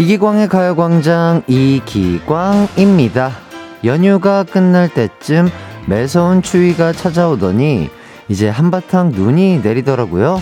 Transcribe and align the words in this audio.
이기광의 0.00 0.48
가요광장 0.48 1.42
이기광입니다. 1.46 3.32
연휴가 3.84 4.44
끝날 4.44 4.88
때쯤 4.88 5.50
매서운 5.88 6.40
추위가 6.40 6.90
찾아오더니 6.90 7.90
이제 8.30 8.48
한바탕 8.48 9.10
눈이 9.10 9.60
내리더라고요. 9.62 10.40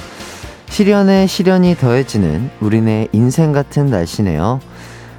시련에 0.66 1.26
시련이 1.26 1.74
더해지는 1.74 2.52
우리네 2.60 3.08
인생 3.10 3.50
같은 3.50 3.86
날씨네요. 3.86 4.60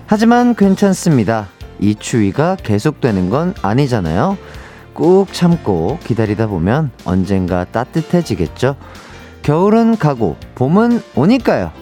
하지만 0.08 0.56
괜찮습니다. 0.56 1.50
이 1.82 1.96
추위가 1.96 2.56
계속되는 2.56 3.30
건 3.30 3.54
아니잖아요. 3.62 4.38
꾹 4.94 5.34
참고 5.34 6.00
기다리다 6.06 6.48
보면 6.48 6.92
언젠가 7.04 7.66
따뜻해지겠죠. 7.66 8.78
겨울은 9.42 9.98
가고 9.98 10.38
봄은 10.56 11.02
오니까요. 11.16 11.74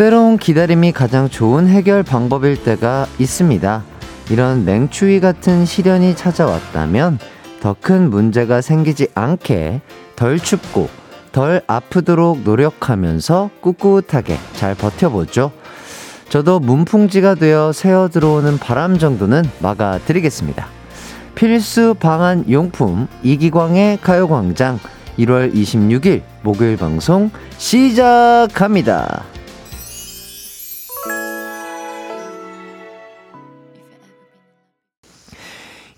때론 0.00 0.38
기다림이 0.38 0.92
가장 0.92 1.28
좋은 1.28 1.68
해결 1.68 2.02
방법일 2.02 2.64
때가 2.64 3.06
있습니다. 3.18 3.84
이런 4.30 4.64
맹추위 4.64 5.20
같은 5.20 5.66
시련이 5.66 6.16
찾아왔다면 6.16 7.18
더 7.60 7.76
큰 7.78 8.08
문제가 8.08 8.62
생기지 8.62 9.08
않게 9.14 9.82
덜 10.16 10.38
춥고 10.38 10.88
덜 11.32 11.60
아프도록 11.66 12.40
노력하면서 12.44 13.50
꿋꿋하게 13.60 14.38
잘 14.54 14.74
버텨보죠. 14.74 15.52
저도 16.30 16.60
문풍지가 16.60 17.34
되어 17.34 17.72
새어 17.72 18.08
들어오는 18.08 18.56
바람 18.56 18.96
정도는 18.96 19.44
막아드리겠습니다. 19.58 20.66
필수 21.34 21.94
방한 22.00 22.50
용품 22.50 23.06
이기광의 23.22 23.98
가요광장 24.00 24.78
1월 25.18 25.52
26일 25.52 26.22
목요일 26.40 26.78
방송 26.78 27.30
시작합니다. 27.58 29.24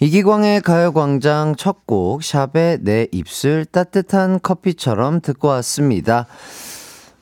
이기광의 0.03 0.63
가요광장 0.63 1.55
첫 1.57 1.87
곡, 1.87 2.25
샵의 2.25 2.79
내 2.81 3.07
입술 3.13 3.65
따뜻한 3.65 4.41
커피처럼 4.43 5.21
듣고 5.21 5.47
왔습니다. 5.47 6.27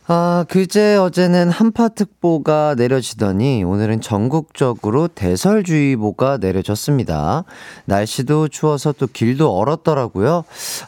아, 0.06 0.47
그제 0.48 0.97
어제는 0.97 1.50
한파특보가 1.50 2.77
내려지더니 2.78 3.64
오늘은 3.64 4.00
전국적으로 4.00 5.09
대설주의보가 5.09 6.39
내려졌습니다. 6.39 7.45
날씨도 7.84 8.48
추워서 8.48 8.92
또 8.92 9.06
길도 9.06 9.55
얼었더라고요. 9.55 10.44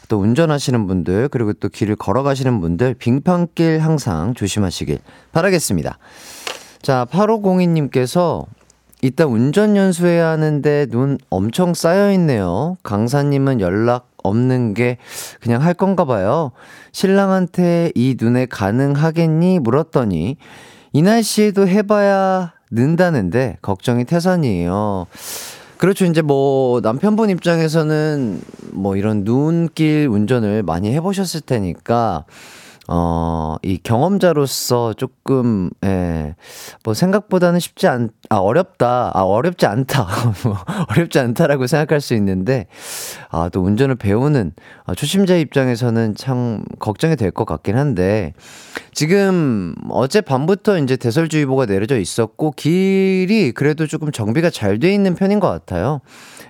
또 0.09 0.17
운전하시는 0.17 0.87
분들, 0.87 1.27
그리고 1.27 1.53
또 1.53 1.69
길을 1.69 1.95
걸어가시는 1.97 2.59
분들, 2.59 2.95
빙판길 2.95 3.77
항상 3.77 4.33
조심하시길 4.33 4.97
바라겠습니다. 5.31 5.99
자, 6.81 7.05
8502님께서 7.11 8.47
이따 9.03 9.25
운전 9.25 9.75
연수해야 9.75 10.29
하는데 10.29 10.85
눈 10.85 11.17
엄청 11.29 11.73
쌓여있네요. 11.73 12.77
강사님은 12.83 13.59
연락 13.59 14.09
없는 14.23 14.73
게 14.73 14.97
그냥 15.41 15.61
할 15.61 15.73
건가 15.73 16.05
봐요. 16.05 16.51
신랑한테 16.93 17.91
이 17.95 18.15
눈에 18.17 18.45
가능하겠니? 18.45 19.59
물었더니 19.59 20.37
이 20.93 21.01
날씨에도 21.01 21.67
해봐야 21.67 22.53
는다는데 22.71 23.57
걱정이 23.61 24.05
태산이에요. 24.05 25.07
그렇죠. 25.77 26.05
이제 26.05 26.21
뭐 26.21 26.79
남편분 26.79 27.29
입장에서는 27.29 28.39
뭐 28.71 28.95
이런 28.95 29.25
눈길 29.25 30.07
운전을 30.09 30.63
많이 30.63 30.93
해보셨을 30.93 31.41
테니까 31.41 32.23
어, 32.89 33.55
이 33.63 33.77
경험자로서 33.81 34.93
조금, 34.93 35.69
예, 35.85 36.35
뭐 36.83 36.93
생각보다는 36.93 37.61
쉽지 37.61 37.87
않, 37.87 38.09
아, 38.29 38.35
어렵다. 38.37 39.11
아, 39.13 39.21
어렵지 39.21 39.65
않다. 39.65 40.05
뭐 40.43 40.57
어렵지 40.89 41.17
않다라고 41.17 41.65
생각할 41.67 42.01
수 42.01 42.13
있는데, 42.15 42.67
아, 43.29 43.47
또 43.49 43.61
운전을 43.61 43.95
배우는 43.95 44.51
아, 44.85 44.93
초심자 44.95 45.35
입장에서는 45.37 46.15
참 46.15 46.65
걱정이 46.79 47.15
될 47.15 47.31
것 47.31 47.45
같긴 47.45 47.77
한데, 47.77 48.33
지금 48.93 49.73
어제 49.89 50.19
밤부터 50.19 50.77
이제 50.79 50.97
대설주의보가 50.97 51.65
내려져 51.65 51.97
있었고, 51.97 52.51
길이 52.51 53.53
그래도 53.53 53.87
조금 53.87 54.11
정비가 54.11 54.49
잘 54.49 54.77
돼 54.79 54.93
있는 54.93 55.15
편인 55.15 55.39
것 55.39 55.47
같아요. 55.47 56.01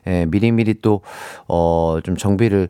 예, 0.08 0.26
미리미리 0.26 0.76
또, 0.82 1.02
어, 1.48 2.00
좀 2.04 2.18
정비를 2.18 2.70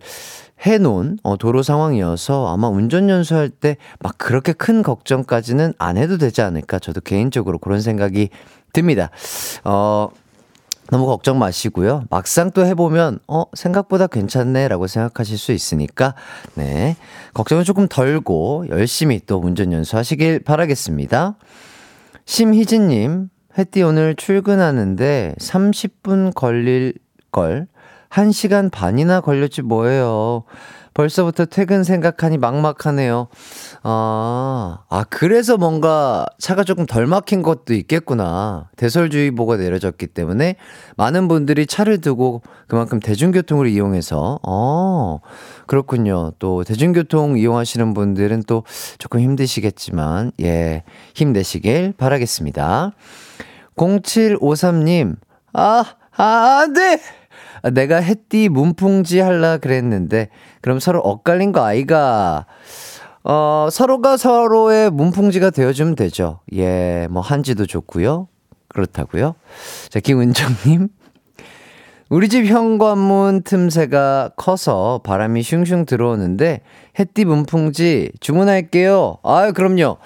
해놓은 0.66 1.20
어, 1.24 1.38
도로 1.38 1.62
상황이어서 1.64 2.54
아마 2.54 2.68
운전 2.70 3.10
연수할 3.10 3.50
때 3.50 3.78
막 4.00 4.18
그렇게 4.18 4.54
큰 4.54 4.84
걱정까지는 4.84 5.74
안 5.78 5.98
해도 5.98 6.18
되지 6.18 6.42
않을까 6.42 6.80
저도 6.80 7.02
개인적으로 7.02 7.58
그런 7.58 7.82
생각이 7.82 8.30
듭니다. 8.74 9.10
어, 9.64 10.10
너무 10.90 11.06
걱정 11.06 11.40
마시고요. 11.40 12.06
막상 12.10 12.52
또 12.52 12.66
해보면, 12.66 13.20
어, 13.28 13.46
생각보다 13.54 14.08
괜찮네. 14.08 14.68
라고 14.68 14.88
생각하실 14.88 15.38
수 15.38 15.52
있으니까, 15.54 16.14
네. 16.56 16.98
걱정은 17.34 17.64
조금 17.64 17.88
덜고, 17.88 18.66
열심히 18.70 19.22
또 19.26 19.38
운전 19.40 19.72
연수하시길 19.72 20.42
바라겠습니다. 20.42 21.36
심희진님, 22.26 23.30
햇띠 23.58 23.84
오늘 23.84 24.16
출근하는데 24.16 25.36
30분 25.40 26.34
걸릴 26.36 26.96
걸 27.32 27.68
1시간 28.14 28.72
반이나 28.72 29.22
걸렸지 29.22 29.64
뭐예요. 29.64 30.44
벌써부터 30.94 31.46
퇴근 31.46 31.84
생각하니 31.84 32.38
막막하네요. 32.38 33.28
아, 33.82 34.80
아, 34.88 35.06
그래서 35.10 35.58
뭔가 35.58 36.28
차가 36.38 36.64
조금 36.64 36.86
덜 36.86 37.08
막힌 37.08 37.42
것도 37.42 37.74
있겠구나. 37.74 38.70
대설주의보가 38.76 39.58
내려졌기 39.58 40.08
때문에 40.08 40.56
많은 40.96 41.28
분들이 41.28 41.66
차를 41.66 42.00
두고 42.00 42.44
그만큼 42.68 43.00
대중교통을 43.00 43.68
이용해서, 43.68 44.40
어, 44.44 45.20
그렇군요. 45.66 46.34
또 46.38 46.64
대중교통 46.64 47.40
이용하시는 47.40 47.96
분들은 47.96 48.44
또 48.46 48.64
조금 49.00 49.20
힘드시겠지만, 49.22 50.32
예, 50.42 50.84
힘내시길 51.16 51.96
바라겠습니다. 51.98 52.92
0753님, 53.76 55.16
아, 55.54 55.84
아, 56.16 56.60
안 56.62 56.74
돼! 56.74 57.02
아, 57.64 57.70
내가 57.70 57.98
햇띠 57.98 58.50
문풍지 58.50 59.20
할라 59.20 59.58
그랬는데, 59.58 60.28
그럼 60.62 60.80
서로 60.80 61.00
엇갈린 61.00 61.54
거 61.54 61.64
아이가? 61.66 62.46
어, 63.24 63.70
서로가 63.72 64.18
서로의 64.18 64.92
문풍지가 64.92 65.50
되어주면 65.50 65.96
되죠. 65.96 66.42
예, 66.54 67.08
뭐, 67.10 67.22
한지도 67.22 67.66
좋고요 67.66 68.28
그렇다고요 68.68 69.36
자, 69.90 70.02
김은정님. 70.02 70.90
우리 72.10 72.28
집 72.28 72.46
현관문 72.46 73.44
틈새가 73.44 74.32
커서 74.36 75.00
바람이 75.06 75.42
슝슝 75.42 75.86
들어오는데, 75.86 76.62
햇띠 77.00 77.24
문풍지 77.24 78.12
주문할게요. 78.20 79.20
아유, 79.24 79.54
그럼요. 79.54 79.98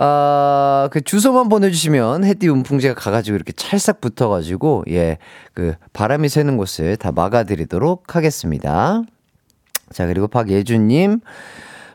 아, 0.00 0.88
그 0.92 1.00
주소만 1.00 1.48
보내주시면 1.48 2.24
해띠 2.24 2.48
운풍지가 2.48 2.94
가가지고 2.94 3.34
이렇게 3.34 3.52
찰싹 3.52 4.00
붙어가지고, 4.00 4.84
예, 4.90 5.18
그 5.54 5.74
바람이 5.92 6.28
새는 6.28 6.56
곳을 6.56 6.96
다 6.96 7.10
막아드리도록 7.12 8.14
하겠습니다. 8.14 9.02
자, 9.90 10.06
그리고 10.06 10.28
박예준님. 10.28 11.20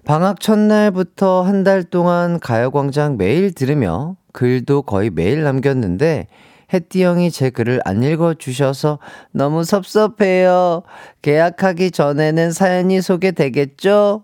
방학 0.05 0.41
첫날부터 0.41 1.43
한 1.43 1.63
달 1.63 1.83
동안 1.85 2.41
가요광장 2.41 3.15
매일 3.15 3.53
들으며 3.53 4.17
글도 4.33 4.81
거의 4.81 5.09
매일 5.09 5.43
남겼는데, 5.43 6.27
햇띠 6.73 7.03
형이 7.03 7.31
제 7.31 7.49
글을 7.51 7.79
안 7.85 8.03
읽어주셔서 8.03 8.99
너무 9.31 9.63
섭섭해요. 9.63 10.83
계약하기 11.21 11.91
전에는 11.91 12.51
사연이 12.51 13.01
소개되겠죠? 13.01 14.23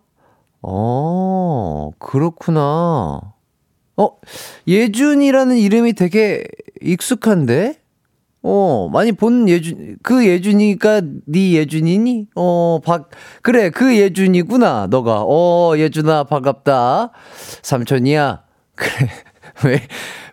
어, 0.63 1.91
그렇구나. 1.99 3.21
어, 3.99 4.11
예준이라는 4.65 5.57
이름이 5.57 5.93
되게 5.93 6.45
익숙한데? 6.81 7.75
어, 8.41 8.89
많이 8.93 9.11
본 9.11 9.49
예준, 9.49 9.97
그 10.01 10.25
예준이가 10.25 11.01
네 11.25 11.51
예준이니? 11.55 12.27
어, 12.35 12.79
박, 12.81 13.09
그래, 13.41 13.69
그 13.69 13.97
예준이구나, 13.97 14.87
너가. 14.89 15.25
어, 15.27 15.73
예준아, 15.75 16.23
반갑다. 16.23 17.11
삼촌이야. 17.61 18.43
그래, 18.75 19.09
왜, 19.65 19.81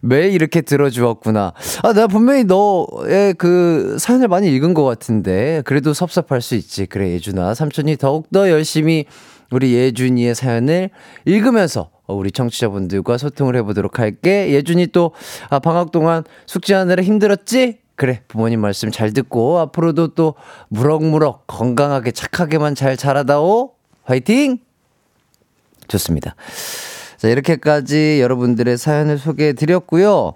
왜 0.03 0.29
이렇게 0.29 0.61
들어주었구나. 0.61 1.53
아, 1.83 1.93
내가 1.93 2.07
분명히 2.07 2.45
너의 2.45 3.35
그 3.35 3.97
사연을 3.99 4.29
많이 4.29 4.55
읽은 4.55 4.75
것 4.75 4.85
같은데, 4.85 5.63
그래도 5.65 5.93
섭섭할 5.93 6.41
수 6.41 6.55
있지. 6.55 6.87
그래, 6.87 7.11
예준아. 7.11 7.55
삼촌이 7.55 7.97
더욱더 7.97 8.49
열심히 8.49 9.07
우리 9.51 9.75
예준이의 9.75 10.37
사연을 10.37 10.91
읽으면서 11.25 11.81
어, 11.81 11.96
우리 12.07 12.31
청취자분들과 12.31 13.19
소통을 13.19 13.57
해보도록 13.57 13.99
할게. 13.99 14.53
예준이 14.53 14.89
또 14.89 15.13
아, 15.51 15.59
방학 15.59 15.93
동안 15.93 16.25
숙제하느라 16.47 17.03
힘들었지? 17.03 17.79
그래, 17.97 18.21
부모님 18.29 18.61
말씀 18.61 18.91
잘 18.91 19.13
듣고 19.13 19.59
앞으로도 19.59 20.09
또 20.09 20.35
무럭무럭 20.69 21.47
건강하게 21.47 22.13
착하게만 22.13 22.75
잘 22.75 22.97
자라다오. 22.97 23.73
화이팅! 24.05 24.59
좋습니다. 25.89 26.35
자, 27.17 27.29
이렇게까지 27.29 28.21
여러분들의 28.21 28.77
사연을 28.77 29.19
소개해 29.19 29.55
드렸고요. 29.55 30.35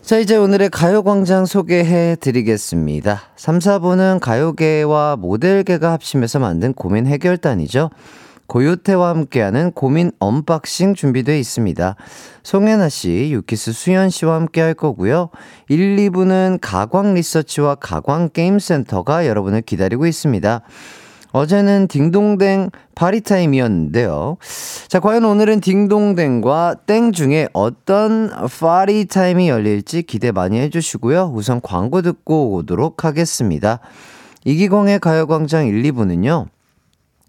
자, 0.00 0.18
이제 0.18 0.36
오늘의 0.36 0.70
가요광장 0.70 1.44
소개해 1.44 2.16
드리겠습니다. 2.16 3.20
3, 3.36 3.58
4부는 3.58 4.20
가요계와 4.20 5.16
모델계가 5.16 5.92
합심해서 5.92 6.38
만든 6.38 6.72
고민 6.72 7.06
해결단이죠. 7.06 7.90
고요태와 8.48 9.10
함께하는 9.10 9.72
고민 9.72 10.10
unboxing 10.18 10.94
준비되어 10.94 11.36
있습니다. 11.36 11.96
송해나 12.42 12.88
씨, 12.88 13.30
유키스 13.32 13.72
수현 13.72 14.10
씨와 14.10 14.34
함께 14.34 14.62
할 14.62 14.74
거고요. 14.74 15.28
1, 15.68 15.96
2부는 15.96 16.58
가광 16.60 17.14
리서치와 17.14 17.76
가광 17.76 18.30
게임센터가 18.32 19.26
여러분을 19.26 19.60
기다리고 19.62 20.06
있습니다. 20.06 20.62
어제는 21.32 21.88
딩동댕 21.88 22.70
파티타임이었는데요. 22.94 24.38
자, 24.88 24.98
과연 24.98 25.26
오늘은 25.26 25.60
딩동댕과 25.60 26.76
땡 26.86 27.12
중에 27.12 27.48
어떤 27.52 28.30
파티타임이 28.30 29.48
열릴지 29.48 30.04
기대 30.04 30.32
많이 30.32 30.58
해주시고요. 30.58 31.32
우선 31.34 31.60
광고 31.60 32.00
듣고 32.00 32.54
오도록 32.54 33.04
하겠습니다. 33.04 33.80
이기광의 34.46 35.00
가요광장 35.00 35.66
1, 35.66 35.82
2부는요. 35.82 36.46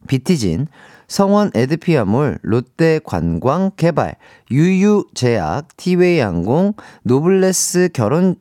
비티진, 0.08 0.68
성원 1.10 1.50
에드피아몰, 1.56 2.38
롯데 2.44 3.00
관광 3.04 3.72
개발, 3.76 4.16
유유제약, 4.52 5.76
티웨이 5.76 6.20
항공, 6.20 6.74
노블레스 7.04 7.90
결혼 7.94 8.36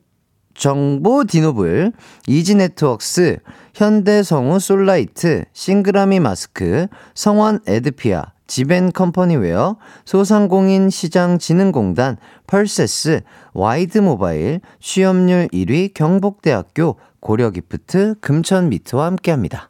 정보 0.53 1.23
디노블, 1.23 1.93
이지네트웍스, 2.27 3.39
현대성우 3.73 4.59
솔라이트, 4.59 5.45
싱그라미 5.51 6.19
마스크, 6.19 6.87
성원 7.15 7.59
에드피아, 7.65 8.33
지벤컴퍼니웨어, 8.45 9.77
소상공인 10.05 10.89
시장진흥공단, 10.89 12.17
펄세스, 12.45 13.21
와이드모바일, 13.53 14.61
취업률 14.79 15.47
1위 15.53 15.93
경북대학교, 15.93 16.97
고려기프트, 17.19 18.15
금천미트와 18.21 19.05
함께합니다. 19.05 19.69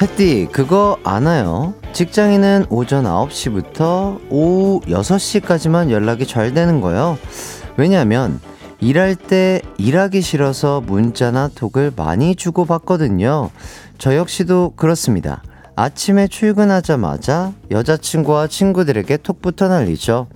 패띠, 0.00 0.48
그거 0.50 0.96
아나요? 1.04 1.74
직장인은 1.92 2.68
오전 2.70 3.04
9시부터 3.04 4.18
오후 4.30 4.80
6시까지만 4.86 5.90
연락이 5.90 6.26
잘 6.26 6.54
되는 6.54 6.80
거요. 6.80 7.18
왜냐면, 7.76 8.40
일할 8.80 9.14
때 9.14 9.60
일하기 9.76 10.22
싫어서 10.22 10.80
문자나 10.80 11.50
톡을 11.54 11.92
많이 11.94 12.34
주고받거든요. 12.34 13.50
저 13.98 14.16
역시도 14.16 14.72
그렇습니다. 14.74 15.42
아침에 15.76 16.28
출근하자마자 16.28 17.52
여자친구와 17.70 18.46
친구들에게 18.46 19.18
톡부터 19.18 19.68
날리죠. 19.68 20.28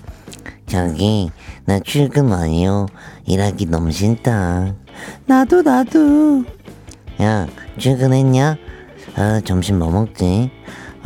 저기, 0.67 1.31
나 1.65 1.79
출근 1.81 2.31
와요. 2.31 2.85
일하기 3.25 3.71
너무 3.71 3.93
싫다. 3.93 4.75
나도, 5.25 5.63
나도. 5.63 6.45
야, 7.23 7.47
출근했냐? 7.79 8.59
아, 9.17 9.41
점심 9.45 9.79
뭐 9.79 9.91
먹지? 9.91 10.51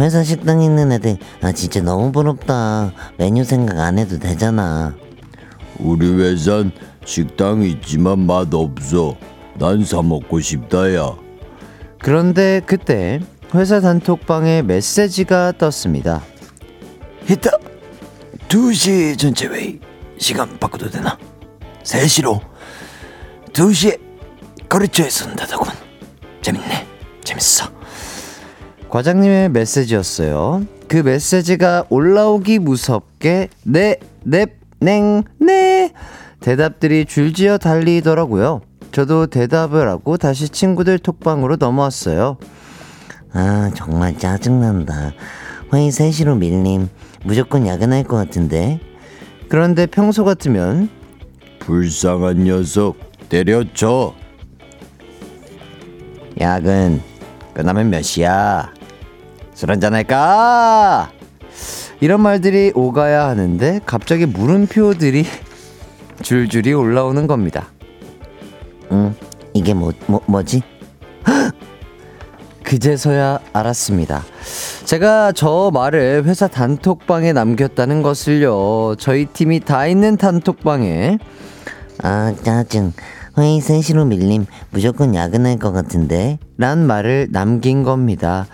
회사 0.01 0.23
식당 0.23 0.63
있는 0.63 0.93
애들, 0.93 1.19
아, 1.43 1.53
진짜 1.53 1.81
너무 1.83 2.13
부럽다. 2.13 2.93
메뉴 3.17 3.45
생각 3.45 3.79
안 3.79 3.99
해도 3.99 4.19
되잖아. 4.19 4.95
우리 5.79 6.09
회사는 6.09 6.71
식당 7.05 7.63
있지만 7.63 8.21
맛 8.21 8.53
없어. 8.55 9.17
난 9.59 9.83
사 9.85 10.03
먹고 10.03 10.41
싶다야. 10.41 11.17
그런데 12.01 12.61
그때 12.65 13.21
회사 13.55 13.81
단톡방에 13.81 14.63
메시지가 14.63 15.53
떴습니다. 15.59 16.23
이따 17.29 17.51
2시 18.49 19.19
전체 19.19 19.47
회의 19.49 19.81
시간 20.17 20.59
바꿔도 20.59 20.89
되나? 20.91 21.19
3시로 21.83 22.41
2시에 23.53 23.99
거래처에 24.69 25.11
선다더군. 25.11 25.69
재밌네. 26.43 26.87
재밌어. 27.25 27.69
과장님의 28.89 29.51
메시지였어요. 29.51 30.67
그 30.89 30.97
메시지가 30.97 31.85
올라오기 31.91 32.59
무섭게 32.61 33.49
네, 33.65 33.97
넵, 34.25 34.51
냉, 34.81 35.25
네 35.39 35.93
대답들이 36.41 37.05
줄지어 37.05 37.59
달리더라고요. 37.59 38.63
저도 38.93 39.27
대답을 39.27 39.89
하고 39.89 40.17
다시 40.17 40.49
친구들 40.49 40.99
톡방으로 40.99 41.57
넘어왔어요. 41.57 42.39
아, 43.33 43.71
정말 43.75 44.17
짜증난다. 44.17 45.13
회의 45.75 45.91
3시로 45.91 46.39
밀림. 46.39 46.89
무조건 47.25 47.67
야근할 47.67 48.05
것 48.05 48.17
같은데. 48.17 48.81
그런데 49.51 49.85
평소 49.87 50.25
같으면 50.25 50.89
불쌍한 51.59 52.45
녀석 52.45 52.97
때려쳐. 53.29 54.15
야근 56.41 57.03
끝나면 57.53 57.91
몇 57.91 58.03
시야? 58.03 58.73
술 59.59 59.73
한잔 59.73 59.93
할까? 59.93 61.11
이런 61.99 62.21
말들이 62.21 62.71
오가야 62.77 63.27
하는데 63.27 63.81
갑자기 63.85 64.25
물음표들이 64.25 65.27
줄줄이 66.23 66.73
올라오는 66.73 67.27
겁니다. 67.27 67.67
응, 68.93 69.17
이게 69.55 69.75
뭐, 69.75 69.91
뭐, 70.07 70.21
뭐지? 70.27 70.63
그제서야 72.63 73.41
알았습니다. 73.53 74.23
제가 74.85 75.33
저 75.33 75.73
말을 75.75 76.23
회사 76.27 76.47
단톡방에 76.47 77.33
남겼다는 77.33 78.03
것을요. 78.03 78.95
저희 79.01 79.27
팀이 79.27 79.59
다 79.59 79.89
있는 79.89 80.17
단톡방에 80.17 81.19
아, 82.05 82.33
짜증. 82.45 82.93
회의 83.39 83.61
3시로 83.61 84.07
밀림. 84.07 84.47
무조건 84.71 85.15
야근할 85.15 85.59
것 85.59 85.73
같은데. 85.73 86.39
란 86.57 86.87
말을 86.87 87.29
남긴 87.31 87.85
겁니다. 87.85 88.47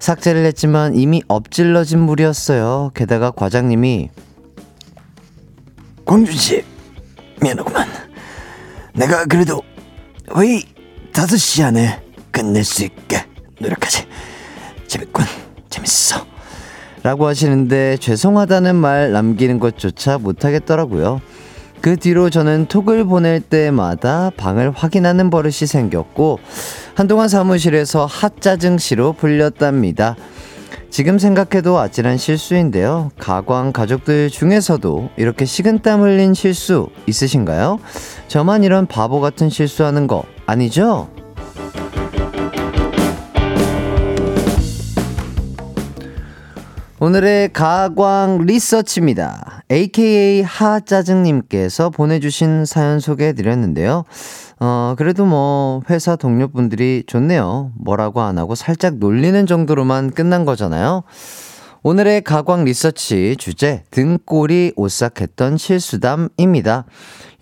삭제를 0.00 0.44
했지만 0.44 0.94
이미 0.94 1.22
엎질러진 1.28 2.00
물이었어요. 2.00 2.90
게다가 2.94 3.30
과장님이 3.30 4.10
광준 6.04 6.36
씨 6.36 6.64
미안하구만. 7.40 7.88
내가 8.94 9.24
그래도 9.24 9.62
회의 10.36 10.64
5시 11.12 11.64
안에 11.64 12.02
끝낼 12.30 12.64
수 12.64 12.84
있게 12.84 13.24
노력하지. 13.60 14.06
재밌군. 14.88 15.24
재밌어. 15.70 16.26
라고 17.02 17.26
하시는데 17.26 17.98
죄송하다는 17.98 18.76
말 18.76 19.12
남기는 19.12 19.58
것조차 19.58 20.18
못하겠더라고요. 20.18 21.20
그 21.84 21.98
뒤로 21.98 22.30
저는 22.30 22.64
톡을 22.64 23.04
보낼 23.04 23.40
때마다 23.40 24.30
방을 24.38 24.70
확인하는 24.70 25.28
버릇이 25.28 25.66
생겼고 25.66 26.38
한동안 26.94 27.28
사무실에서 27.28 28.06
핫짜증 28.06 28.78
씨로 28.78 29.12
불렸답니다. 29.12 30.16
지금 30.88 31.18
생각해도 31.18 31.78
아찔한 31.78 32.16
실수인데요. 32.16 33.10
가광 33.18 33.72
가족들 33.72 34.30
중에서도 34.30 35.10
이렇게 35.18 35.44
식은땀 35.44 36.00
흘린 36.00 36.32
실수 36.32 36.88
있으신가요? 37.06 37.78
저만 38.28 38.64
이런 38.64 38.86
바보 38.86 39.20
같은 39.20 39.50
실수하는 39.50 40.06
거 40.06 40.24
아니죠? 40.46 41.10
오늘의 46.98 47.52
가광 47.52 48.46
리서치입니다. 48.46 49.53
AKA 49.74 50.42
하짜증님께서 50.42 51.90
보내주신 51.90 52.64
사연 52.64 53.00
소개해드렸는데요. 53.00 54.04
어, 54.60 54.94
그래도 54.96 55.26
뭐, 55.26 55.82
회사 55.90 56.14
동료분들이 56.14 57.02
좋네요. 57.08 57.72
뭐라고 57.74 58.20
안 58.20 58.38
하고 58.38 58.54
살짝 58.54 58.98
놀리는 58.98 59.46
정도로만 59.46 60.12
끝난 60.12 60.44
거잖아요. 60.44 61.02
오늘의 61.86 62.22
가광 62.22 62.64
리서치 62.64 63.36
주제, 63.36 63.84
등골이 63.90 64.72
오싹했던 64.74 65.58
실수담입니다. 65.58 66.86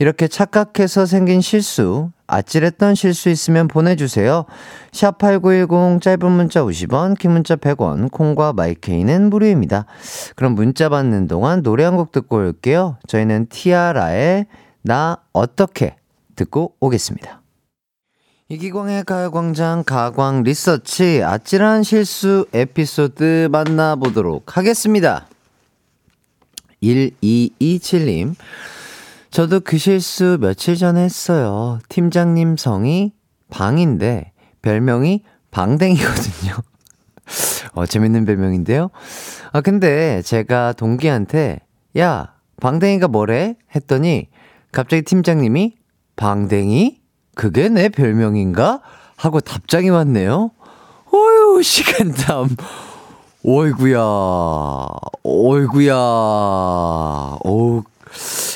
이렇게 0.01 0.27
착각해서 0.27 1.07
생긴 1.07 1.41
실수, 1.41 2.11
아찔했던 2.27 2.97
실수 2.97 3.29
있으면 3.29 3.69
보내주세요. 3.69 4.47
샵8910 4.91 6.03
짧은 6.03 6.33
문자 6.33 6.65
50원, 6.65 7.17
긴 7.17 7.31
문자 7.31 7.55
100원, 7.55 8.11
콩과 8.11 8.55
마이케이는 8.55 9.31
무료입니다. 9.31 9.87
그럼 10.35 10.57
문자 10.57 10.89
받는 10.89 11.29
동안 11.29 11.63
노래 11.63 11.85
한 11.85 11.95
곡 11.95 12.11
듣고 12.11 12.39
올게요. 12.39 12.97
저희는 13.07 13.47
티아라의 13.49 14.47
나 14.83 15.19
어떻게 15.33 15.95
듣고 16.35 16.75
오겠습니다. 16.81 17.42
이기광의 18.49 19.05
가요광장 19.05 19.85
가광 19.85 20.43
리서치 20.43 21.23
아찔한 21.23 21.83
실수 21.85 22.47
에피소드 22.53 23.49
만나보도록 23.51 24.57
하겠습니다. 24.57 25.27
1227님. 26.83 28.35
저도 29.31 29.61
그 29.61 29.79
실수 29.79 30.37
며칠 30.41 30.77
전에 30.77 31.03
했어요. 31.03 31.79
팀장님 31.89 32.57
성이 32.59 33.13
방인데 33.49 34.33
별명이 34.61 35.23
방댕이거든요. 35.51 36.53
어, 37.73 37.87
재밌는 37.87 38.27
별명인데요. 38.27 38.91
아, 39.53 39.61
근데 39.63 40.21
제가 40.23 40.75
동기한테 40.75 41.61
야, 41.97 42.35
방댕이가 42.61 43.09
뭐래? 43.09 43.57
했더니 43.75 44.29
갑자기 44.73 45.03
팀장님이 45.03 45.77
방댕이? 46.17 47.02
그게 47.35 47.69
내 47.69 47.89
별명인가? 47.89 48.81
하고 49.17 49.41
답장이 49.41 49.91
왔네요. 49.91 50.51
어휴, 51.13 51.63
시간담. 51.63 52.57
어이구야, 53.45 53.99
어이구야, 55.25 55.95
어우, 55.97 57.83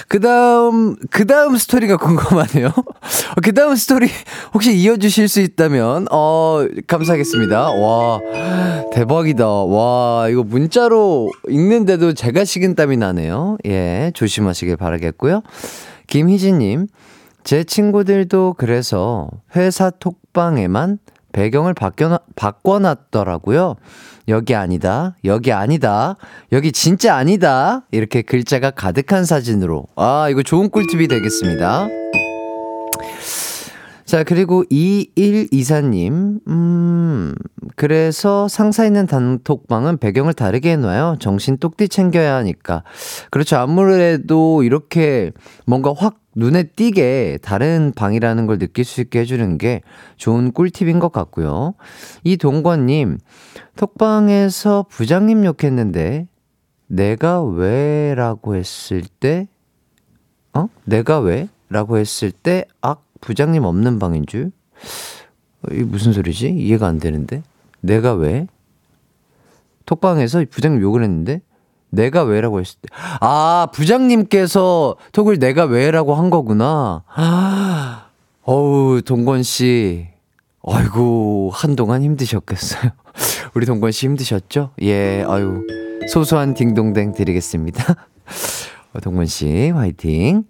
그 0.06 0.21
다음, 0.21 0.95
그 1.11 1.26
다음 1.26 1.56
스토리가 1.56 1.97
궁금하네요. 1.97 2.71
그 3.42 3.52
다음 3.52 3.75
스토리 3.75 4.09
혹시 4.54 4.76
이어주실 4.76 5.28
수 5.28 5.40
있다면, 5.40 6.06
어, 6.12 6.66
감사하겠습니다. 6.87 7.71
와, 7.73 8.21
대박이다. 8.92 9.45
와, 9.49 10.28
이거 10.30 10.45
문자로 10.45 11.33
읽는데도 11.49 12.12
제가 12.14 12.45
식은땀이 12.45 12.97
나네요. 12.97 13.59
예, 13.66 14.12
조심하시길 14.14 14.76
바라겠고요. 14.76 15.42
김희진님, 16.06 16.87
제 17.46 17.62
친구들도 17.62 18.56
그래서 18.58 19.30
회사 19.54 19.90
톡방에만 19.90 20.98
배경을 21.30 21.74
바뀌어, 21.74 22.18
바꿔놨더라고요. 22.34 23.76
여기 24.26 24.56
아니다. 24.56 25.14
여기 25.24 25.52
아니다. 25.52 26.16
여기 26.50 26.72
진짜 26.72 27.14
아니다. 27.14 27.86
이렇게 27.92 28.22
글자가 28.22 28.72
가득한 28.72 29.24
사진으로. 29.24 29.86
아, 29.94 30.26
이거 30.28 30.42
좋은 30.42 30.70
꿀팁이 30.70 31.06
되겠습니다. 31.06 31.86
자, 34.06 34.22
그리고 34.22 34.62
2124님, 34.70 36.40
음, 36.46 37.34
그래서 37.75 38.46
상사 38.46 38.86
있는 38.86 39.08
단톡방은 39.08 39.98
배경을 39.98 40.32
다르게 40.32 40.70
해놔요. 40.72 41.16
정신 41.18 41.58
똑띠 41.58 41.88
챙겨야 41.88 42.36
하니까. 42.36 42.84
그렇죠. 43.32 43.56
아무래도 43.56 44.62
이렇게 44.62 45.32
뭔가 45.66 45.92
확 45.96 46.20
눈에 46.36 46.62
띄게 46.64 47.40
다른 47.42 47.92
방이라는 47.96 48.46
걸 48.46 48.58
느낄 48.58 48.84
수 48.84 49.00
있게 49.00 49.20
해주는 49.20 49.58
게 49.58 49.80
좋은 50.16 50.52
꿀팁인 50.52 51.00
것 51.00 51.10
같고요. 51.10 51.75
이동권님, 52.22 53.18
톡방에서 53.75 54.86
부장님 54.88 55.44
욕했는데, 55.44 56.28
내가 56.86 57.42
왜? 57.42 58.14
라고 58.14 58.54
했을 58.54 59.02
때, 59.18 59.48
어? 60.54 60.68
내가 60.84 61.18
왜? 61.18 61.48
라고 61.68 61.98
했을 61.98 62.30
때, 62.30 62.66
악, 62.80 63.05
부장님 63.20 63.64
없는 63.64 63.99
방인 63.99 64.26
줄? 64.26 64.52
어, 65.62 65.68
이게 65.73 65.85
무슨 65.85 66.12
소리지? 66.12 66.50
이해가 66.50 66.87
안 66.87 66.99
되는데? 66.99 67.42
내가 67.80 68.14
왜? 68.14 68.46
톡방에서 69.87 70.44
부장님 70.50 70.80
욕을 70.82 71.02
했는데, 71.02 71.40
내가 71.90 72.23
왜라고 72.23 72.61
했을 72.61 72.78
때. 72.80 72.88
아, 73.20 73.68
부장님께서 73.73 74.96
톡을 75.12 75.38
내가 75.38 75.64
왜라고 75.64 76.14
한 76.14 76.30
거구나. 76.30 77.04
아, 77.14 78.06
어우, 78.42 79.02
동건 79.02 79.42
씨. 79.42 80.08
아이고, 80.66 81.50
한동안 81.52 82.02
힘드셨겠어요. 82.02 82.90
우리 83.54 83.66
동건 83.66 83.92
씨 83.92 84.06
힘드셨죠? 84.06 84.70
예, 84.82 85.25
아유. 85.26 85.64
소소한 86.08 86.54
딩동댕 86.54 87.12
드리겠습니다. 87.12 87.94
어, 88.92 89.00
동건 89.00 89.26
씨, 89.26 89.70
화이팅. 89.70 90.44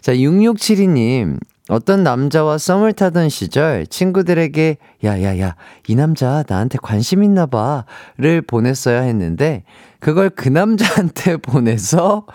자, 0.00 0.14
6672님. 0.14 1.38
어떤 1.68 2.02
남자와 2.02 2.58
썸을 2.58 2.94
타던 2.94 3.28
시절 3.28 3.86
친구들에게 3.86 4.78
야야야 5.04 5.54
이 5.86 5.94
남자 5.94 6.42
나한테 6.48 6.78
관심 6.82 7.22
있나 7.22 7.46
봐를 7.46 8.42
보냈어야 8.46 9.02
했는데 9.02 9.64
그걸 10.00 10.30
그 10.30 10.48
남자한테 10.48 11.36
보내서 11.42 12.26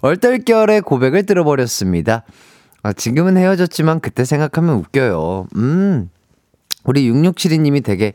얼떨결에 0.00 0.80
고백을 0.80 1.24
들어버렸습니다. 1.24 2.24
아, 2.82 2.92
지금은 2.92 3.38
헤어졌지만 3.38 4.00
그때 4.00 4.24
생각하면 4.24 4.74
웃겨요. 4.76 5.46
음. 5.56 6.10
우리 6.84 7.10
6672님이 7.10 7.82
되게 7.82 8.12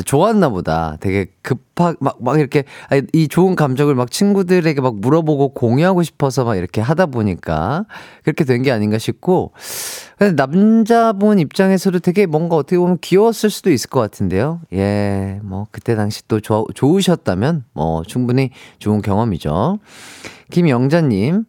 좋았나 0.00 0.48
보다. 0.48 0.96
되게 1.00 1.26
급하, 1.42 1.94
막, 2.00 2.16
막 2.22 2.38
이렇게, 2.38 2.64
이 3.12 3.28
좋은 3.28 3.54
감정을 3.54 3.94
막 3.94 4.10
친구들에게 4.10 4.80
막 4.80 4.98
물어보고 4.98 5.50
공유하고 5.52 6.02
싶어서 6.02 6.44
막 6.44 6.56
이렇게 6.56 6.80
하다 6.80 7.06
보니까 7.06 7.84
그렇게 8.24 8.44
된 8.44 8.62
게 8.62 8.70
아닌가 8.72 8.96
싶고, 8.96 9.52
남자분 10.36 11.38
입장에서도 11.38 11.98
되게 11.98 12.26
뭔가 12.26 12.56
어떻게 12.56 12.78
보면 12.78 12.98
귀여웠을 13.00 13.50
수도 13.50 13.70
있을 13.70 13.90
것 13.90 14.00
같은데요. 14.00 14.60
예, 14.72 15.40
뭐, 15.42 15.66
그때 15.70 15.94
당시 15.94 16.26
또 16.28 16.40
좋, 16.40 16.66
좋으셨다면, 16.74 17.64
뭐, 17.74 18.02
충분히 18.04 18.50
좋은 18.78 19.02
경험이죠. 19.02 19.78
김영자님, 20.50 21.44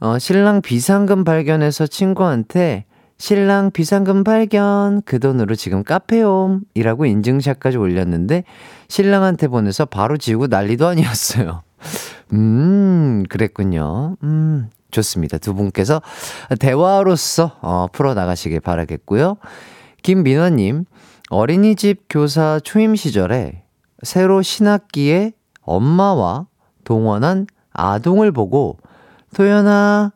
어, 0.00 0.18
신랑 0.18 0.62
비상금 0.62 1.24
발견해서 1.24 1.86
친구한테 1.86 2.84
신랑 3.18 3.72
비상금 3.72 4.22
발견 4.22 5.02
그 5.02 5.18
돈으로 5.18 5.56
지금 5.56 5.82
카페옴이라고 5.82 7.04
인증샷까지 7.06 7.76
올렸는데 7.76 8.44
신랑한테 8.88 9.48
보내서 9.48 9.84
바로 9.86 10.16
지우고 10.16 10.46
난리도 10.46 10.86
아니었어요. 10.86 11.62
음, 12.32 13.24
그랬군요. 13.28 14.16
음, 14.22 14.70
좋습니다. 14.92 15.38
두 15.38 15.54
분께서 15.54 16.00
대화로서 16.60 17.58
어, 17.60 17.88
풀어 17.92 18.14
나가시길 18.14 18.60
바라겠고요. 18.60 19.36
김민화님, 20.02 20.84
어린이집 21.30 22.04
교사 22.08 22.60
초임 22.62 22.94
시절에 22.94 23.64
새로 24.02 24.42
신학기에 24.42 25.32
엄마와 25.62 26.46
동원한 26.84 27.46
아동을 27.72 28.32
보고 28.32 28.78
도연아, 29.34 30.12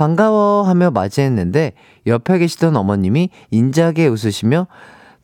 반가워 0.00 0.62
하며 0.62 0.90
맞이했는데 0.90 1.74
옆에 2.06 2.38
계시던 2.38 2.74
어머님이 2.74 3.28
인자하게 3.50 4.06
웃으시며 4.06 4.66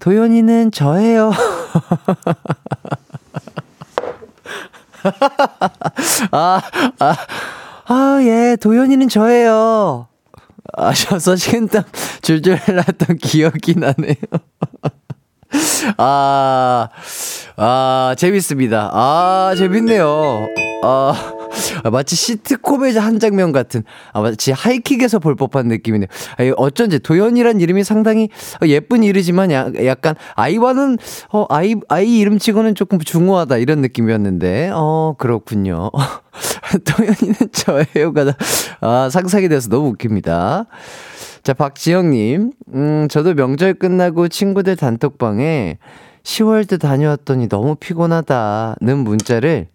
도연이는 0.01 0.71
저예요. 0.71 1.33
아, 6.31 6.61
아, 6.99 7.17
아, 7.87 8.19
예, 8.21 8.59
도연이는 8.61 9.09
저예요. 9.09 10.09
아셔서 10.75 11.37
식은땀 11.37 11.85
줄줄 12.21 12.59
났던 12.67 13.17
기억이 13.17 13.77
나네요. 13.77 14.15
아, 15.99 16.89
아, 17.57 18.15
재밌습니다. 18.19 18.91
아, 18.93 19.55
재밌네요. 19.57 20.49
아, 20.83 21.15
마치 21.91 22.17
시트콤의 22.17 22.95
한 22.95 23.19
장면 23.19 23.53
같은, 23.53 23.83
아, 24.13 24.21
마치 24.21 24.53
하이킥에서 24.53 25.19
볼 25.19 25.37
법한 25.37 25.69
느낌이네요. 25.69 26.07
아, 26.39 26.53
어쩐지 26.57 26.99
도연이란 26.99 27.61
이름이 27.61 27.85
상당히 27.85 28.29
예쁜 28.63 29.03
이름이지만 29.03 29.51
약간 29.85 30.15
아이와는, 30.35 30.99
어, 31.33 31.47
아이, 31.49 31.75
아이 31.89 32.19
이름 32.19 32.39
치고는 32.39 32.75
조금 32.75 32.99
중후하다 32.99 33.57
이런 33.59 33.81
느낌이었는데, 33.81 34.71
어, 34.75 35.15
그렇군요. 35.19 35.91
도연이는 36.85 37.35
저예요가, 37.53 38.35
아, 38.81 39.09
상상이 39.11 39.49
돼서 39.49 39.69
너무 39.69 39.89
웃깁니다. 39.89 40.67
자, 41.47 41.55
박지영님, 41.55 42.51
음, 42.75 43.07
저도 43.09 43.35
명절 43.35 43.75
끝나고 43.75 44.27
친구들 44.27 44.75
단톡방에 44.75 45.79
10월드 46.25 46.81
다녀왔더니 46.81 47.49
너무 47.49 47.77
피곤하다는 47.77 48.99
문자를 48.99 49.69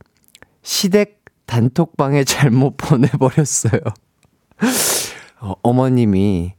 시댁 0.63 1.23
단톡방에 1.45 2.25
잘못 2.35 2.75
보내버렸어요. 2.75 3.79
어, 5.39 5.53
어머님이, 5.61 6.55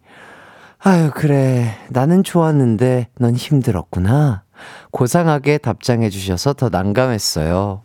아유, 0.78 1.10
그래. 1.14 1.76
나는 1.90 2.24
좋았는데 2.24 3.08
넌 3.18 3.34
힘들었구나. 3.34 4.44
고상하게 4.92 5.58
답장해 5.58 6.08
주셔서 6.08 6.54
더 6.54 6.70
난감했어요. 6.70 7.82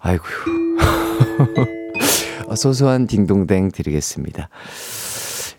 아이고. 0.00 0.24
소소한 2.56 3.06
딩동댕 3.06 3.70
드리겠습니다. 3.70 4.48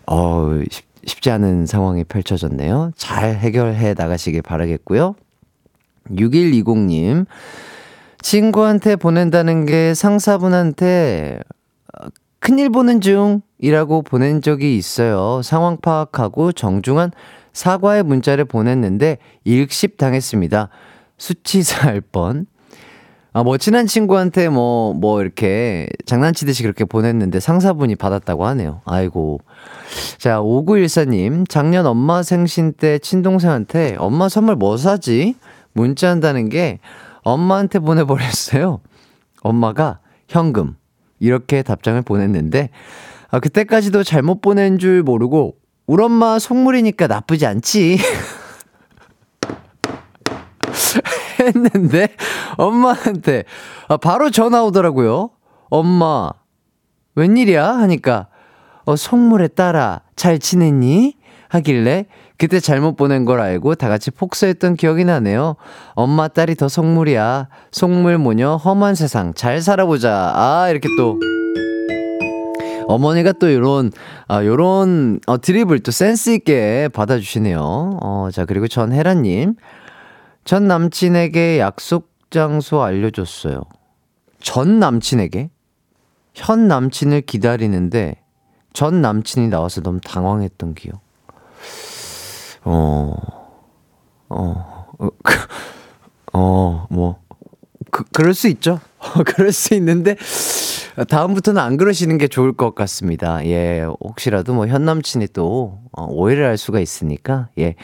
어, 0.06 0.60
쉽, 0.70 0.84
쉽지 1.04 1.30
않은 1.30 1.66
상황이 1.66 2.04
펼쳐졌네요. 2.04 2.92
잘 2.96 3.36
해결해 3.36 3.94
나가시길 3.94 4.42
바라겠고요. 4.42 5.14
6120님, 6.10 7.26
친구한테 8.20 8.96
보낸다는 8.96 9.66
게 9.66 9.94
상사분한테 9.94 11.40
어, 11.98 12.06
큰일 12.40 12.70
보는 12.70 13.00
중이라고 13.00 14.02
보낸 14.02 14.42
적이 14.42 14.76
있어요. 14.76 15.42
상황 15.42 15.78
파악하고 15.78 16.52
정중한 16.52 17.10
사과의 17.52 18.02
문자를 18.02 18.44
보냈는데 18.44 19.18
일십 19.44 19.96
당했습니다. 19.96 20.68
수치사할 21.18 22.00
뻔. 22.00 22.46
아, 23.36 23.42
뭐, 23.42 23.58
친한 23.58 23.86
친구한테 23.86 24.48
뭐, 24.48 24.94
뭐, 24.94 25.20
이렇게 25.20 25.90
장난치듯이 26.06 26.62
그렇게 26.62 26.86
보냈는데 26.86 27.38
상사분이 27.38 27.94
받았다고 27.96 28.46
하네요. 28.46 28.80
아이고. 28.86 29.40
자, 30.16 30.40
5914님, 30.40 31.46
작년 31.46 31.84
엄마 31.84 32.22
생신 32.22 32.72
때 32.72 32.98
친동생한테 32.98 33.96
엄마 33.98 34.30
선물 34.30 34.56
뭐 34.56 34.78
사지? 34.78 35.34
문자 35.74 36.08
한다는 36.08 36.48
게 36.48 36.78
엄마한테 37.24 37.78
보내버렸어요. 37.78 38.80
엄마가 39.42 39.98
현금. 40.28 40.74
이렇게 41.20 41.62
답장을 41.62 42.00
보냈는데, 42.00 42.70
아, 43.28 43.38
그때까지도 43.38 44.02
잘못 44.02 44.40
보낸 44.40 44.78
줄 44.78 45.02
모르고, 45.02 45.56
우리 45.86 46.02
엄마 46.02 46.38
속물이니까 46.38 47.06
나쁘지 47.06 47.44
않지. 47.44 47.98
했는데 51.40 52.08
엄마한테 52.56 53.44
아, 53.88 53.96
바로 53.96 54.30
전화 54.30 54.62
오더라고요. 54.64 55.30
엄마 55.70 56.30
웬일이야 57.14 57.66
하니까 57.66 58.28
어 58.84 58.96
속물에 58.96 59.48
따라 59.48 60.02
잘 60.14 60.38
지냈니? 60.38 61.16
하길래 61.48 62.06
그때 62.38 62.60
잘못 62.60 62.96
보낸 62.96 63.24
걸 63.24 63.40
알고 63.40 63.76
다 63.76 63.88
같이 63.88 64.10
폭소했던 64.10 64.76
기억이 64.76 65.04
나네요. 65.04 65.56
엄마 65.94 66.28
딸이 66.28 66.56
더 66.56 66.68
속물이야. 66.68 67.48
속물 67.70 68.18
모녀 68.18 68.56
험한 68.56 68.94
세상 68.94 69.32
잘 69.34 69.60
살아보자. 69.60 70.32
아 70.34 70.68
이렇게 70.70 70.88
또 70.98 71.18
어머니가 72.88 73.32
또 73.32 73.52
요런, 73.52 73.90
아, 74.28 74.44
요런, 74.44 75.20
어, 75.26 75.40
드립을 75.40 75.80
또 75.80 75.90
센스 75.90 76.30
있게 76.30 76.88
받아 76.92 77.18
주시네요. 77.18 77.98
어, 78.00 78.28
자, 78.32 78.44
그리고 78.44 78.68
전혜라님. 78.68 79.56
전 80.44 80.68
남친에게 80.68 81.58
약속 81.58 82.08
장소 82.36 82.82
알려줬어요. 82.82 83.62
전 84.40 84.78
남친에게? 84.78 85.48
현 86.34 86.68
남친을 86.68 87.22
기다리는데 87.22 88.16
전 88.74 89.00
남친이 89.00 89.48
나와서 89.48 89.80
너무 89.80 90.00
당황했던 90.04 90.74
기억. 90.74 91.00
어, 92.64 93.14
어, 94.28 94.86
어, 94.98 95.08
그, 95.24 95.34
어 96.34 96.86
뭐, 96.90 97.16
그, 97.90 98.04
그럴 98.12 98.34
수 98.34 98.48
있죠. 98.48 98.80
그럴 99.24 99.50
수 99.52 99.72
있는데, 99.74 100.16
다음부터는 101.08 101.60
안 101.62 101.78
그러시는 101.78 102.18
게 102.18 102.28
좋을 102.28 102.52
것 102.52 102.74
같습니다. 102.74 103.42
예, 103.46 103.82
혹시라도 103.82 104.52
뭐 104.52 104.66
현 104.66 104.84
남친이 104.84 105.28
또 105.32 105.78
어, 105.92 106.04
오해를 106.04 106.44
할 106.44 106.58
수가 106.58 106.80
있으니까, 106.80 107.48
예. 107.58 107.76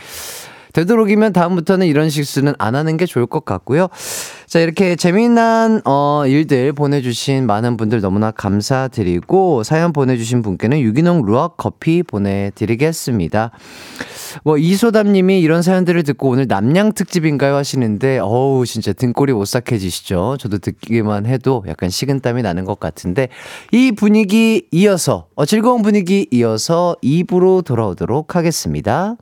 되도록이면 0.72 1.32
다음부터는 1.32 1.86
이런 1.86 2.10
실수는 2.10 2.54
안 2.58 2.74
하는 2.74 2.96
게 2.96 3.06
좋을 3.06 3.26
것 3.26 3.44
같고요. 3.44 3.88
자, 4.46 4.60
이렇게 4.60 4.96
재미난, 4.96 5.80
어, 5.84 6.24
일들 6.26 6.72
보내주신 6.72 7.46
많은 7.46 7.76
분들 7.76 8.00
너무나 8.00 8.30
감사드리고, 8.30 9.62
사연 9.62 9.92
보내주신 9.92 10.42
분께는 10.42 10.80
유기농 10.80 11.24
루악 11.24 11.56
커피 11.56 12.02
보내드리겠습니다. 12.02 13.50
뭐, 14.44 14.58
이소담님이 14.58 15.40
이런 15.40 15.62
사연들을 15.62 16.02
듣고 16.02 16.30
오늘 16.30 16.46
남양 16.48 16.92
특집인가요? 16.92 17.54
하시는데, 17.54 18.18
어우, 18.18 18.66
진짜 18.66 18.92
등골이 18.92 19.32
오싹해지시죠? 19.32 20.36
저도 20.38 20.58
듣기만 20.58 21.26
해도 21.26 21.64
약간 21.66 21.90
식은땀이 21.90 22.42
나는 22.42 22.64
것 22.64 22.78
같은데, 22.78 23.28
이 23.72 23.92
분위기 23.92 24.68
이어서, 24.70 25.28
어, 25.34 25.46
즐거운 25.46 25.82
분위기 25.82 26.26
이어서 26.30 26.96
2부로 27.02 27.64
돌아오도록 27.64 28.36
하겠습니다. 28.36 29.16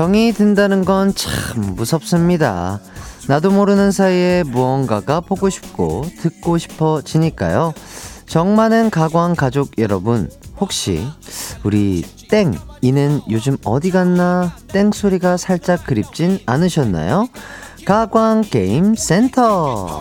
정이 0.00 0.32
든다는 0.32 0.86
건 0.86 1.12
참 1.14 1.74
무섭습니다. 1.76 2.80
나도 3.28 3.50
모르는 3.50 3.92
사이에 3.92 4.44
무언가가 4.44 5.20
보고 5.20 5.50
싶고 5.50 6.06
듣고 6.22 6.56
싶어지니까요. 6.56 7.74
정 8.24 8.56
많은 8.56 8.88
가광 8.88 9.34
가족 9.34 9.72
여러분, 9.76 10.30
혹시 10.58 11.06
우리 11.64 12.02
땡 12.30 12.54
이는 12.80 13.20
요즘 13.28 13.58
어디 13.62 13.90
갔나 13.90 14.56
땡 14.68 14.90
소리가 14.90 15.36
살짝 15.36 15.84
그립진 15.84 16.38
않으셨나요? 16.46 17.28
가광 17.84 18.40
게임 18.50 18.94
센터. 18.94 20.00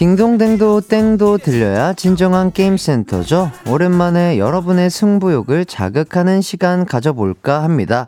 딩동댕도 0.00 0.80
땡도 0.80 1.36
들려야 1.36 1.92
진정한 1.92 2.52
게임 2.52 2.78
센터죠. 2.78 3.52
오랜만에 3.68 4.38
여러분의 4.38 4.88
승부욕을 4.88 5.66
자극하는 5.66 6.40
시간 6.40 6.86
가져볼까 6.86 7.62
합니다. 7.62 8.06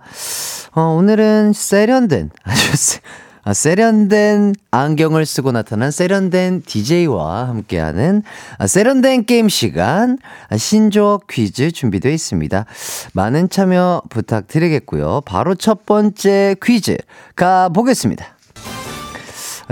어, 0.75 0.85
오늘은 0.85 1.53
세련된 1.53 2.31
아주 2.45 2.77
세, 2.79 3.01
아, 3.45 3.53
세련된 3.53 4.55
안경을 4.71 5.27
쓰고 5.27 5.53
나타난 5.53 5.91
세련된 5.91 6.63
DJ와 6.63 7.49
함께하는 7.49 8.23
아, 8.57 8.67
세련된 8.67 9.27
게임 9.27 9.51
시간 9.51 10.17
아, 10.49 10.57
신조어 10.57 11.21
퀴즈 11.29 11.73
준비되어 11.73 12.11
있습니다. 12.11 12.65
많은 13.13 13.51
참여 13.51 14.05
부탁드리겠고요. 14.09 15.21
바로 15.27 15.55
첫 15.55 15.85
번째 15.85 16.57
퀴즈 16.63 16.97
가보겠습니다. 17.37 18.37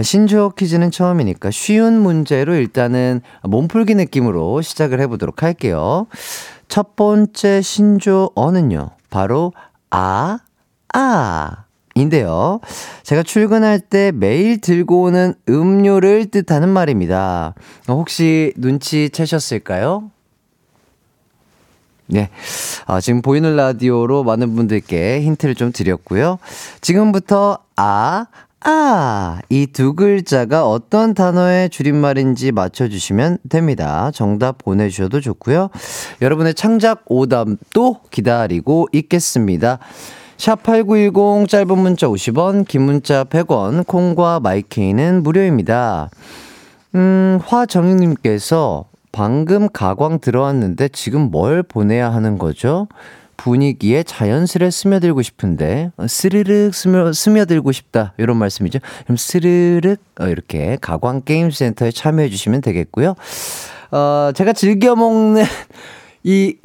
신조어 0.00 0.50
퀴즈는 0.50 0.90
처음이니까 0.90 1.50
쉬운 1.50 2.00
문제로 2.00 2.54
일단은 2.54 3.20
몸풀기 3.42 3.94
느낌으로 3.94 4.62
시작을 4.62 5.00
해보도록 5.00 5.42
할게요. 5.42 6.06
첫 6.68 6.96
번째 6.96 7.62
신조어는요, 7.62 8.90
바로 9.10 9.52
아, 9.90 10.38
아. 10.92 11.64
인데요. 11.96 12.60
제가 13.02 13.24
출근할 13.24 13.80
때 13.80 14.12
매일 14.14 14.60
들고 14.60 15.02
오는 15.02 15.34
음료를 15.48 16.26
뜻하는 16.26 16.68
말입니다. 16.68 17.54
혹시 17.88 18.52
눈치 18.56 19.10
채셨을까요? 19.10 20.10
네. 22.06 22.30
아, 22.86 23.00
지금 23.00 23.22
보이는 23.22 23.54
라디오로 23.54 24.24
많은 24.24 24.54
분들께 24.54 25.22
힌트를 25.22 25.54
좀 25.54 25.72
드렸고요. 25.72 26.38
지금부터 26.80 27.58
아, 27.76 28.26
아, 28.62 29.38
이 29.48 29.66
두 29.72 29.94
글자가 29.94 30.68
어떤 30.68 31.14
단어의 31.14 31.70
줄임말인지 31.70 32.52
맞춰주시면 32.52 33.38
됩니다. 33.48 34.10
정답 34.12 34.58
보내주셔도 34.58 35.20
좋고요. 35.20 35.70
여러분의 36.20 36.54
창작 36.54 37.04
오답도 37.06 38.00
기다리고 38.10 38.88
있겠습니다. 38.92 39.78
샵8910 40.36 41.48
짧은 41.48 41.78
문자 41.78 42.06
50원, 42.06 42.66
긴 42.66 42.82
문자 42.82 43.24
100원, 43.24 43.86
콩과 43.86 44.40
마이케이는 44.40 45.22
무료입니다. 45.22 46.10
음, 46.94 47.38
화정희님께서 47.44 48.84
방금 49.12 49.68
가광 49.70 50.20
들어왔는데 50.20 50.88
지금 50.88 51.30
뭘 51.30 51.62
보내야 51.62 52.12
하는 52.12 52.38
거죠? 52.38 52.88
분위기에 53.42 54.02
자연스레 54.02 54.70
스며들고 54.70 55.22
싶은데 55.22 55.90
어, 55.96 56.06
스르륵 56.06 56.74
스며, 56.74 57.12
스며들고 57.12 57.72
싶다 57.72 58.12
이런 58.18 58.36
말씀이죠. 58.36 58.80
그럼 59.04 59.16
스르륵 59.16 59.98
어, 60.20 60.26
이렇게 60.26 60.76
가광 60.80 61.22
게임 61.24 61.50
센터에 61.50 61.90
참여해 61.90 62.28
주시면 62.28 62.60
되겠고요. 62.60 63.14
어, 63.92 64.30
제가 64.34 64.52
즐겨 64.52 64.94
먹는 64.94 65.44
이 66.22 66.56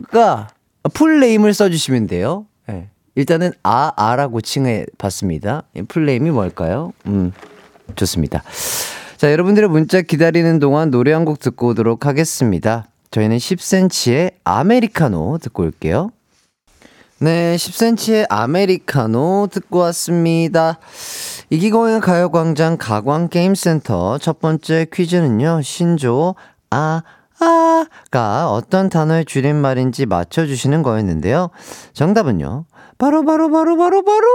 음료가 0.00 0.48
full 0.92 1.14
name을 1.14 1.54
써주시면 1.54 2.08
돼요. 2.08 2.46
네. 2.66 2.88
일단은 3.14 3.52
아 3.62 3.92
아라고 3.96 4.40
칭해 4.40 4.86
봤습니다. 4.98 5.62
full 5.86 6.06
name이 6.06 6.30
뭘까요? 6.32 6.92
음 7.06 7.32
좋습니다. 7.94 8.42
자 9.16 9.30
여러분들의 9.30 9.68
문자 9.70 10.02
기다리는 10.02 10.58
동안 10.58 10.90
노래 10.90 11.12
한 11.12 11.24
곡 11.24 11.38
듣고 11.38 11.68
오도록 11.68 12.06
하겠습니다. 12.06 12.88
저희는 13.14 13.36
10cm의 13.36 14.32
아메리카노 14.42 15.38
듣고 15.40 15.62
올게요. 15.62 16.10
네, 17.20 17.54
10cm의 17.54 18.26
아메리카노 18.28 19.50
듣고 19.52 19.78
왔습니다. 19.78 20.80
이기광의 21.48 22.00
가요광장 22.00 22.76
가광게임센터 22.76 24.18
첫 24.18 24.40
번째 24.40 24.88
퀴즈는요, 24.92 25.62
신조, 25.62 26.34
아, 26.70 27.02
아가 27.38 28.50
어떤 28.50 28.88
단어의 28.88 29.26
줄임말인지 29.26 30.06
맞춰주시는 30.06 30.82
거였는데요. 30.82 31.50
정답은요, 31.92 32.64
바로, 32.98 33.24
바로, 33.24 33.48
바로, 33.48 33.76
바로, 33.76 34.02
바로, 34.02 34.26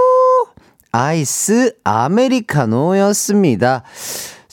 아이스 0.93 1.75
아메리카노였습니다. 1.83 3.83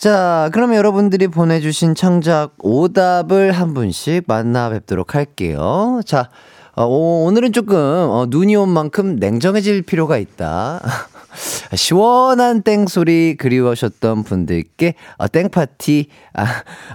자, 0.06 0.50
그럼 0.52 0.76
여러분들이 0.76 1.26
보내주신 1.26 1.96
창작 1.96 2.52
오답을 2.60 3.50
한 3.50 3.74
분씩 3.74 4.22
만나 4.28 4.70
뵙도록 4.70 5.16
할게요. 5.16 6.00
자, 6.06 6.30
어, 6.76 6.84
오늘은 6.86 7.52
조금 7.52 7.76
어, 7.76 8.26
눈이 8.28 8.54
온 8.54 8.68
만큼 8.68 9.16
냉정해질 9.16 9.82
필요가 9.82 10.16
있다. 10.16 10.80
시원한 11.74 12.62
땡소리 12.62 13.34
그리워하셨던 13.36 14.22
분들께 14.22 14.94
어, 15.18 15.26
땡파티 15.26 16.06
아, 16.34 16.46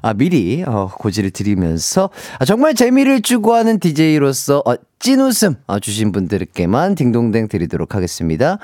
아, 0.01 0.13
미리 0.13 0.63
어, 0.65 0.89
고지를 0.97 1.31
드리면서 1.31 2.11
아, 2.39 2.45
정말 2.45 2.75
재미를 2.75 3.21
추구하는 3.21 3.81
DJ로서 3.81 4.63
어, 4.65 4.75
찐 4.99 5.19
웃음 5.19 5.55
어, 5.67 5.79
주신 5.79 6.13
분들께만 6.13 6.95
딩동댕 6.95 7.49
드리도록 7.49 7.93
하겠습니다. 7.93 8.57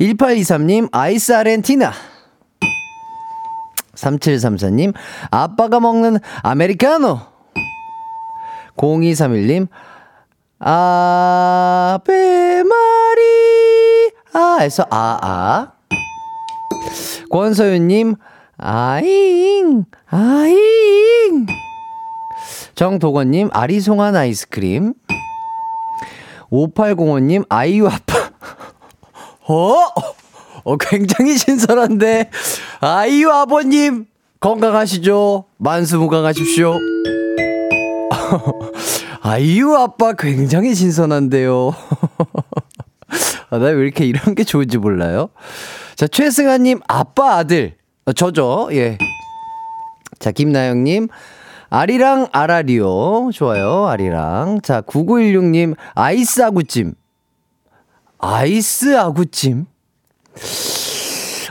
1823님 0.00 0.88
아이스 0.90 1.34
아렌티나 1.34 2.13
3734님, 3.94 4.94
아빠가 5.30 5.80
먹는 5.80 6.18
아메리카노. 6.42 7.20
0231님, 8.76 9.68
아베 10.58 12.12
마리, 12.62 14.10
아에서 14.32 14.86
아, 14.90 15.18
아. 15.22 15.72
권서윤님, 17.30 18.16
아잉, 18.58 19.84
아잉. 20.06 21.46
정도건님, 22.74 23.50
아리송한 23.52 24.16
아이스크림. 24.16 24.94
5805님, 26.50 27.46
아이유 27.48 27.88
아빠. 27.88 28.30
어? 29.48 30.13
어, 30.64 30.76
굉장히 30.76 31.36
신선한데. 31.36 32.30
아이유 32.80 33.30
아버님, 33.30 34.06
건강하시죠? 34.40 35.44
만수무강하십시오. 35.58 36.74
아이유 39.22 39.74
아빠 39.74 40.12
굉장히 40.14 40.74
신선한데요. 40.74 41.74
아, 43.50 43.58
나왜 43.58 43.82
이렇게 43.84 44.04
이런 44.04 44.34
게 44.34 44.44
좋은지 44.44 44.78
몰라요? 44.78 45.28
자, 45.94 46.06
최승아님, 46.06 46.80
아빠 46.88 47.36
아들. 47.36 47.76
어, 48.06 48.12
저죠, 48.12 48.68
예. 48.72 48.98
자, 50.18 50.30
김나영님, 50.30 51.08
아리랑 51.70 52.28
아라리오. 52.32 53.30
좋아요, 53.32 53.86
아리랑. 53.86 54.60
자, 54.62 54.80
9916님, 54.80 55.76
아이스 55.94 56.42
아구찜. 56.42 56.94
아이스 58.18 58.96
아구찜? 58.96 59.66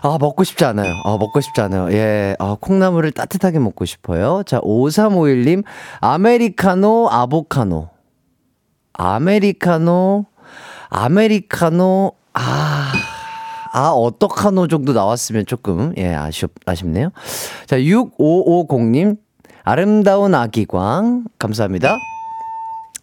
아, 0.02 0.18
먹고 0.20 0.44
싶지 0.44 0.66
않아요. 0.66 0.96
아, 1.06 1.18
먹고 1.18 1.40
싶지 1.40 1.62
않아요. 1.62 1.92
예. 1.94 2.36
아, 2.40 2.58
콩나물을 2.60 3.12
따뜻하게 3.14 3.60
먹고 3.60 3.86
싶어요. 3.86 4.44
자, 4.46 4.60
5351님, 4.60 5.64
아메리카노, 6.02 7.08
아보카노. 7.10 7.90
아메리카노, 8.94 10.26
아메리카노, 10.90 12.12
아, 12.34 12.92
아, 13.72 13.90
어떡하노 13.90 14.68
정도 14.68 14.94
나왔으면 14.94 15.46
조금, 15.46 15.94
예, 15.98 16.14
아쉽, 16.14 16.54
아쉽네요. 16.66 17.10
자, 17.66 17.78
6550님, 17.78 19.18
아름다운 19.64 20.36
아기광, 20.36 21.26
감사합니다. 21.40 21.98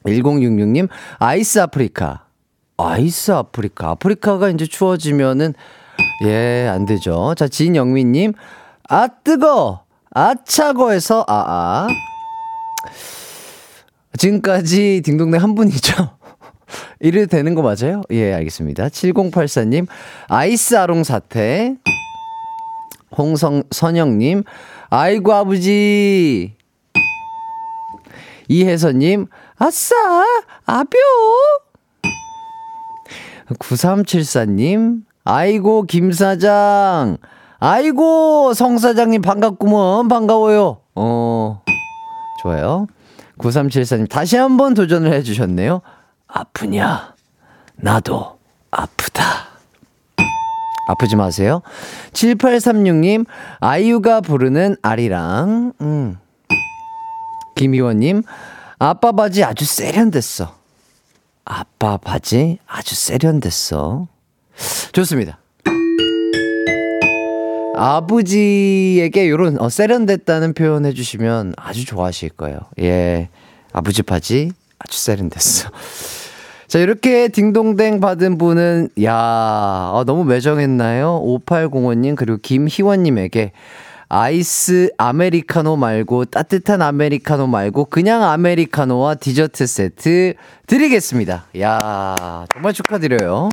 1066님, 0.05 0.89
아이스 1.19 1.59
아프리카. 1.59 2.27
아이스 2.89 3.33
아프리카. 3.33 3.91
아프리카가 3.91 4.49
이제 4.51 4.67
추워지면은, 4.67 5.55
예, 6.27 6.69
안 6.69 6.87
되죠. 6.87 7.35
자, 7.37 7.49
진영민 7.49 8.13
님, 8.13 8.33
아, 8.89 9.09
뜨거! 9.09 9.85
아, 10.13 10.35
차고에서, 10.45 11.25
아, 11.29 11.45
아. 11.47 11.89
지금까지 14.19 15.03
딩동댕 15.05 15.41
한 15.41 15.55
분이죠. 15.55 16.17
이래도 17.01 17.27
되는 17.27 17.55
거 17.55 17.63
맞아요? 17.63 18.03
예, 18.11 18.33
알겠습니다. 18.35 18.89
7084님, 18.89 19.87
아이스 20.29 20.77
아롱 20.77 21.05
사태. 21.05 21.77
홍성, 23.17 23.65
선영님, 23.71 24.45
아이고, 24.89 25.33
아버지. 25.33 26.55
이혜선님, 28.49 29.27
아싸, 29.59 29.95
아뼈. 30.67 30.99
9374님, 33.59 35.03
아이고, 35.25 35.83
김사장. 35.83 37.17
아이고, 37.59 38.55
성사장님 38.55 39.23
반갑구먼. 39.23 40.09
반가워요. 40.09 40.79
어, 40.95 41.63
좋아요. 42.43 42.87
9374님, 43.39 44.09
다시 44.09 44.37
한번 44.37 44.75
도전을 44.75 45.13
해주셨네요. 45.13 45.83
아프냐? 46.27 47.15
나도 47.77 48.39
아프다. 48.71 49.23
아프지 50.89 51.17
마세요. 51.17 51.63
7836님, 52.13 53.27
아이유가 53.61 54.21
부르는 54.21 54.77
아리랑. 54.83 55.73
음. 55.81 56.19
김희원님, 57.57 58.23
아빠 58.79 59.13
바지 59.13 59.45
아주 59.45 59.65
세련됐어. 59.65 60.60
아빠 61.45 61.97
바지 61.97 62.59
아주 62.67 62.95
세련됐어. 62.95 64.09
좋습니다. 64.93 65.39
아버지에게 67.77 69.25
이런 69.25 69.59
어, 69.61 69.69
세련됐다는 69.69 70.53
표현 70.53 70.85
해주시면 70.85 71.55
아주 71.57 71.87
좋아하실 71.87 72.31
거예요. 72.31 72.59
예. 72.81 73.29
아버지 73.73 74.03
바지 74.03 74.53
아주 74.79 74.99
세련됐어. 74.99 75.71
자, 76.71 76.79
이렇게 76.79 77.27
딩동댕 77.27 77.99
받은 77.99 78.39
분은, 78.39 78.91
야 79.03 79.13
아, 79.13 80.05
너무 80.07 80.25
매정했나요? 80.25 81.21
5805님, 81.25 82.15
그리고 82.15 82.39
김희원님에게 82.41 83.51
아이스 84.13 84.91
아메리카노 84.99 85.77
말고 85.77 86.25
따뜻한 86.25 86.83
아메리카노 86.83 87.47
말고 87.47 87.85
그냥 87.85 88.25
아메리카노와 88.25 89.15
디저트 89.15 89.69
세트 89.69 90.35
드리겠습니다. 90.67 91.47
야 91.61 92.45
정말 92.53 92.73
축하드려요. 92.73 93.51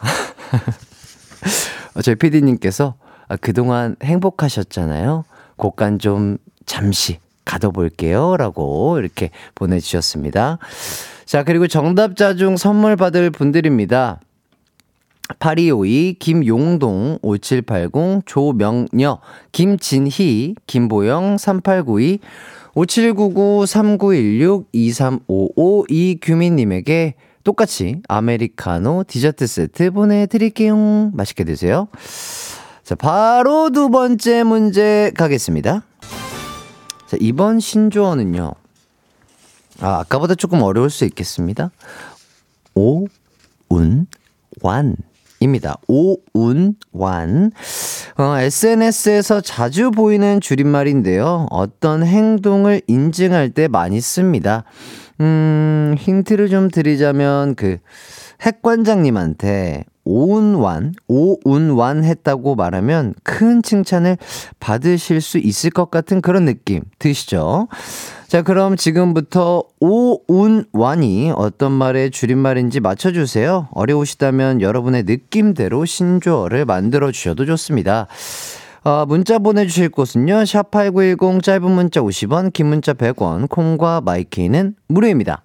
저희 2.02 2.14
PD님께서 2.14 2.94
아, 3.28 3.36
그동안 3.36 3.94
행복하셨잖아요. 4.02 5.26
곡간 5.56 5.98
좀 5.98 6.38
잠시 6.64 7.18
가둬볼게요. 7.44 8.38
라고 8.38 8.98
이렇게 8.98 9.28
보내주셨습니다. 9.54 10.56
자, 11.26 11.44
그리고 11.44 11.66
정답자 11.66 12.36
중 12.36 12.56
선물 12.56 12.96
받을 12.96 13.30
분들입니다. 13.30 14.18
8252, 15.38 16.18
김용동, 16.18 17.18
5780, 17.22 18.22
조명녀, 18.26 19.18
김진희, 19.52 20.54
김보영, 20.66 21.38
3892, 21.38 22.18
5799, 22.74 23.66
3916, 23.66 24.68
2355, 24.72 25.86
이규민님에게 25.88 27.14
똑같이 27.44 28.00
아메리카노 28.08 29.04
디저트 29.06 29.46
세트 29.46 29.90
보내드릴게요. 29.90 31.10
맛있게 31.12 31.44
드세요. 31.44 31.88
자, 32.84 32.94
바로 32.94 33.70
두 33.70 33.90
번째 33.90 34.42
문제 34.44 35.12
가겠습니다. 35.16 35.82
자, 37.06 37.16
이번 37.20 37.60
신조어는요. 37.60 38.52
아, 39.80 40.00
아까보다 40.00 40.34
조금 40.34 40.62
어려울 40.62 40.90
수 40.90 41.04
있겠습니다. 41.04 41.70
오, 42.74 43.06
운, 43.68 44.06
완. 44.62 44.96
입니다. 45.42 45.76
오운완. 45.88 47.50
어, 48.16 48.38
SNS에서 48.38 49.40
자주 49.40 49.90
보이는 49.90 50.40
줄임말인데요. 50.40 51.46
어떤 51.50 52.04
행동을 52.04 52.80
인증할 52.86 53.50
때 53.50 53.68
많이 53.68 54.00
씁니다. 54.00 54.64
음, 55.20 55.94
힌트를 55.98 56.48
좀 56.48 56.70
드리자면, 56.70 57.54
그, 57.54 57.78
핵관장님한테 58.42 59.84
오운완, 60.04 60.94
오운완 61.08 62.04
했다고 62.04 62.54
말하면 62.54 63.14
큰 63.22 63.62
칭찬을 63.62 64.18
받으실 64.60 65.20
수 65.20 65.38
있을 65.38 65.70
것 65.70 65.90
같은 65.90 66.20
그런 66.20 66.44
느낌 66.44 66.82
드시죠? 66.98 67.68
자, 68.26 68.42
그럼 68.42 68.76
지금부터 68.76 69.64
오운완이 69.80 71.32
어떤 71.36 71.72
말의 71.72 72.10
줄임말인지 72.10 72.80
맞춰주세요. 72.80 73.68
어려우시다면 73.72 74.60
여러분의 74.60 75.04
느낌대로 75.04 75.84
신조어를 75.84 76.64
만들어 76.64 77.12
주셔도 77.12 77.44
좋습니다. 77.46 78.06
어, 78.84 79.04
문자 79.06 79.38
보내주실 79.38 79.90
곳은요, 79.90 80.42
샵8910 80.42 81.42
짧은 81.42 81.70
문자 81.70 82.00
50원, 82.00 82.52
긴 82.52 82.66
문자 82.66 82.94
100원, 82.94 83.48
콩과 83.48 84.00
마이케이는 84.00 84.74
무료입니다. 84.88 85.42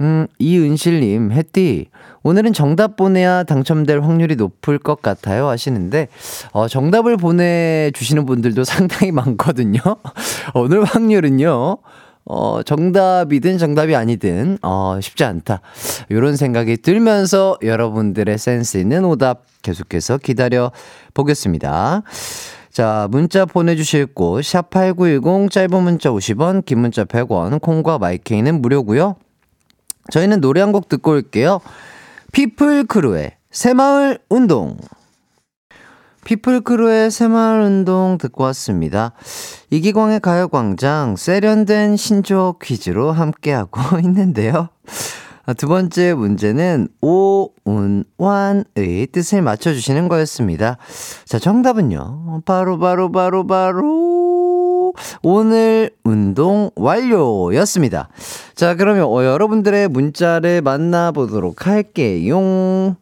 음, 0.00 0.26
이은실님, 0.38 1.32
햇띠, 1.32 1.88
오늘은 2.24 2.52
정답 2.52 2.96
보내야 2.96 3.42
당첨될 3.44 4.00
확률이 4.00 4.36
높을 4.36 4.78
것 4.78 5.02
같아요 5.02 5.48
하시는데, 5.48 6.08
어, 6.52 6.68
정답을 6.68 7.16
보내주시는 7.16 8.26
분들도 8.26 8.62
상당히 8.64 9.10
많거든요. 9.12 9.80
오늘 10.54 10.84
확률은요, 10.84 11.78
어, 12.24 12.62
정답이든 12.62 13.58
정답이 13.58 13.96
아니든, 13.96 14.58
어, 14.62 14.98
쉽지 15.02 15.24
않다. 15.24 15.60
이런 16.08 16.36
생각이 16.36 16.76
들면서 16.76 17.58
여러분들의 17.62 18.38
센스 18.38 18.76
있는 18.76 19.04
오답 19.04 19.44
계속해서 19.62 20.18
기다려 20.18 20.70
보겠습니다. 21.14 22.02
자, 22.70 23.08
문자 23.10 23.44
보내주실 23.44 24.06
곳, 24.14 24.40
샵8910, 24.42 25.50
짧은 25.50 25.82
문자 25.82 26.10
50원, 26.10 26.64
긴 26.64 26.78
문자 26.78 27.04
100원, 27.04 27.60
콩과 27.60 27.98
마이케이는 27.98 28.62
무료고요 28.62 29.16
저희는 30.10 30.40
노래 30.40 30.60
한 30.60 30.72
곡 30.72 30.88
듣고 30.88 31.10
올게요. 31.12 31.60
피플 32.32 32.84
크루의 32.84 33.36
새마을 33.50 34.18
운동. 34.30 34.78
피플 36.24 36.62
크루의 36.62 37.10
새마을 37.10 37.60
운동 37.60 38.16
듣고 38.16 38.44
왔습니다. 38.44 39.12
이기광의 39.68 40.20
가요광장 40.20 41.16
세련된 41.16 41.98
신조어 41.98 42.54
퀴즈로 42.62 43.12
함께하고 43.12 43.98
있는데요. 44.00 44.70
아, 45.44 45.52
두 45.52 45.68
번째 45.68 46.14
문제는 46.14 46.88
오운완의 47.02 49.08
뜻을 49.12 49.42
맞춰주시는 49.42 50.08
거였습니다. 50.08 50.78
자, 51.26 51.38
정답은요. 51.38 52.40
바로, 52.46 52.78
바로, 52.78 53.12
바로, 53.12 53.46
바로, 53.46 54.21
오늘 55.22 55.90
운동 56.04 56.70
완료였습니다. 56.74 58.08
자, 58.54 58.74
그러면 58.74 59.04
어, 59.04 59.24
여러분들의 59.24 59.88
문자를 59.88 60.62
만나보도록 60.62 61.66
할게요. 61.66 62.96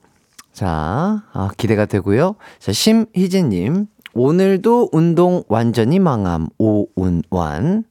자, 0.52 1.22
아, 1.33 1.50
기대가 1.56 1.87
되고요. 1.87 2.37
자, 2.59 2.72
심희진님. 2.72 3.87
오늘도 4.12 4.90
운동 4.92 5.42
완전히 5.48 5.98
망함. 5.98 6.48
오운완. 6.59 7.85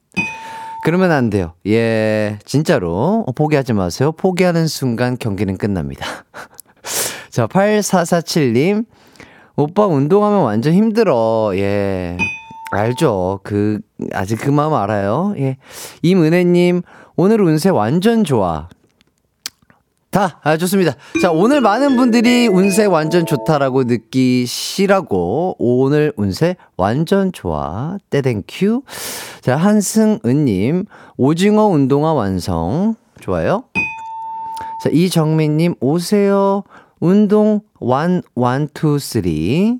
그러면 0.84 1.10
안 1.10 1.28
돼요. 1.28 1.54
예, 1.66 2.38
진짜로. 2.44 3.26
포기하지 3.34 3.72
마세요. 3.72 4.12
포기하는 4.12 4.66
순간 4.66 5.16
경기는 5.18 5.56
끝납니다. 5.58 6.06
자, 7.30 7.46
8447님. 7.46 8.84
오빠 9.56 9.86
운동하면 9.86 10.42
완전 10.42 10.72
힘들어. 10.72 11.52
예. 11.54 12.16
알죠. 12.72 13.40
그, 13.42 13.80
아직 14.12 14.36
그 14.36 14.50
마음 14.50 14.74
알아요. 14.74 15.34
예. 15.38 15.56
임은혜님, 16.02 16.82
오늘 17.16 17.40
운세 17.40 17.70
완전 17.70 18.24
좋아. 18.24 18.68
다, 20.10 20.40
아, 20.42 20.56
좋습니다. 20.56 20.94
자, 21.22 21.30
오늘 21.30 21.60
많은 21.60 21.96
분들이 21.96 22.48
운세 22.48 22.86
완전 22.86 23.26
좋다라고 23.26 23.84
느끼시라고, 23.84 25.56
오늘 25.58 26.12
운세 26.16 26.56
완전 26.76 27.32
좋아. 27.32 27.96
떼땡큐. 28.10 28.82
자, 29.40 29.56
한승은님, 29.56 30.86
오징어 31.16 31.66
운동화 31.66 32.12
완성. 32.12 32.96
좋아요. 33.20 33.64
자, 34.82 34.90
이정민님, 34.90 35.76
오세요. 35.80 36.64
운동 36.98 37.60
완, 37.78 38.22
one, 38.34 38.68
two, 38.74 38.98
three. 38.98 39.78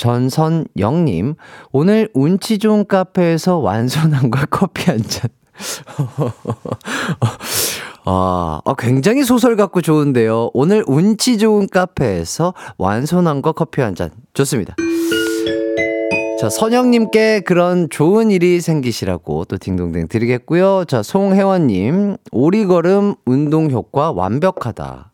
전선영님, 0.00 1.34
오늘 1.72 2.08
운치 2.14 2.58
좋은 2.58 2.86
카페에서 2.86 3.58
완소남과 3.58 4.46
커피 4.50 4.90
한 4.90 5.02
잔. 5.02 5.28
아, 8.06 8.62
아, 8.64 8.74
굉장히 8.78 9.24
소설 9.24 9.56
같고 9.56 9.82
좋은데요. 9.82 10.52
오늘 10.54 10.82
운치 10.86 11.36
좋은 11.36 11.68
카페에서 11.68 12.54
완소남과 12.78 13.52
커피 13.52 13.82
한 13.82 13.94
잔. 13.94 14.08
좋습니다. 14.32 14.74
자, 16.40 16.48
선영님께 16.48 17.40
그런 17.40 17.90
좋은 17.90 18.30
일이 18.30 18.62
생기시라고 18.62 19.44
또 19.44 19.58
딩동댕 19.58 20.08
드리겠고요. 20.08 20.86
자, 20.86 21.02
송혜원님, 21.02 22.16
오리걸음 22.32 23.16
운동 23.26 23.70
효과 23.70 24.12
완벽하다. 24.12 25.09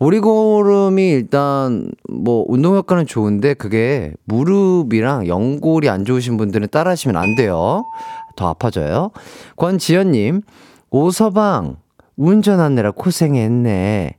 오리걸음이 0.00 1.10
일단 1.10 1.90
뭐 2.08 2.44
운동 2.48 2.76
효과는 2.76 3.06
좋은데 3.06 3.54
그게 3.54 4.12
무릎이랑 4.24 5.26
연골이 5.26 5.88
안 5.88 6.04
좋으신 6.04 6.36
분들은 6.36 6.68
따라 6.70 6.92
하시면 6.92 7.16
안 7.16 7.34
돼요. 7.34 7.84
더 8.36 8.48
아파져요. 8.48 9.10
권지연님, 9.56 10.42
오서방, 10.90 11.76
운전하느라 12.16 12.92
고생했네. 12.92 14.16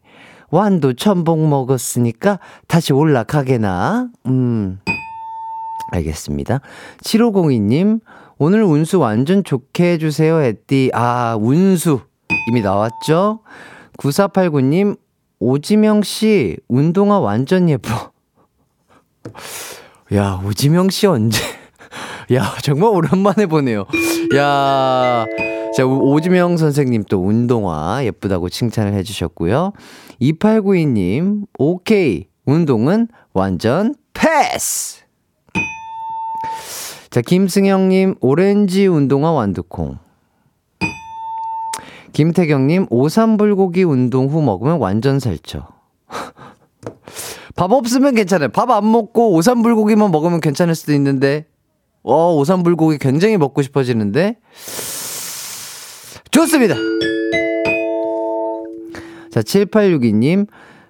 완도 0.51 0.93
천복 0.93 1.39
먹었으니까 1.47 2.39
다시 2.67 2.91
올라가게나. 2.91 4.09
음. 4.25 4.79
알겠습니다. 5.91 6.59
7502님, 7.03 8.01
오늘 8.37 8.63
운수 8.63 8.99
완전 8.99 9.43
좋게 9.43 9.93
해주세요, 9.93 10.41
에띠. 10.41 10.91
아, 10.93 11.37
운수. 11.39 12.01
이미 12.49 12.61
나왔죠? 12.61 13.39
9489님, 13.97 14.97
오지명 15.39 16.03
씨, 16.03 16.57
운동화 16.67 17.19
완전 17.19 17.69
예뻐. 17.69 18.11
야, 20.13 20.41
오지명 20.45 20.89
씨 20.89 21.07
언제? 21.07 21.39
야, 22.33 22.53
정말 22.61 22.89
오랜만에 22.89 23.45
보네요. 23.45 23.85
야, 24.35 25.25
자, 25.75 25.85
오지명 25.85 26.57
선생님 26.57 27.05
또 27.09 27.23
운동화 27.23 28.03
예쁘다고 28.03 28.49
칭찬을 28.49 28.93
해 28.93 29.01
주셨고요. 29.03 29.71
2892 30.19 30.85
님, 30.87 31.45
오케이. 31.57 32.27
운동은 32.45 33.07
완전 33.33 33.95
패스! 34.13 35.03
자, 37.11 37.21
김승영 37.21 37.89
님, 37.89 38.15
오렌지 38.19 38.87
운동화 38.87 39.31
완두콩. 39.31 39.99
김태경님, 42.19 42.87
오삼불고기 42.89 43.83
운동 43.83 44.27
후 44.27 44.41
먹으면 44.41 44.77
완전 44.79 45.21
살쪄. 45.21 45.65
밥 47.55 47.71
없으면 47.71 48.13
괜찮아요. 48.13 48.49
밥 48.49 48.69
안 48.71 48.91
먹고 48.91 49.31
오삼불고기만 49.35 50.11
먹으면 50.11 50.41
괜찮을 50.41 50.75
수도 50.75 50.91
있는데, 50.95 51.45
어, 52.03 52.35
오삼불고기 52.35 52.97
굉장히 52.97 53.37
먹고 53.37 53.61
싶어지는데, 53.61 54.37
좋습니다. 56.31 56.75
자, 59.31 59.41
7862님, 59.41 60.47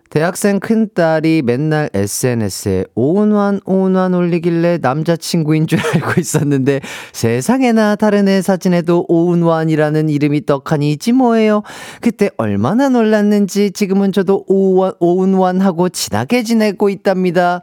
대학생 0.10 0.60
큰딸이 0.60 1.44
맨날 1.44 1.90
SNS에 1.94 2.86
오은환, 2.96 3.62
오은환 3.66 4.16
올리길래 4.16 4.80
남자친구인 4.82 5.68
줄 5.68 5.80
알고 5.80 6.20
있었는데 6.20 6.82
세상에나 7.14 7.96
다른 7.96 8.28
애 8.28 8.42
사진에도 8.42 9.06
오은환이라는 9.08 10.10
이름이 10.10 10.46
떡하니지 10.48 11.12
뭐예요. 11.12 11.62
그때 12.02 12.32
얼마나 12.38 12.90
놀랐는지 12.90 13.72
지금은 13.72 14.12
저도 14.12 14.46
오은환, 14.48 14.94
오은환 15.00 15.62
하고 15.62 15.90
친하게 15.90 16.42
지내고 16.44 16.90
있답니다. 16.90 17.62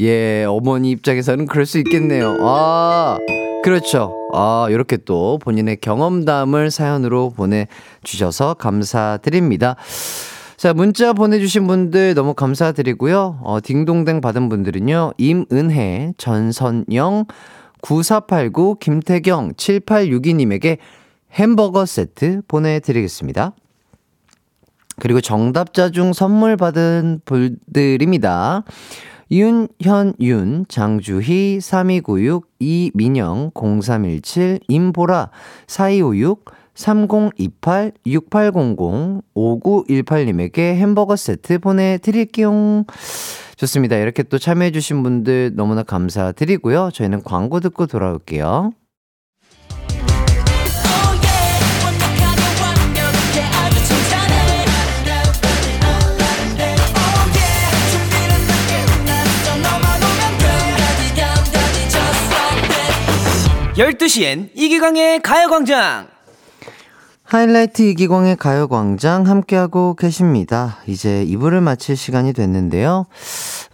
예, 0.00 0.44
어머니 0.44 0.90
입장에서는 0.92 1.46
그럴 1.46 1.66
수 1.66 1.78
있겠네요. 1.78 2.36
아, 2.40 3.18
그렇죠. 3.64 4.14
아, 4.32 4.68
이렇게 4.70 4.96
또 4.96 5.38
본인의 5.42 5.78
경험담을 5.80 6.70
사연으로 6.70 7.30
보내주셔서 7.30 8.54
감사드립니다. 8.54 9.76
자, 10.60 10.74
문자 10.74 11.14
보내주신 11.14 11.66
분들 11.66 12.12
너무 12.12 12.34
감사드리고요. 12.34 13.40
어, 13.42 13.60
딩동댕 13.62 14.20
받은 14.20 14.50
분들은요. 14.50 15.14
임은혜, 15.16 16.12
전선영, 16.18 17.24
9489, 17.80 18.76
김태경, 18.78 19.54
7862님에게 19.54 20.76
햄버거 21.32 21.86
세트 21.86 22.42
보내드리겠습니다. 22.46 23.54
그리고 24.98 25.22
정답자 25.22 25.88
중 25.88 26.12
선물 26.12 26.58
받은 26.58 27.22
분들입니다. 27.24 28.64
윤현윤, 29.30 30.66
장주희, 30.68 31.60
3296, 31.62 32.48
이민영, 32.58 33.52
0317, 33.54 34.60
임보라, 34.68 35.30
4256, 35.68 36.44
3028, 36.80 37.92
6800, 38.06 39.22
5918님에게 39.34 40.58
햄버거 40.76 41.14
세트 41.14 41.58
보내드릴게요. 41.58 42.84
좋습니다. 43.56 43.96
이렇게 43.96 44.22
또 44.22 44.38
참여해주신 44.38 45.02
분들 45.02 45.52
너무나 45.54 45.82
감사드리고요. 45.82 46.90
저희는 46.94 47.22
광고 47.22 47.60
듣고 47.60 47.86
돌아올게요. 47.86 48.72
완벽하게 51.84 52.62
완벽해 52.62 53.44
아주 53.44 53.76
칭찬해 53.84 54.34
Oh 55.84 57.28
yeah 57.36 57.76
준비는 57.92 58.32
다 58.48 58.52
끝났어 59.04 59.48
너만 59.56 59.84
오면 60.00 60.22
돼 60.40 60.44
Daddy 60.80 61.12
daddy 61.52 61.84
just 61.92 62.24
like 62.32 62.64
that 62.72 63.98
12시엔 63.98 64.48
이기광의 64.54 65.20
가요광장 65.20 66.08
하이라이트 67.30 67.82
이기광의 67.82 68.34
가요광장 68.34 69.28
함께하고 69.28 69.94
계십니다. 69.94 70.78
이제 70.88 71.24
2부를 71.26 71.60
마칠 71.60 71.96
시간이 71.96 72.32
됐는데요. 72.32 73.06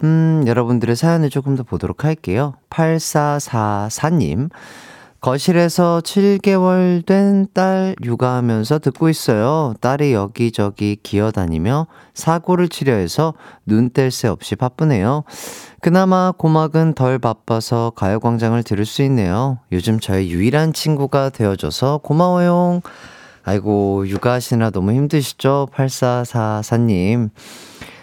음, 0.03 0.43
여러분들의 0.45 0.95
사연을 0.95 1.31
조금 1.31 1.55
더 1.55 1.63
보도록 1.63 2.03
할게요. 2.05 2.53
8444님. 2.69 4.51
거실에서 5.21 6.01
7개월 6.03 7.03
된 7.03 7.47
딸 7.55 7.95
육아하면서 8.03 8.77
듣고 8.77 9.09
있어요. 9.09 9.73
딸이 9.81 10.13
여기저기 10.13 10.95
기어다니며 11.01 11.87
사고를 12.13 12.69
치려 12.69 12.93
해서 12.93 13.33
눈 13.65 13.89
뗄 13.89 14.11
새 14.11 14.27
없이 14.27 14.55
바쁘네요. 14.55 15.23
그나마 15.81 16.31
고막은 16.37 16.93
덜 16.93 17.17
바빠서 17.17 17.91
가요광장을 17.95 18.61
들을 18.61 18.85
수 18.85 19.01
있네요. 19.01 19.57
요즘 19.71 19.99
저의 19.99 20.29
유일한 20.29 20.73
친구가 20.73 21.31
되어줘서 21.31 22.01
고마워요. 22.03 22.81
아이고, 23.47 24.05
육아하시느라 24.09 24.71
너무 24.71 24.91
힘드시죠? 24.91 25.69
8444님. 25.73 27.29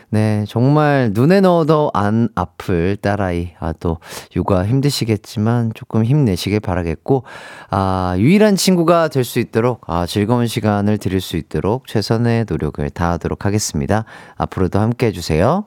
네, 0.09 0.46
정말 0.48 1.11
눈에 1.12 1.42
넣어도 1.42 1.90
안 1.92 2.30
아플 2.35 2.96
딸아이. 2.96 3.50
아, 3.61 3.74
또, 3.78 3.98
육아 4.35 4.64
힘드시겠지만 4.64 5.72
조금 5.74 6.02
힘내시길 6.02 6.61
바라겠고, 6.61 7.24
아, 7.68 8.14
유일한 8.16 8.57
친구가 8.57 9.09
될 9.09 9.22
수 9.22 9.38
있도록, 9.38 9.83
아, 9.87 10.07
즐거운 10.07 10.46
시간을 10.46 10.96
드릴 10.96 11.20
수 11.20 11.37
있도록 11.37 11.88
최선의 11.88 12.46
노력을 12.48 12.88
다하도록 12.88 13.44
하겠습니다. 13.44 14.07
앞으로도 14.38 14.78
함께 14.78 15.09
해주세요. 15.09 15.66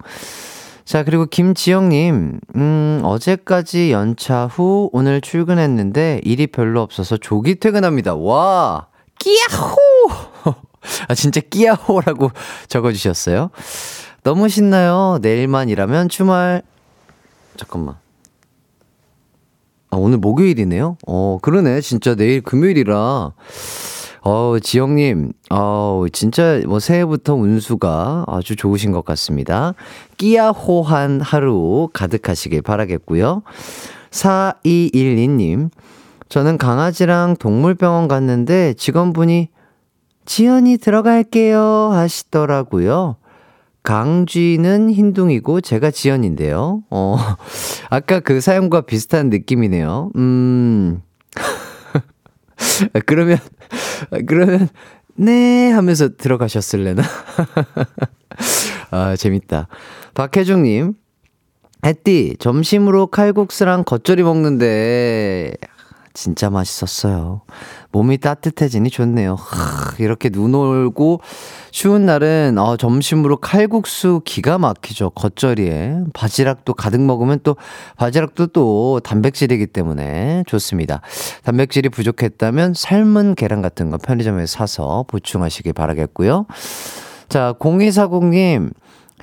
자, 0.85 1.03
그리고 1.03 1.27
김지영님, 1.27 2.39
음, 2.55 3.01
어제까지 3.03 3.91
연차 3.91 4.47
후 4.47 4.89
오늘 4.91 5.21
출근했는데 5.21 6.21
일이 6.23 6.47
별로 6.47 6.81
없어서 6.81 7.17
조기 7.17 7.59
퇴근합니다. 7.59 8.15
와! 8.15 8.87
끼야호! 9.27 10.55
아, 11.09 11.15
진짜 11.15 11.41
끼야호라고 11.41 12.31
적어주셨어요. 12.69 13.49
너무 14.23 14.47
신나요. 14.47 15.19
내일만 15.21 15.67
일하면 15.67 16.07
주말. 16.07 16.61
잠깐만. 17.57 17.95
아, 19.89 19.97
오늘 19.97 20.17
목요일이네요? 20.17 20.97
어, 21.07 21.39
그러네. 21.41 21.81
진짜 21.81 22.15
내일 22.15 22.41
금요일이라. 22.41 23.33
어, 24.29 24.57
지영님, 24.61 25.31
어, 25.51 26.05
진짜 26.11 26.61
뭐 26.65 26.79
새해부터 26.79 27.35
운수가 27.35 28.25
아주 28.27 28.55
좋으신 28.55 28.91
것 28.91 29.05
같습니다. 29.05 29.73
끼야호한 30.17 31.21
하루 31.21 31.89
가득하시길 31.93 32.61
바라겠고요. 32.61 33.43
4212님, 34.11 35.69
저는 36.29 36.57
강아지랑 36.57 37.37
동물병원 37.37 38.07
갔는데 38.07 38.73
직원분이 38.73 39.49
지연이 40.25 40.77
들어갈게요 40.77 41.61
하시더라고요. 41.91 43.15
강쥐는 43.83 44.89
흰둥이고 44.91 45.61
제가 45.61 45.91
지연인데요. 45.91 46.83
어, 46.89 47.17
아까 47.89 48.19
그 48.19 48.41
사연과 48.41 48.81
비슷한 48.81 49.29
느낌이네요. 49.29 50.11
음. 50.17 51.01
그러면, 53.05 53.37
그러면, 54.27 54.67
네 55.15 55.71
하면서 55.71 56.09
들어가셨을래나? 56.17 57.01
아, 58.91 59.15
재밌다. 59.15 59.69
박혜중님, 60.13 60.93
햇띠, 61.85 62.35
점심으로 62.39 63.07
칼국수랑 63.07 63.85
겉절이 63.85 64.23
먹는데, 64.23 65.55
진짜 66.17 66.49
맛있었어요. 66.49 67.41
몸이 67.91 68.17
따뜻해지니 68.17 68.89
좋네요. 68.89 69.35
하, 69.35 69.93
이렇게 69.99 70.29
눈 70.29 70.55
올고 70.55 71.21
추운 71.69 72.07
날은 72.07 72.57
어, 72.57 72.75
점심으로 72.75 73.37
칼국수 73.37 74.21
기가 74.25 74.57
막히죠. 74.57 75.11
겉절이에 75.11 76.05
바지락도 76.15 76.73
가득 76.73 77.01
먹으면 77.01 77.39
또 77.43 77.55
바지락도 77.97 78.47
또 78.47 78.99
단백질이기 79.03 79.67
때문에 79.67 80.43
좋습니다. 80.47 81.01
단백질이 81.43 81.89
부족했다면 81.89 82.73
삶은 82.73 83.35
계란 83.35 83.61
같은 83.61 83.91
거 83.91 83.97
편의점에서 83.99 84.57
사서 84.57 85.05
보충하시길 85.07 85.73
바라겠고요. 85.73 86.47
자, 87.29 87.53
0240님 87.59 88.71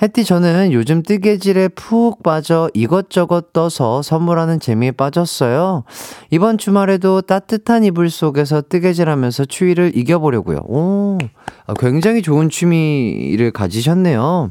혜띠 0.03 0.25
저는 0.25 0.73
요즘 0.73 1.03
뜨개질에 1.05 1.69
푹 1.69 2.25
빠져 2.25 2.69
이것저것 2.75 3.53
떠서 3.53 4.03
선물하는 4.03 4.59
재미에 4.59 4.91
빠졌어요. 4.91 5.85
이번 6.31 6.59
주말에도 6.59 7.21
따뜻한 7.21 7.85
이불 7.85 8.11
속에서 8.11 8.61
뜨개질하면서 8.61 9.45
추위를 9.45 9.97
이겨보려고요. 9.97 10.63
오, 10.65 11.19
아, 11.67 11.75
굉장히 11.79 12.23
좋은 12.23 12.51
취미를 12.51 13.53
가지셨네요. 13.53 14.51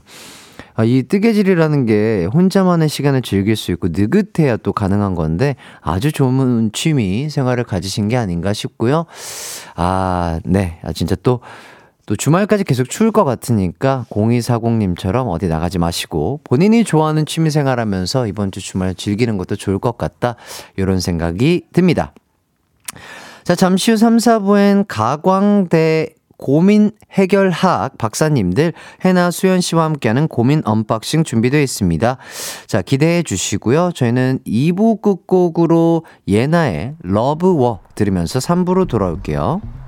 아, 0.75 0.83
이 0.85 1.03
뜨개질이라는 1.03 1.85
게 1.85 2.25
혼자만의 2.33 2.87
시간을 2.87 3.21
즐길 3.21 3.57
수 3.57 3.71
있고 3.71 3.89
느긋해야 3.91 4.57
또 4.57 4.71
가능한 4.71 5.13
건데 5.13 5.55
아주 5.81 6.11
좋은 6.11 6.71
취미 6.73 7.29
생활을 7.29 7.65
가지신 7.65 8.07
게 8.07 8.15
아닌가 8.15 8.53
싶고요. 8.53 9.05
아, 9.75 10.39
네. 10.45 10.79
아, 10.83 10.93
진짜 10.93 11.15
또 11.21 11.41
또 12.05 12.15
주말까지 12.15 12.63
계속 12.65 12.89
추울 12.89 13.11
것 13.11 13.23
같으니까 13.23 14.05
0240님처럼 14.09 15.29
어디 15.29 15.47
나가지 15.47 15.79
마시고 15.79 16.41
본인이 16.43 16.83
좋아하는 16.83 17.25
취미 17.25 17.49
생활하면서 17.49 18.27
이번 18.27 18.51
주 18.51 18.59
주말 18.59 18.93
즐기는 18.93 19.37
것도 19.37 19.55
좋을 19.55 19.79
것 19.79 19.97
같다. 19.97 20.35
이런 20.75 20.99
생각이 20.99 21.67
듭니다. 21.71 22.13
자, 23.43 23.55
잠시 23.55 23.91
후 23.91 23.97
3, 23.97 24.17
4부엔 24.17 24.85
가광대 24.87 26.15
고민 26.37 26.91
해결학 27.11 27.97
박사님들 27.97 28.73
해나 29.05 29.31
수현 29.31 29.61
씨와 29.61 29.85
함께하는 29.85 30.27
고민 30.27 30.61
unboxing 30.65 31.23
준비되어 31.23 31.61
있습니다. 31.61 32.17
자, 32.67 32.81
기대해 32.81 33.23
주시고요. 33.23 33.91
저희는 33.93 34.39
2부 34.45 35.01
끝곡으로 35.01 36.05
예나의 36.27 36.95
Love 37.01 37.46
War 37.46 37.79
들으면서 37.95 38.39
3부로 38.39 38.89
돌아올게요. 38.89 39.82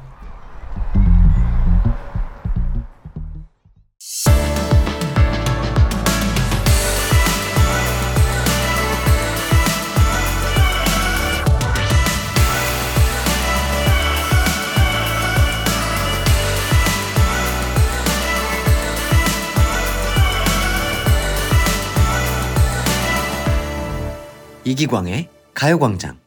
이기광의 24.68 25.30
가요광장. 25.54 26.18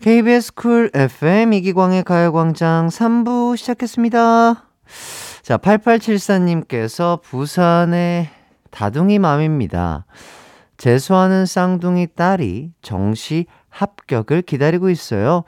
KBS 0.00 0.54
쿨 0.54 0.90
FM 0.94 1.52
이기광의 1.52 2.04
가요광장 2.04 2.88
3부 2.88 3.56
시작했습니다. 3.56 4.68
자, 5.42 5.58
8874님께서 5.58 7.20
부산의 7.20 8.30
다둥이 8.70 9.18
맘입니다. 9.18 10.06
재수하는 10.76 11.44
쌍둥이 11.44 12.06
딸이 12.14 12.70
정시 12.82 13.46
합격을 13.68 14.42
기다리고 14.42 14.88
있어요. 14.88 15.42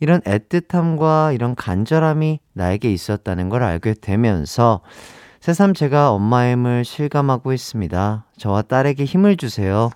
이런 0.00 0.22
애틋함과 0.22 1.34
이런 1.34 1.54
간절함이 1.54 2.40
나에게 2.54 2.90
있었다는 2.90 3.50
걸 3.50 3.62
알게 3.62 3.94
되면서 4.00 4.80
새삼 5.40 5.74
제가 5.74 6.10
엄마의 6.12 6.54
힘을 6.54 6.84
실감하고 6.86 7.52
있습니다. 7.52 8.24
저와 8.38 8.62
딸에게 8.62 9.04
힘을 9.04 9.36
주세요. 9.36 9.90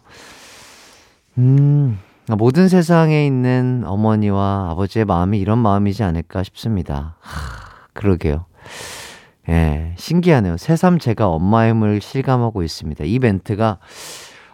음, 1.41 1.99
모든 2.37 2.69
세상에 2.69 3.27
있는 3.27 3.83
어머니와 3.87 4.69
아버지의 4.73 5.07
마음이 5.07 5.39
이런 5.39 5.59
마음이지 5.59 6.03
않을까 6.03 6.43
싶습니다. 6.43 7.17
하, 7.21 7.87
그러게요. 7.95 8.45
예, 9.49 9.95
신기하네요. 9.97 10.59
새삼 10.59 10.99
제가 10.99 11.29
엄마의 11.29 11.71
힘을 11.71 12.03
실감하고 12.03 12.63
있습니다. 12.63 13.05
이 13.07 13.19
멘트가 13.19 13.79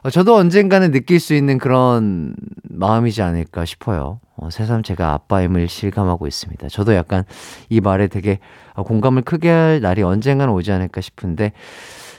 어, 0.05 0.11
저도 0.11 0.37
언젠가는 0.37 0.93
느낄 0.93 1.19
수 1.19 1.35
있는 1.35 1.59
그런 1.59 2.37
마음이지 2.63 3.21
않을까 3.21 3.65
싶어요. 3.65 4.21
어, 4.37 4.49
새삼 4.51 4.85
제가 4.85 5.13
아빠의 5.13 5.49
힘을 5.49 5.69
실감하고 5.69 6.29
있습니다. 6.29 6.69
저도 6.69 6.95
약간 6.95 7.25
이 7.69 7.81
말에 7.81 8.07
되게 8.07 8.39
어, 8.75 8.85
공감을 8.85 9.23
크게 9.23 9.51
할 9.51 9.81
날이 9.81 10.05
언젠가는 10.05 10.53
오지 10.55 10.71
않을까 10.71 11.01
싶은데 11.01 11.53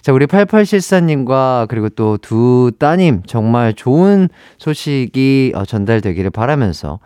자, 0.08 0.14
우리 0.14 0.26
8874님과 0.26 1.68
그리고 1.68 1.90
또 1.90 2.16
두 2.16 2.72
따님 2.80 3.24
정말 3.28 3.74
좋은 3.74 4.30
소식이 4.58 5.52
어, 5.54 5.66
전달되기를 5.66 6.32
바라면서 6.32 7.00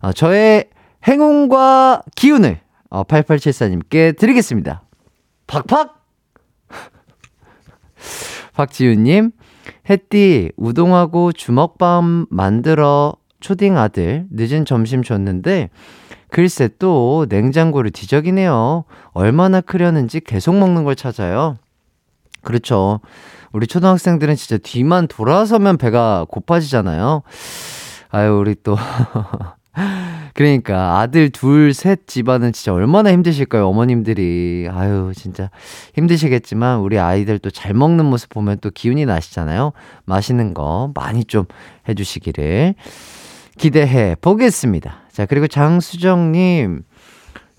어, 0.00 0.12
저의 0.14 0.70
행운과 1.06 2.00
기운을 2.14 2.58
어, 2.88 3.04
8874님께 3.04 4.16
드리겠습니다. 4.16 4.84
팍팍! 5.46 6.02
박지윤님, 8.56 9.32
햇띠, 9.90 10.50
우동하고 10.56 11.32
주먹밥 11.32 12.04
만들어 12.30 13.16
초딩 13.40 13.76
아들 13.76 14.24
늦은 14.30 14.64
점심 14.64 15.02
줬는데, 15.02 15.68
글쎄 16.30 16.70
또 16.78 17.26
냉장고를 17.28 17.90
뒤적이네요. 17.90 18.84
얼마나 19.12 19.60
크려는지 19.60 20.20
계속 20.20 20.56
먹는 20.56 20.84
걸 20.84 20.96
찾아요. 20.96 21.58
그렇죠. 22.46 23.00
우리 23.52 23.66
초등학생들은 23.66 24.36
진짜 24.36 24.56
뒤만 24.56 25.08
돌아서면 25.08 25.76
배가 25.76 26.24
고파지잖아요. 26.30 27.22
아유, 28.10 28.38
우리 28.38 28.54
또. 28.62 28.76
그러니까 30.32 31.00
아들 31.00 31.30
둘, 31.30 31.74
셋 31.74 32.06
집안은 32.06 32.52
진짜 32.52 32.72
얼마나 32.72 33.10
힘드실까요, 33.10 33.66
어머님들이. 33.68 34.68
아유, 34.70 35.12
진짜 35.16 35.50
힘드시겠지만 35.94 36.80
우리 36.80 36.98
아이들 36.98 37.38
또 37.38 37.50
잘 37.50 37.74
먹는 37.74 38.04
모습 38.04 38.28
보면 38.30 38.58
또 38.60 38.70
기운이 38.70 39.06
나시잖아요. 39.06 39.72
맛있는 40.04 40.54
거 40.54 40.92
많이 40.94 41.24
좀 41.24 41.46
해주시기를 41.88 42.74
기대해 43.58 44.14
보겠습니다. 44.20 45.02
자, 45.10 45.26
그리고 45.26 45.48
장수정님. 45.48 46.82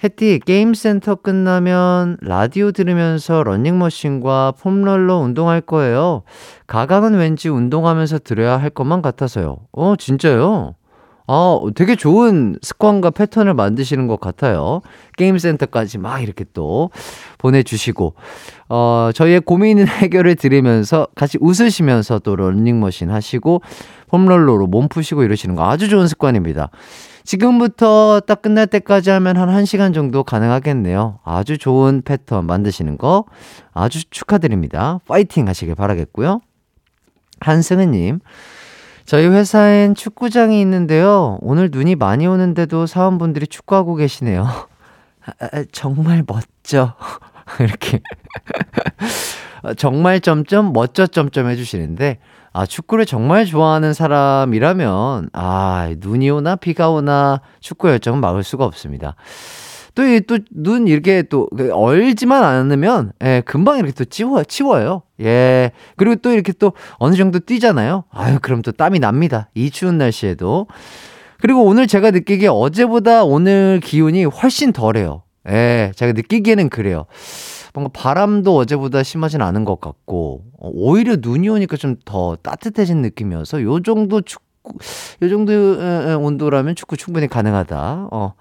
햇띠 0.03 0.39
게임센터 0.45 1.15
끝나면 1.15 2.17
라디오 2.21 2.71
들으면서 2.71 3.41
러닝머신과 3.43 4.53
폼롤러 4.59 5.17
운동할 5.17 5.61
거예요. 5.61 6.21
가강은 6.67 7.15
왠지 7.15 7.49
운동하면서 7.49 8.19
들어야 8.19 8.57
할 8.57 8.69
것만 8.69 9.01
같아서요. 9.01 9.57
어, 9.71 9.95
진짜요? 9.97 10.75
아, 11.29 11.59
되게 11.75 11.95
좋은 11.95 12.57
습관과 12.61 13.09
패턴을 13.09 13.53
만드시는 13.53 14.07
것 14.07 14.19
같아요. 14.21 14.81
게임센터까지 15.17 15.97
막 15.97 16.21
이렇게 16.21 16.45
또 16.53 16.89
보내주시고, 17.37 18.13
어, 18.69 19.09
저희의 19.13 19.41
고민 19.41 19.85
해결을 19.85 20.35
들으면서 20.35 21.07
같이 21.15 21.37
웃으시면서 21.41 22.19
또 22.19 22.35
러닝머신 22.37 23.09
하시고, 23.09 23.61
폼롤러로 24.09 24.67
몸 24.67 24.87
푸시고 24.87 25.23
이러시는 25.23 25.55
거 25.55 25.69
아주 25.69 25.89
좋은 25.89 26.07
습관입니다. 26.07 26.69
지금부터 27.27 28.21
딱 28.21 28.41
끝날 28.41 28.67
때까지 28.67 29.09
하면 29.09 29.35
한 29.35 29.49
1시간 29.49 29.93
정도 29.93 30.23
가능하겠네요. 30.23 31.19
아주 31.25 31.57
좋은 31.57 32.01
패턴 32.01 32.47
만드시는 32.47 32.97
거 32.97 33.25
아주 33.73 34.09
축하드립니다. 34.09 35.01
파이팅 35.09 35.49
하시길 35.49 35.75
바라겠고요. 35.75 36.39
한승은님, 37.41 38.21
저희 39.03 39.27
회사엔 39.27 39.93
축구장이 39.93 40.61
있는데요. 40.61 41.37
오늘 41.41 41.67
눈이 41.69 41.95
많이 41.95 42.25
오는데도 42.25 42.87
사원분들이 42.87 43.47
축구하고 43.47 43.95
계시네요. 43.95 44.45
아, 44.45 45.31
아, 45.51 45.65
정말 45.73 46.23
멋져. 46.25 46.95
이렇게. 47.59 47.99
정말 49.75 50.21
점점 50.21 50.71
멋져 50.71 51.05
점점 51.07 51.49
해주시는데, 51.49 52.19
아, 52.57 52.65
축구를 52.65 53.05
정말 53.05 53.45
좋아하는 53.45 53.93
사람이라면, 53.93 55.29
아, 55.31 55.93
눈이 55.99 56.27
오나 56.31 56.55
비가 56.55 56.89
오나 56.89 57.39
축구 57.59 57.87
열정은 57.87 58.19
막을 58.19 58.41
수가 58.41 58.65
없습니다. 58.65 59.13
또, 59.93 60.03
이, 60.03 60.21
또, 60.21 60.39
눈 60.49 60.87
이렇게 60.87 61.21
또, 61.21 61.47
그 61.55 61.71
얼지만 61.71 62.43
않으면, 62.43 63.11
예, 63.23 63.43
금방 63.45 63.77
이렇게 63.77 63.91
또 63.91 64.05
치워, 64.05 64.43
치워요. 64.43 65.03
예. 65.21 65.69
그리고 65.97 66.15
또 66.15 66.31
이렇게 66.31 66.51
또 66.51 66.73
어느 66.97 67.15
정도 67.15 67.37
뛰잖아요. 67.37 68.05
아유, 68.09 68.39
그럼 68.41 68.63
또 68.63 68.71
땀이 68.71 68.97
납니다. 68.97 69.49
이 69.53 69.69
추운 69.69 69.99
날씨에도. 69.99 70.65
그리고 71.39 71.63
오늘 71.63 71.85
제가 71.85 72.09
느끼기에 72.09 72.47
어제보다 72.47 73.23
오늘 73.23 73.81
기운이 73.83 74.25
훨씬 74.25 74.73
덜해요. 74.73 75.21
예, 75.47 75.91
제가 75.95 76.13
느끼기에는 76.13 76.69
그래요. 76.69 77.05
뭔가 77.77 77.91
바람도 77.93 78.57
어제보다 78.57 79.03
심하진 79.03 79.43
않은 79.43 79.63
것 79.63 79.79
같고, 79.79 80.41
어, 80.59 80.71
오히려 80.73 81.17
눈이 81.19 81.47
오니까 81.47 81.77
좀 81.77 81.97
더 82.05 82.35
따뜻해진 82.41 83.03
느낌이어서 83.03 83.61
요 83.61 83.81
정도 83.83 84.21
축구, 84.21 84.73
요 85.21 85.29
정도 85.29 85.53
온도라면 86.19 86.73
축구 86.75 86.97
충분히 86.97 87.27
가능하다. 87.27 88.07
어, 88.11 88.33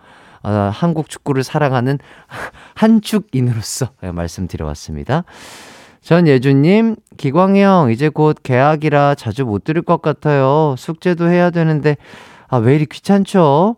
어 0.43 0.51
한국 0.73 1.11
축구를 1.11 1.45
사랑하는 1.45 1.99
한축인으로서 2.77 3.91
예, 4.05 4.11
말씀드려봤습니다. 4.11 5.25
전예주님, 6.01 6.97
기광형, 7.19 7.91
이제 7.91 8.09
곧 8.09 8.39
개학이라 8.43 9.17
자주 9.17 9.45
못 9.45 9.65
들을 9.65 9.83
것 9.83 10.01
같아요. 10.01 10.77
숙제도 10.79 11.29
해야 11.29 11.51
되는데, 11.51 11.99
아, 12.49 12.57
왜 12.57 12.77
이리 12.77 12.87
귀찮죠? 12.87 13.77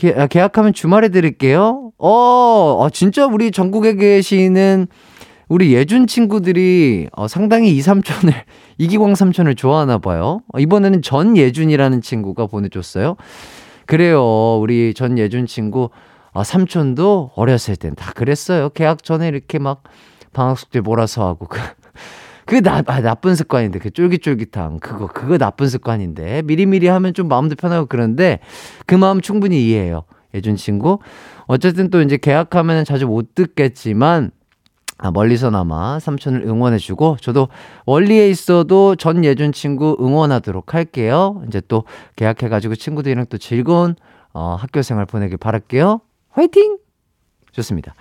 개, 0.00 0.14
아, 0.16 0.26
계약하면 0.26 0.72
주말에 0.72 1.10
드릴게요. 1.10 1.92
어, 1.98 2.82
아, 2.82 2.88
진짜 2.88 3.26
우리 3.26 3.50
전국에 3.50 3.96
계시는 3.96 4.86
우리 5.50 5.74
예준 5.74 6.06
친구들이 6.06 7.08
어, 7.12 7.28
상당히 7.28 7.76
이 7.76 7.82
삼촌을, 7.82 8.32
이기광 8.78 9.14
삼촌을 9.14 9.56
좋아하나 9.56 9.98
봐요. 9.98 10.40
어, 10.54 10.58
이번에는 10.58 11.02
전 11.02 11.36
예준이라는 11.36 12.00
친구가 12.00 12.46
보내줬어요. 12.46 13.16
그래요. 13.84 14.58
우리 14.58 14.94
전 14.94 15.18
예준 15.18 15.44
친구, 15.44 15.90
아, 16.32 16.44
삼촌도 16.44 17.32
어렸을 17.36 17.76
땐 17.76 17.94
다 17.94 18.12
그랬어요. 18.12 18.70
계약 18.70 19.02
전에 19.04 19.28
이렇게 19.28 19.58
막 19.58 19.82
방학 20.32 20.58
숙제 20.58 20.80
몰아서 20.80 21.26
하고. 21.26 21.46
그, 21.46 21.58
그 22.46 22.62
나, 22.62 22.82
아, 22.86 23.00
나쁜 23.00 23.34
습관인데, 23.34 23.78
그 23.78 23.90
쫄깃쫄깃함. 23.90 24.80
그거, 24.80 25.06
그거 25.06 25.38
나쁜 25.38 25.68
습관인데. 25.68 26.42
미리미리 26.42 26.88
하면 26.88 27.14
좀 27.14 27.28
마음도 27.28 27.54
편하고 27.54 27.86
그런데 27.86 28.40
그 28.86 28.94
마음 28.94 29.20
충분히 29.20 29.66
이해해요. 29.66 30.04
예준 30.34 30.56
친구. 30.56 30.98
어쨌든 31.46 31.90
또 31.90 32.02
이제 32.02 32.16
계약하면 32.16 32.84
자주 32.84 33.06
못 33.06 33.34
듣겠지만, 33.34 34.30
아, 34.98 35.10
멀리서나마 35.10 35.98
삼촌을 35.98 36.42
응원해주고, 36.42 37.16
저도 37.20 37.48
원리에 37.86 38.28
있어도 38.28 38.96
전 38.96 39.24
예준 39.24 39.52
친구 39.52 39.96
응원하도록 40.00 40.74
할게요. 40.74 41.42
이제 41.48 41.60
또 41.68 41.84
계약해가지고 42.16 42.74
친구들이랑 42.74 43.26
또 43.30 43.38
즐거운, 43.38 43.96
어, 44.32 44.56
학교 44.58 44.82
생활 44.82 45.06
보내길 45.06 45.38
바랄게요. 45.38 46.00
화이팅! 46.30 46.78
좋습니다. 47.52 47.94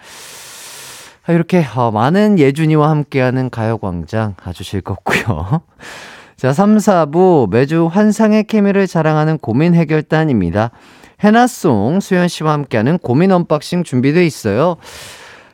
이렇게 1.34 1.63
어, 1.75 1.91
많은 1.91 2.39
예준이와 2.39 2.89
함께하는 2.89 3.49
가요광장 3.49 4.36
아주 4.43 4.63
즐겁고요. 4.63 5.61
자, 6.36 6.53
3, 6.53 6.77
4부 6.77 7.49
매주 7.51 7.88
환상의 7.91 8.45
케미를 8.45 8.88
자랑하는 8.88 9.38
고민 9.38 9.75
해결단입니다. 9.75 10.71
해나송 11.21 11.99
수현 11.99 12.30
씨와 12.30 12.53
함께하는 12.53 12.97
고민 12.97 13.32
unboxing 13.32 13.84
준비되어 13.84 14.23
있어요. 14.23 14.77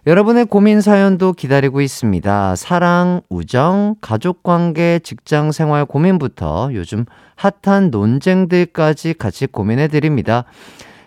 여러분의 0.07 0.45
고민 0.45 0.82
사연도 0.82 1.34
기다리고 1.34 1.82
있습니다. 1.82 2.55
사랑, 2.55 3.21
우정, 3.30 3.95
가족 3.99 4.43
관계, 4.43 4.99
직장 4.99 5.51
생활 5.51 5.86
고민부터 5.86 6.69
요즘 6.73 7.05
핫한 7.36 7.89
논쟁들까지 7.89 9.15
같이 9.15 9.47
고민해 9.47 9.88
드립니다. 9.88 10.45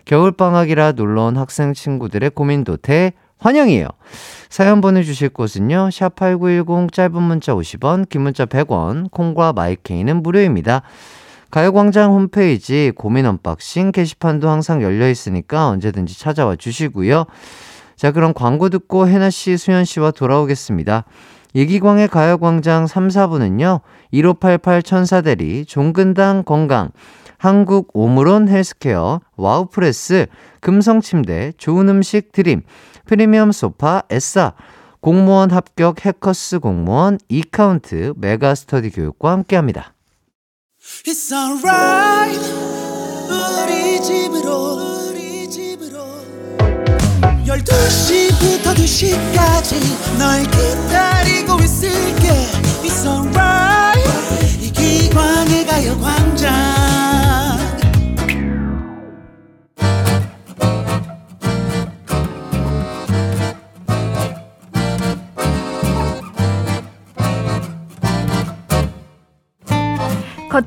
겨울방학이라 0.05 0.93
놀러온 0.93 1.37
학생 1.37 1.75
친구들의 1.75 2.31
고민도 2.31 2.79
대 2.79 3.13
환영이에요. 3.39 3.89
사연 4.49 4.81
보내주실 4.81 5.31
곳은요. 5.31 5.89
샵8910 5.91 6.93
짧은 6.93 7.23
문자 7.23 7.55
50원, 7.55 8.09
긴 8.09 8.23
문자 8.23 8.47
100원, 8.47 9.11
콩과 9.11 9.53
마이케이는 9.53 10.23
무료입니다. 10.23 10.83
가요광장 11.51 12.13
홈페이지 12.13 12.93
고민 12.95 13.25
unboxing 13.25 13.93
게시판도 13.93 14.51
항상 14.51 14.83
열려 14.83 15.09
있으니까 15.09 15.69
언제든지 15.69 16.19
찾아와 16.19 16.57
주시고요. 16.57 17.25
자, 17.97 18.13
그럼 18.13 18.35
광고 18.35 18.69
듣고 18.69 19.09
혜나 19.09 19.31
씨, 19.31 19.57
수현 19.57 19.85
씨와 19.85 20.11
돌아오겠습니다. 20.11 21.05
이기광의 21.55 22.09
가요광장 22.09 22.87
3, 22.87 23.09
4부는요, 23.09 23.81
1588 24.13 24.83
천사대리, 24.83 25.65
종근당 25.65 26.45
건강, 26.45 26.91
한국 27.39 27.91
오므론 27.95 28.49
헬스케어, 28.49 29.21
와우프레스, 29.37 30.27
금성침대, 30.61 31.53
좋은 31.57 31.89
음식 31.89 32.33
드림, 32.33 32.63
프리미엄 33.09 33.53
소파, 33.53 34.03
에싸, 34.11 34.53
공무원 35.01 35.51
합격 35.51 36.05
해커스 36.05 36.59
공무원, 36.59 37.19
이카운트, 37.29 38.13
메가 38.19 38.55
스터디 38.55 38.91
교육과 38.91 39.31
함께합니다. 39.33 39.95
집으로 44.03 44.77
12시부터 47.47 48.75
2시까지 48.77 50.19
널 50.19 50.43
기다리 50.43 51.18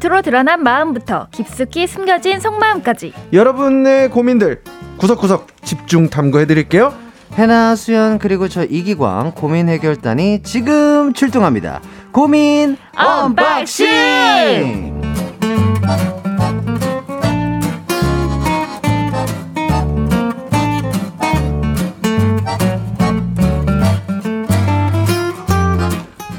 겉으로 0.01 0.21
드러난 0.23 0.63
마음부터 0.63 1.27
깊숙이 1.31 1.85
숨겨진 1.87 2.39
속마음까지 2.39 3.13
여러분의 3.31 4.09
고민들 4.09 4.63
구석구석 4.97 5.63
집중 5.63 6.09
탐구해 6.09 6.45
드릴게요. 6.45 6.93
해나, 7.33 7.75
수연, 7.75 8.17
그리고 8.19 8.47
저 8.49 8.63
이기광 8.65 9.33
고민 9.35 9.69
해결단이 9.69 10.41
지금 10.43 11.13
출동합니다. 11.13 11.81
고민 12.11 12.75
unboxing! 12.97 13.89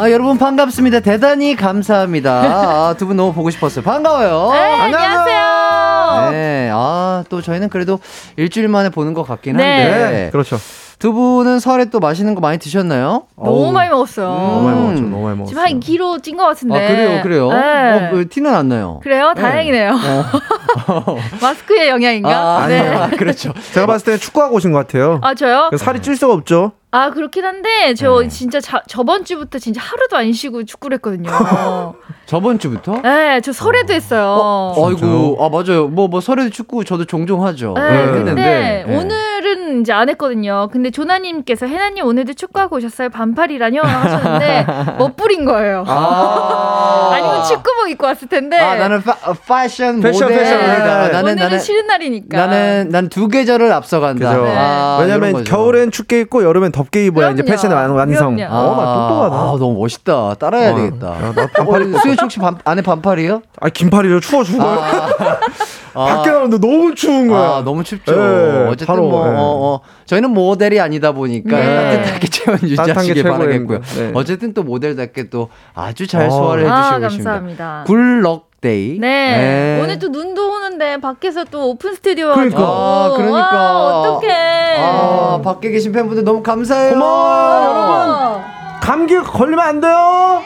아, 0.03 0.11
여러분 0.11 0.37
반갑습니다. 0.37 0.99
대단히 0.99 1.55
감사합니다. 1.55 2.31
아, 2.33 2.95
두 2.99 3.07
분 3.07 3.17
너무 3.17 3.33
보고 3.33 3.51
싶었어요. 3.51 3.85
반가워요. 3.85 4.51
네, 4.53 4.59
안녕하세요. 4.81 6.31
네, 6.33 6.71
아, 6.73 7.23
또 7.29 7.41
저희는 7.41 7.69
그래도 7.69 8.01
일주일 8.37 8.67
만에 8.67 8.89
보는 8.89 9.15
것 9.15 9.23
같긴 9.23 9.59
네. 9.59 9.63
한데. 9.93 10.29
그렇죠. 10.33 10.59
두 11.03 11.13
분은 11.13 11.59
설에 11.59 11.87
또 11.87 11.99
맛있는 11.99 12.37
거 12.37 12.41
많이 12.41 12.59
드셨나요? 12.59 13.25
너무 13.37 13.65
어우, 13.67 13.73
많이 13.73 13.91
먹었어요. 13.91 14.29
너무 14.29 14.63
많이 14.63 14.79
음. 14.79 14.83
먹었죠. 14.85 15.03
너무 15.03 15.23
많이 15.25 15.37
먹었어요. 15.37 15.47
지금 15.49 15.63
한 15.65 15.81
2kg 15.81 16.23
찐 16.23 16.37
것 16.37 16.45
같은데. 16.45 16.77
아, 16.77 16.89
그래요, 16.89 17.23
그래요? 17.25 17.49
네. 17.49 17.57
어, 17.57 18.11
왜 18.15 18.25
티는 18.27 18.55
안 18.55 18.69
나요? 18.69 19.01
그래요? 19.03 19.33
네. 19.35 19.43
다행이네요. 19.43 19.91
어. 19.91 21.17
마스크의 21.43 21.89
영향인가? 21.89 22.31
아, 22.63 22.69
네. 22.69 22.89
아, 22.89 23.11
그렇죠. 23.11 23.53
제가 23.73 23.87
봤을 23.87 24.05
때는 24.05 24.21
축구하고 24.21 24.55
오신 24.55 24.71
것 24.71 24.79
같아요. 24.79 25.19
아, 25.25 25.35
저요? 25.35 25.71
살이 25.77 26.01
찔 26.01 26.15
수가 26.15 26.35
없죠. 26.35 26.71
아, 26.93 27.11
그렇긴 27.11 27.47
한데, 27.47 27.95
저 27.95 28.21
네. 28.21 28.29
진짜 28.29 28.61
자, 28.61 28.83
저번 28.87 29.25
주부터 29.25 29.59
진짜 29.59 29.81
하루도 29.81 30.17
안 30.17 30.33
쉬고 30.33 30.63
축구를 30.65 30.97
했거든요. 30.99 31.31
저번 32.27 32.61
주부터? 32.61 33.01
네, 33.03 33.41
저 33.41 33.51
설에도 33.51 33.93
했어요. 33.93 34.75
아이고, 34.77 35.39
아, 35.41 35.49
맞아요. 35.49 35.89
뭐, 35.89 36.07
뭐, 36.07 36.21
설에도 36.21 36.51
축구 36.51 36.85
저도 36.85 37.07
종종 37.07 37.45
하죠. 37.45 37.73
네, 37.77 38.07
네, 38.07 38.13
근데 38.13 38.35
네. 38.35 38.85
오늘 38.87 39.32
은 39.45 39.81
이제 39.83 39.93
안 39.93 40.09
했거든요. 40.09 40.69
근데 40.73 40.91
조나님께서 40.91 41.67
해나님 41.67 42.05
오늘도 42.07 42.35
축구하고 42.35 42.77
오셨어요? 42.77 43.09
반팔이라뇨? 43.11 43.81
하셨는데 43.83 44.67
못 44.99 45.17
부린 45.17 45.45
거예요. 45.45 45.85
아. 45.87 47.11
아니면 47.13 47.45
축구복 47.45 47.91
입고 47.91 48.07
왔을 48.07 48.29
텐데. 48.29 48.59
아, 48.59 48.75
나는 48.77 49.03
파, 49.03 49.13
어, 49.27 49.35
패션, 49.35 50.01
패션, 50.01 50.29
모델. 50.29 50.39
패션, 50.39 50.59
네. 50.61 50.67
나는, 50.79 51.21
오늘은 51.21 51.37
나는, 51.37 51.59
쉬는 51.59 51.87
날이니까. 51.87 52.37
나는, 52.39 52.89
난 52.91 53.09
두 53.09 53.29
계절을 53.29 53.71
앞서간다. 53.73 54.29
그죠. 54.31 54.45
네. 54.45 54.55
아, 54.57 54.99
왜냐면. 55.01 55.45
겨울엔 55.45 55.91
춥게 55.91 56.21
입고 56.21 56.45
여름엔 56.45 56.73
덥게 56.73 57.05
입어야 57.07 57.31
이제 57.31 57.43
그럼요. 57.43 57.51
패션의 57.57 57.77
완- 57.77 57.91
완성. 57.91 58.37
그럼요. 58.37 58.55
어, 58.55 58.77
나 58.77 58.95
똑똑하다. 58.95 59.37
아, 59.37 59.57
너무 59.59 59.79
멋있다. 59.81 60.35
따라해야 60.35 60.73
어, 60.73 60.77
되겠다. 60.77 61.07
야, 61.09 61.33
나 61.35 61.47
반팔 61.49 61.83
어, 61.83 61.99
수현 62.01 62.15
씨 62.17 62.23
혹시 62.23 62.39
반, 62.39 62.57
안에 62.65 62.81
반팔이요? 62.83 63.43
아 63.61 63.69
긴팔이요. 63.69 64.21
추워 64.21 64.43
죽어요. 64.45 64.81
아, 65.95 66.17
밖에 66.17 66.31
나오는데 66.31 66.59
너무 66.59 66.95
추운 66.95 67.29
거야. 67.29 67.41
아, 67.41 67.63
너무 67.65 67.85
춥죠. 67.85 68.15
네, 68.15 68.67
어쨌든 68.67 68.87
바로, 68.87 69.09
뭐, 69.09 69.25
네. 69.29 69.35
어, 69.35 69.41
어, 69.41 69.81
저희는 70.07 70.31
모델이 70.31 70.81
아니다 70.81 71.13
보니까 71.13 71.57
네. 71.57 71.75
따뜻하게 71.75 72.27
체온 72.29 72.59
유지하시길. 72.63 73.23
바라겠고요. 73.25 73.81
네. 73.97 74.11
어쨌든 74.15 74.55
또 74.55 74.63
모델답게 74.63 75.29
또 75.31 75.49
아주 75.75 76.07
잘 76.07 76.27
어. 76.27 76.31
소화를 76.31 76.71
아, 76.71 76.77
해주시고 76.77 77.01
계십니다. 77.01 77.31
감사합니다. 77.31 77.85
good 77.87 78.19
luck 78.19 78.51
day. 78.61 78.99
네. 79.01 79.81
오늘 79.83 79.99
또 79.99 80.09
눈도 80.09 80.53
오는데 80.55 80.99
밖에서 81.01 81.45
또 81.45 81.71
오픈 81.71 81.95
스튜디오여가지고. 81.95 82.55
그러니까. 82.57 82.73
아, 82.73 83.13
그러니까. 83.17 83.57
와, 83.57 84.01
어떡해. 84.01 84.77
아, 84.79 85.41
밖에 85.43 85.71
계신 85.71 85.91
팬분들 85.93 86.23
너무 86.25 86.43
감사해요. 86.45 86.93
고마워요, 86.93 87.65
여러분. 87.65 88.43
감기 88.81 89.17
걸리면 89.19 89.59
안 89.61 89.81
돼요. 89.81 90.43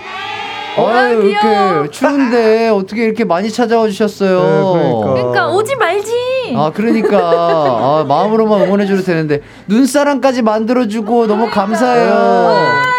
아유, 0.78 1.22
귀여워. 1.22 1.72
이렇게 1.72 1.90
추운데 1.90 2.68
어떻게 2.68 3.04
이렇게 3.04 3.24
많이 3.24 3.50
찾아와 3.50 3.88
주셨어요. 3.88 4.40
네, 4.40 4.82
그러니까. 4.82 5.12
그러니까 5.14 5.48
오지 5.48 5.76
말지. 5.76 6.54
아, 6.56 6.70
그러니까. 6.74 7.18
아, 7.18 8.04
마음으로만 8.06 8.62
응원해줘도 8.62 9.02
되는데, 9.02 9.40
눈사람까지 9.66 10.42
만들어 10.42 10.86
주고 10.86 11.26
너무 11.26 11.50
감사해요. 11.50 12.96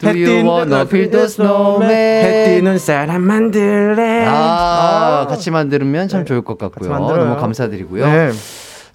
Do 0.00 0.10
you 0.10 0.48
wanna 0.48 0.84
build 0.86 1.16
a 1.16 1.24
snowman? 1.24 1.90
해띠는 1.90 2.78
사람 2.78 3.22
만들래. 3.22 4.26
아, 4.28 5.26
같이 5.28 5.50
만들면 5.50 6.06
참 6.08 6.24
좋을 6.24 6.42
것 6.42 6.56
같고요. 6.56 6.90
너무 6.90 7.36
감사드리고요. 7.36 8.06
네. 8.06 8.30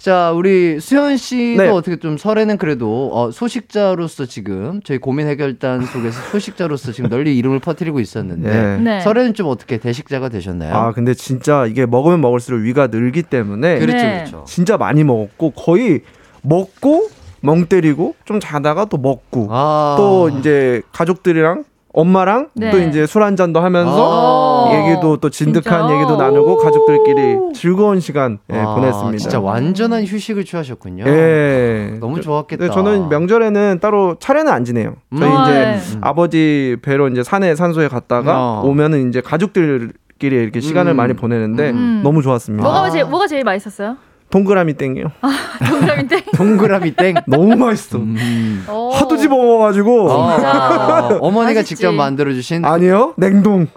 자, 0.04 0.32
우리 0.32 0.80
수현 0.80 1.16
씨도 1.16 1.62
네. 1.62 1.70
어떻게 1.70 1.96
좀 1.96 2.18
설에는 2.18 2.58
그래도 2.58 3.08
어, 3.14 3.30
소식자로서 3.30 4.26
지금 4.26 4.82
저희 4.84 4.98
고민 4.98 5.26
해결단 5.26 5.86
속에서 5.86 6.20
소식자로서 6.30 6.92
지금 6.92 7.08
널리 7.08 7.38
이름을 7.38 7.58
퍼뜨리고 7.58 8.00
있었는데 8.00 8.50
네. 8.50 8.76
네. 8.76 9.00
설에는 9.00 9.32
좀 9.32 9.46
어떻게 9.46 9.78
대식자가 9.78 10.28
되셨나요? 10.28 10.74
아 10.74 10.92
근데 10.92 11.14
진짜 11.14 11.64
이게 11.64 11.86
먹으면 11.86 12.20
먹을수록 12.20 12.60
위가 12.60 12.88
늘기 12.88 13.22
때문에 13.22 13.78
그렇죠, 13.78 13.96
네. 13.96 14.18
그렇죠. 14.18 14.44
진짜 14.46 14.76
많이 14.76 15.04
먹었고 15.04 15.52
거의 15.52 16.02
먹고 16.42 17.08
멍 17.40 17.64
때리고 17.64 18.14
좀 18.26 18.40
자다가 18.40 18.84
또 18.84 18.98
먹고 18.98 19.48
아. 19.50 19.94
또 19.96 20.28
이제 20.28 20.82
가족들이랑 20.92 21.64
엄마랑 21.94 22.48
네. 22.54 22.70
또 22.70 22.78
이제 22.80 23.06
술 23.06 23.22
한 23.22 23.36
잔도 23.36 23.60
하면서 23.60 24.68
아. 24.68 24.74
얘기도 24.90 25.16
또 25.18 25.30
진득한 25.30 25.82
진짜? 25.88 25.94
얘기도 25.94 26.16
나누고 26.16 26.56
가족들끼리 26.58 27.38
즐거운 27.54 28.00
시간 28.00 28.38
예, 28.52 28.58
아, 28.58 28.74
보냈습니다. 28.74 29.18
진짜 29.18 29.40
완전한 29.40 30.04
휴식을 30.04 30.44
취하셨군요. 30.44 31.04
예. 31.06 31.96
너무 32.00 32.20
좋았겠다. 32.20 32.66
네, 32.66 32.70
저는 32.70 33.08
명절에는 33.08 33.78
따로 33.80 34.16
차례는 34.18 34.52
안 34.52 34.64
지내요. 34.64 34.96
저희 35.16 35.28
음. 35.30 35.42
이제 35.42 35.52
네. 35.52 35.80
아버지 36.02 36.76
뵈러 36.82 37.08
이제 37.08 37.22
산에 37.22 37.54
산소에 37.54 37.88
갔다가 37.88 38.60
어. 38.60 38.62
오면은 38.66 39.08
이제 39.08 39.20
가족들끼리 39.20 39.94
이렇게 40.36 40.60
시간을 40.60 40.92
음. 40.92 40.96
많이 40.96 41.14
보내는데 41.14 41.70
음. 41.70 42.00
너무 42.02 42.20
좋았습니다. 42.22 42.62
뭐가 42.62 42.90
제일 42.90 43.04
뭐가 43.06 43.26
제일 43.28 43.44
맛있었어요? 43.44 43.96
동그라미 44.30 44.74
땡이요. 44.74 45.12
동그라미인데. 45.66 46.24
동그라미 46.36 46.96
땡. 46.96 47.14
너무 47.26 47.54
맛있어. 47.56 47.98
음. 47.98 48.66
오. 48.68 48.90
하도 48.90 49.16
집어 49.16 49.36
먹어가지고 49.36 50.10
아, 50.12 51.08
어 51.20 51.30
머니가 51.30 51.60
맛있지. 51.60 51.76
직접 51.76 51.92
만들어주신 51.92 52.64
아니요 52.64 53.14
냉동. 53.16 53.68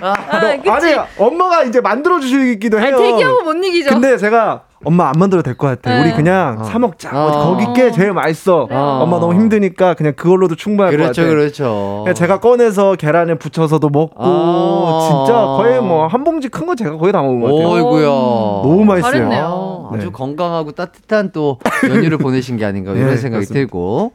아, 0.00 0.56
그치? 0.62 0.68
아니 0.70 0.94
엄마가 1.18 1.62
이제 1.64 1.80
만들어 1.80 2.20
주시기도 2.20 2.76
아니, 2.78 2.86
해요. 2.88 2.98
대기하고 2.98 3.42
못 3.42 3.52
이기죠. 3.64 3.90
근데 3.90 4.16
제가 4.18 4.62
엄마 4.84 5.06
안 5.08 5.14
만들어도 5.18 5.42
될 5.44 5.56
것 5.56 5.66
같아. 5.68 5.94
네. 5.94 6.02
우리 6.02 6.12
그냥 6.14 6.58
어. 6.60 6.64
사 6.64 6.78
먹자. 6.78 7.10
어. 7.12 7.44
거기 7.56 7.72
게 7.74 7.90
제일 7.90 8.12
맛있어. 8.12 8.66
어. 8.70 8.98
엄마 9.02 9.18
너무 9.18 9.34
힘드니까 9.34 9.94
그냥 9.94 10.12
그걸로도 10.14 10.56
충분할 10.56 10.90
그렇죠, 10.92 11.22
것 11.22 11.28
같아. 11.28 11.28
그렇죠. 11.28 12.00
그냥 12.04 12.14
제가 12.14 12.40
꺼내서 12.40 12.94
계란에 12.96 13.34
붙여서도 13.34 13.88
먹고 13.88 14.14
아. 14.22 15.08
진짜 15.08 15.32
거의 15.34 15.80
뭐 15.80 16.06
한 16.08 16.24
봉지 16.24 16.48
큰 16.48 16.66
거 16.66 16.74
제가 16.74 16.96
거의 16.96 17.12
다 17.12 17.22
먹은 17.22 17.40
것 17.40 17.46
같아요. 17.52 17.68
어이구야. 17.68 18.06
너무 18.06 18.84
맛있어요. 18.84 19.12
잘했네요. 19.12 19.88
아, 19.90 19.94
아주 19.94 20.06
네. 20.06 20.12
건강하고 20.12 20.72
따뜻한 20.72 21.30
또 21.32 21.58
연휴를 21.88 22.18
보내신 22.18 22.56
게 22.56 22.64
아닌가 22.64 22.92
이런 22.96 23.10
네, 23.10 23.16
생각이 23.16 23.46
그렇습니다. 23.46 23.54
들고. 23.54 24.12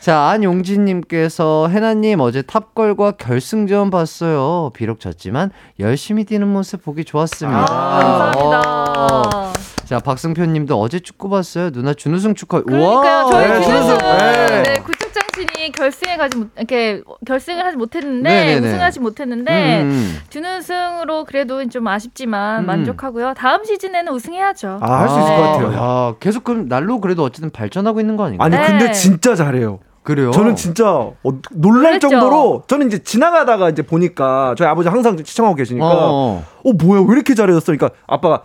자, 0.00 0.28
안용진님께서 0.30 1.68
해나님 1.68 2.20
어제 2.20 2.40
탑걸과 2.40 3.12
결승전 3.12 3.90
봤어요. 3.90 4.70
비록 4.74 4.98
졌지만 4.98 5.50
열심히 5.78 6.24
뛰는 6.24 6.48
모습 6.48 6.82
보기 6.82 7.04
좋았습니다. 7.04 7.66
아, 7.68 8.32
감사합니다. 8.32 8.92
어. 8.96 9.52
자, 9.90 9.98
박승표님도 9.98 10.80
어제 10.80 11.00
축구 11.00 11.28
봤어요. 11.28 11.70
누나 11.72 11.92
준우승 11.94 12.36
축하. 12.36 12.62
그러니까요. 12.62 13.28
저희 13.28 13.48
네, 13.48 13.60
준우승. 13.60 13.98
네. 13.98 14.62
네, 14.62 14.74
구축장 14.84 15.24
제작진이 15.40 15.72
결승에 15.72 16.16
가지 16.16 16.36
못 16.38 16.48
이렇게 16.56 17.02
결승을 17.26 17.64
하지 17.64 17.76
못했는데 17.76 18.28
네네네. 18.30 18.68
우승하지 18.68 19.00
못했는데 19.00 19.82
음. 19.82 20.18
준우승으로 20.28 21.24
그래도 21.24 21.68
좀 21.68 21.88
아쉽지만 21.88 22.60
음. 22.62 22.66
만족하고요. 22.66 23.34
다음 23.34 23.64
시즌에는 23.64 24.12
우승해야죠. 24.12 24.78
아, 24.80 25.00
할 25.00 25.08
수 25.08 25.18
있을 25.18 25.28
것 25.28 25.40
같아요. 25.42 25.72
야, 25.74 26.14
계속 26.20 26.44
그럼 26.44 26.68
날로 26.68 27.00
그래도 27.00 27.24
어쨌든 27.24 27.50
발전하고 27.50 27.98
있는 28.00 28.16
거 28.16 28.26
아닌가요? 28.26 28.46
아니 28.46 28.56
네. 28.56 28.66
근데 28.66 28.92
진짜 28.92 29.34
잘해요. 29.34 29.80
그래요? 30.02 30.30
저는 30.30 30.56
진짜 30.56 30.88
어, 30.88 31.14
놀랄 31.50 31.82
놀랬죠? 31.94 32.08
정도로 32.08 32.62
저는 32.66 32.86
이제 32.86 33.02
지나가다가 33.02 33.68
이제 33.68 33.82
보니까 33.82 34.54
저희 34.56 34.66
아버지 34.68 34.88
항상 34.88 35.16
시청하고 35.22 35.56
계시니까 35.56 35.84
어, 35.86 36.44
어. 36.64 36.72
뭐야 36.72 37.00
왜 37.06 37.14
이렇게 37.14 37.34
잘해졌어? 37.34 37.66
그러니까 37.72 37.90
아빠가 38.06 38.42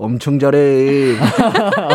엄청 0.00 0.38
잘해. 0.38 1.16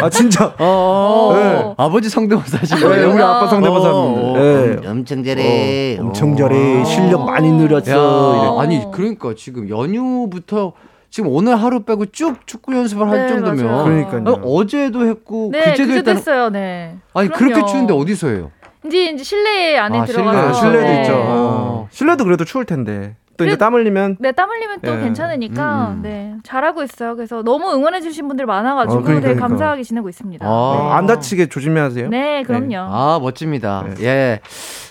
아 0.01 0.09
진짜. 0.09 0.53
어, 0.59 0.65
어. 0.65 1.33
네. 1.33 1.73
아버지 1.77 2.09
성대모사 2.09 2.57
하신 2.59 2.77
네? 2.77 3.03
우리 3.05 3.21
아빠 3.23 3.43
어, 3.43 3.47
성대모사입니다. 3.47 4.39
네. 4.81 4.87
엄청 4.89 5.23
잘해. 5.23 5.97
어, 5.97 6.03
엄청 6.03 6.35
잘해. 6.35 6.83
실력 6.83 7.25
많이 7.25 7.49
늘었어. 7.49 8.59
아니 8.59 8.81
그러니까 8.91 9.33
지금 9.37 9.69
연휴부터 9.69 10.73
지금 11.09 11.29
오늘 11.31 11.55
하루 11.55 11.83
빼고 11.83 12.07
쭉 12.07 12.45
축구 12.45 12.75
연습을 12.75 13.07
할 13.07 13.19
네, 13.19 13.27
정도면 13.29 13.65
맞아요. 13.65 13.83
그러니까요. 13.85 14.17
아니, 14.35 14.37
어제도 14.43 15.05
했고 15.07 15.49
네, 15.53 15.59
그제도 15.59 15.77
그제도 15.87 15.97
했다는 15.99 16.17
했어요. 16.19 16.49
네. 16.49 16.97
아니 17.13 17.29
그럼요. 17.29 17.53
그렇게 17.53 17.71
추운데 17.71 17.93
어디서 17.93 18.27
해요? 18.27 18.51
이제 18.85 19.11
이제 19.11 19.23
실내 19.23 19.77
안에 19.77 19.99
아, 19.99 20.05
들어가서 20.05 20.53
실내, 20.53 20.71
실내도 20.73 20.93
네. 20.93 21.01
있죠. 21.03 21.13
어. 21.13 21.19
어. 21.25 21.87
실내도 21.89 22.25
그래도 22.25 22.43
추울 22.43 22.65
텐데. 22.65 23.15
또 23.43 23.49
이제 23.49 23.57
땀 23.57 23.73
흘리면 23.73 24.17
네, 24.19 24.31
땀 24.31 24.49
흘리면 24.49 24.79
또 24.81 24.91
예. 24.93 24.99
괜찮으니까 24.99 25.87
음, 25.89 25.93
음. 25.93 26.01
네 26.01 26.35
잘하고 26.43 26.83
있어요. 26.83 27.15
그래서 27.15 27.41
너무 27.43 27.71
응원해 27.73 28.01
주신 28.01 28.27
분들 28.27 28.45
많아 28.45 28.75
가지고 28.75 28.99
어, 28.99 29.03
그러니까, 29.03 29.21
되게 29.21 29.35
그러니까. 29.35 29.47
감사하게 29.47 29.83
지내고 29.83 30.09
있습니다. 30.09 30.45
아. 30.45 30.49
어, 30.49 30.89
안 30.91 31.05
다치게 31.05 31.47
조심해야세요. 31.47 32.09
네, 32.09 32.43
그럼요. 32.43 32.77
아 32.77 33.19
멋집니다. 33.21 33.85
네. 33.95 34.03
예. 34.03 34.39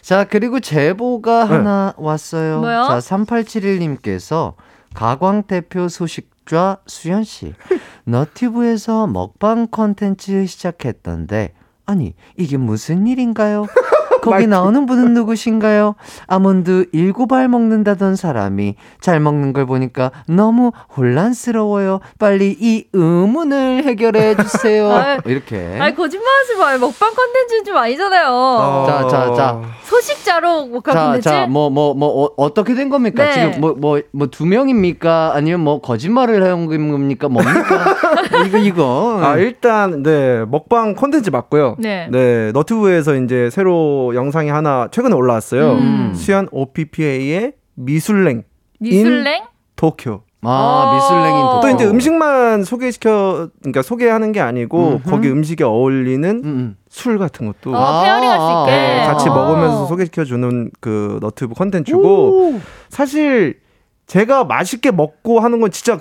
자 0.01 0.25
그리고 0.25 0.61
제보가 0.61 1.45
네. 1.45 1.55
하나 1.55 1.95
왔어요. 1.97 2.61
뭐요? 2.61 2.87
자 2.89 3.01
3871 3.01 3.79
님께서 3.79 4.55
가광 4.95 5.45
대표 5.45 5.89
소식좌 5.89 6.79
수현 6.87 7.25
씨 7.25 7.55
너튜브에서 8.05 9.07
먹방 9.07 9.69
컨텐츠 9.71 10.47
시작했던데 10.47 11.55
아니 11.87 12.15
이게 12.37 12.57
무슨 12.57 13.07
일인가요? 13.07 13.67
거기 14.23 14.47
나오는 14.47 14.87
분은 14.87 15.14
누구신가요? 15.14 15.97
아몬드 16.27 16.87
일곱 16.93 17.33
알 17.33 17.49
먹는다던 17.49 18.16
사람이 18.16 18.77
잘 19.01 19.20
먹는 19.20 19.53
걸 19.53 19.66
보니까 19.66 20.12
너무 20.27 20.70
혼란스러워요. 20.97 22.01
빨리 22.18 22.57
이 22.59 22.87
의문을 22.93 23.85
해결해 23.85 24.37
주세요. 24.37 24.91
이렇게. 25.27 25.77
아니 25.81 25.95
거짓말하지 25.95 26.57
마요. 26.59 26.79
먹방 26.79 27.12
컨텐츠는 27.14 27.64
좀 27.64 27.77
아니잖아요. 27.77 28.29
어. 28.31 28.87
자, 28.87 29.09
자, 29.09 29.35
자. 29.35 29.61
소식자로 29.83 30.66
먹방 30.66 30.95
자, 30.95 31.03
컨텐츠. 31.05 31.29
자, 31.29 31.47
뭐, 31.47 31.68
뭐, 31.70 31.95
뭐, 31.95 32.31
어, 32.37 32.55
떻게된 32.55 32.89
겁니까? 32.89 33.25
네. 33.25 33.33
지금 33.33 33.61
뭐, 33.61 33.75
뭐, 33.77 34.01
뭐, 34.12 34.27
두 34.29 34.47
명입니까? 34.47 35.33
아니면 35.35 35.61
뭐, 35.61 35.81
거짓말을 35.81 36.45
해온 36.45 36.66
겁니까? 36.66 37.29
뭡니까? 37.29 37.97
이거, 38.47 38.59
이거. 38.59 39.20
아 39.23 39.37
일단 39.37 40.03
네 40.03 40.45
먹방 40.47 40.95
콘텐츠 40.95 41.31
맞고요. 41.31 41.77
네. 41.79 42.09
너튜브에서 42.53 43.14
이제 43.16 43.51
새로 43.51 44.12
영상이 44.15 44.49
하나 44.51 44.89
최근에 44.91 45.15
올라왔어요. 45.15 45.73
음. 45.73 46.13
수현 46.14 46.49
오빠의 46.51 47.53
미술랭 47.75 48.43
미술랭? 48.81 49.47
도쿄. 49.77 50.23
아, 50.45 50.93
미술랭인 50.95 51.41
어. 51.45 51.61
도또 51.61 51.75
이제 51.75 51.85
음식만 51.87 52.65
소개시켜 52.65 53.49
그러니까 53.61 53.83
소개하는 53.83 54.33
게 54.33 54.41
아니고 54.41 54.95
음흠. 54.95 55.11
거기 55.11 55.29
음식에 55.31 55.63
어울리는 55.63 56.29
음, 56.29 56.45
음. 56.45 56.77
술 56.89 57.19
같은 57.19 57.47
것도 57.47 57.75
어, 57.77 58.03
pairing할 58.03 58.41
수 58.41 58.47
있게. 58.61 58.71
네, 58.73 59.07
같이 59.07 59.29
어. 59.29 59.35
먹으면서 59.35 59.87
소개시켜 59.87 60.25
주는 60.25 60.71
그 60.81 61.19
너튜브 61.23 61.55
컨텐츠고 61.55 62.61
사실 62.89 63.61
제가 64.07 64.45
맛있게 64.45 64.91
먹고 64.91 65.39
하는 65.39 65.61
건 65.61 65.71
진짜 65.71 66.01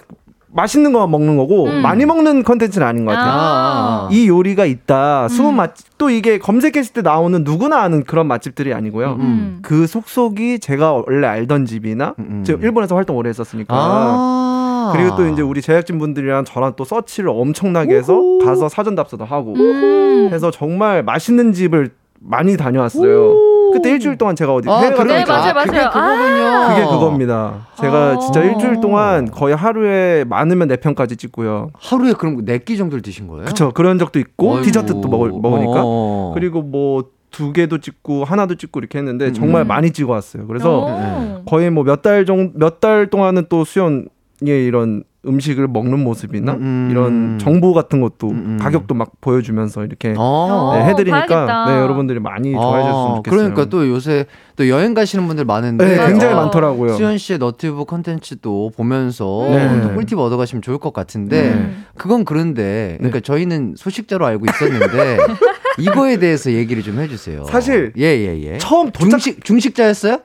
맛있는 0.53 0.91
것만 0.91 1.09
먹는 1.11 1.37
거고 1.37 1.65
음. 1.65 1.81
많이 1.81 2.05
먹는 2.05 2.43
컨텐츠는 2.43 2.85
아닌 2.85 3.05
것 3.05 3.11
같아요. 3.11 3.31
아. 3.33 4.09
이 4.11 4.27
요리가 4.27 4.65
있다. 4.65 5.27
숨은 5.29 5.51
음. 5.51 5.55
맛집 5.57 5.97
또 5.97 6.09
이게 6.09 6.37
검색했을 6.39 6.93
때 6.93 7.01
나오는 7.01 7.43
누구나 7.43 7.81
아는 7.81 8.03
그런 8.03 8.27
맛집들이 8.27 8.73
아니고요. 8.73 9.17
음. 9.19 9.59
그 9.61 9.87
속속이 9.87 10.59
제가 10.59 10.93
원래 10.93 11.27
알던 11.27 11.65
집이나 11.65 12.15
음, 12.19 12.27
음. 12.29 12.43
제가 12.43 12.59
일본에서 12.61 12.95
활동 12.95 13.17
오래 13.17 13.29
했었으니까 13.29 13.73
아. 13.75 14.91
그리고 14.93 15.15
또 15.15 15.27
이제 15.27 15.41
우리 15.41 15.61
제작진 15.61 15.99
분들이랑 15.99 16.45
저랑 16.45 16.73
또 16.75 16.83
서치를 16.83 17.29
엄청나게 17.29 17.95
해서 17.95 18.19
가서 18.43 18.67
사전 18.67 18.95
답사도 18.95 19.25
하고 19.25 19.53
음. 19.55 20.29
해서 20.31 20.51
정말 20.51 21.03
맛있는 21.03 21.53
집을 21.53 21.91
많이 22.19 22.57
다녀왔어요. 22.57 23.50
그때 23.71 23.91
일주일 23.91 24.17
동안 24.17 24.35
제가 24.35 24.53
어디 24.53 24.69
아, 24.69 24.77
해외 24.79 24.89
갔다 24.91 25.03
네, 25.03 25.23
그러니까. 25.23 25.33
맞아요, 25.37 25.53
아, 25.57 25.63
그게 25.63 25.77
맞아요. 25.77 25.89
그거군요. 25.91 26.67
그게 26.75 26.85
그겁니다. 26.85 27.67
제가 27.79 27.97
아. 28.11 28.19
진짜 28.19 28.43
일주일 28.43 28.79
동안 28.81 29.29
거의 29.31 29.55
하루에 29.55 30.23
많으면 30.25 30.67
네 30.67 30.75
편까지 30.77 31.17
찍고요. 31.17 31.71
하루에 31.73 32.13
그럼 32.13 32.45
네 32.45 32.59
끼 32.59 32.77
정도를 32.77 33.01
드신 33.01 33.27
거예요? 33.27 33.45
그쵸 33.45 33.71
그런 33.71 33.97
적도 33.99 34.19
있고 34.19 34.51
어이구. 34.53 34.63
디저트도 34.65 35.07
먹을, 35.07 35.31
먹으니까 35.31 35.81
어. 35.83 36.31
그리고 36.33 36.61
뭐 36.61 37.03
두 37.31 37.53
개도 37.53 37.77
찍고 37.77 38.25
하나도 38.25 38.55
찍고 38.55 38.81
이렇게 38.81 38.97
했는데 38.97 39.31
정말 39.31 39.61
음. 39.61 39.67
많이 39.67 39.91
찍어 39.91 40.11
왔어요. 40.11 40.45
그래서 40.47 40.81
오. 40.83 41.43
거의 41.45 41.69
뭐 41.71 41.85
몇 41.85 42.01
달 42.01 42.25
정도 42.25 42.51
몇 42.59 42.81
달 42.81 43.07
동안은 43.09 43.45
또 43.47 43.63
수연의 43.63 44.09
이런 44.43 45.03
음식을 45.23 45.67
먹는 45.67 45.99
모습이나 46.03 46.53
음. 46.53 46.87
이런 46.89 47.37
정보 47.37 47.73
같은 47.73 48.01
것도 48.01 48.29
음, 48.29 48.35
음. 48.45 48.57
가격도 48.59 48.95
막 48.95 49.11
보여주면서 49.21 49.85
이렇게 49.85 50.15
어. 50.17 50.73
네, 50.75 50.85
해드리니까. 50.85 51.65
네, 51.67 51.79
여러분들이 51.79 52.19
많이 52.19 52.51
좋아해 52.53 52.81
주셨으면 52.81 53.11
아, 53.11 53.15
좋겠어요. 53.17 53.37
그러니까 53.37 53.65
또 53.65 53.87
요새 53.87 54.25
또 54.55 54.67
여행 54.67 54.95
가시는 54.95 55.27
분들 55.27 55.45
많은데 55.45 55.85
네, 55.85 56.07
굉장히 56.07 56.33
맞아요. 56.33 56.45
많더라고요. 56.45 56.93
수현 56.93 57.19
씨의 57.19 57.37
너튜브 57.37 57.85
컨텐츠도 57.85 58.71
보면서 58.75 59.45
네. 59.47 59.81
또 59.83 59.93
꿀팁 59.93 60.17
얻어가시면 60.17 60.63
좋을 60.63 60.79
것 60.79 60.91
같은데 60.91 61.51
음. 61.51 61.85
그건 61.95 62.25
그런데 62.25 62.95
그러니까 62.97 63.19
저희는 63.19 63.75
소식자로 63.77 64.25
알고 64.25 64.45
있었는데 64.49 65.17
이거에 65.77 66.17
대해서 66.17 66.51
얘기를 66.51 66.81
좀 66.81 66.99
해주세요. 66.99 67.43
사실 67.43 67.93
예예 67.95 68.41
예. 68.43 68.57
처음 68.57 68.89
도착 68.91 69.19
중식 69.19 69.43
중식자였어요? 69.45 70.19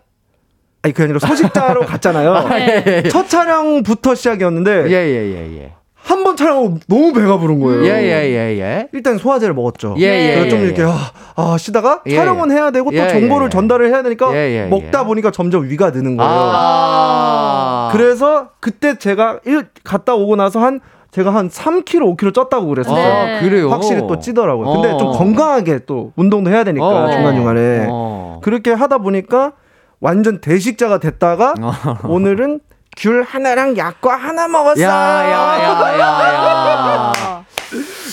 아니 0.86 0.92
그게 0.92 1.04
아니라 1.04 1.18
소식자로 1.18 1.80
갔잖아요. 1.86 2.48
네. 2.48 3.02
첫 3.08 3.28
촬영부터 3.28 4.14
시작이었는데 4.14 4.88
예예예 4.88 5.58
예. 5.58 5.72
한 5.96 6.22
번 6.22 6.36
촬영하고 6.36 6.78
너무 6.88 7.12
배가 7.12 7.36
부른 7.38 7.58
거예요. 7.58 7.84
예 7.84 7.90
예 7.90 8.30
예 8.30 8.60
예. 8.60 8.88
일단 8.92 9.18
소화제를 9.18 9.54
먹었죠. 9.54 9.96
예, 9.98 10.02
예, 10.04 10.34
그래서 10.36 10.50
좀 10.50 10.60
예, 10.60 10.64
이렇게 10.66 10.82
예. 10.82 10.86
아, 10.86 11.10
아 11.34 11.56
쉬다가 11.58 12.02
예, 12.06 12.14
촬영은 12.14 12.52
해야 12.52 12.70
되고 12.70 12.90
또 12.92 12.96
예, 12.96 13.08
정보를 13.08 13.46
예, 13.46 13.46
예. 13.46 13.50
전달을 13.50 13.88
해야 13.88 14.02
되니까 14.04 14.32
예, 14.32 14.62
예, 14.62 14.66
먹다 14.66 15.00
예. 15.00 15.04
보니까 15.04 15.32
점점 15.32 15.68
위가 15.68 15.90
느는 15.90 16.16
거예요. 16.16 16.30
아. 16.32 17.88
그래서 17.92 18.50
그때 18.60 18.96
제가 18.98 19.40
일 19.46 19.66
갔다 19.82 20.14
오고 20.14 20.36
나서 20.36 20.60
한 20.60 20.78
제가 21.10 21.34
한 21.34 21.48
3kg, 21.48 22.16
5kg 22.16 22.32
쪘다고 22.32 22.68
그랬었어요. 22.68 22.96
네. 23.24 23.36
아, 23.38 23.40
그래요. 23.40 23.70
확실히 23.70 24.02
또 24.06 24.18
찌더라고요. 24.20 24.74
근데 24.74 24.90
어. 24.92 24.98
좀 24.98 25.10
건강하게 25.12 25.80
또 25.86 26.12
운동도 26.14 26.50
해야 26.50 26.62
되니까 26.62 26.86
어. 26.86 27.10
중간중간에 27.10 27.86
어. 27.88 28.40
그렇게 28.44 28.70
하다 28.72 28.98
보니까 28.98 29.52
완전 30.00 30.40
대식자가 30.40 30.98
됐다가 30.98 31.54
어. 31.60 31.74
오늘은 32.04 32.60
귤 32.96 33.22
하나랑 33.22 33.76
약과 33.76 34.16
하나 34.16 34.48
먹었어요. 34.48 34.86
야야야야 34.86 36.00
야. 36.00 37.12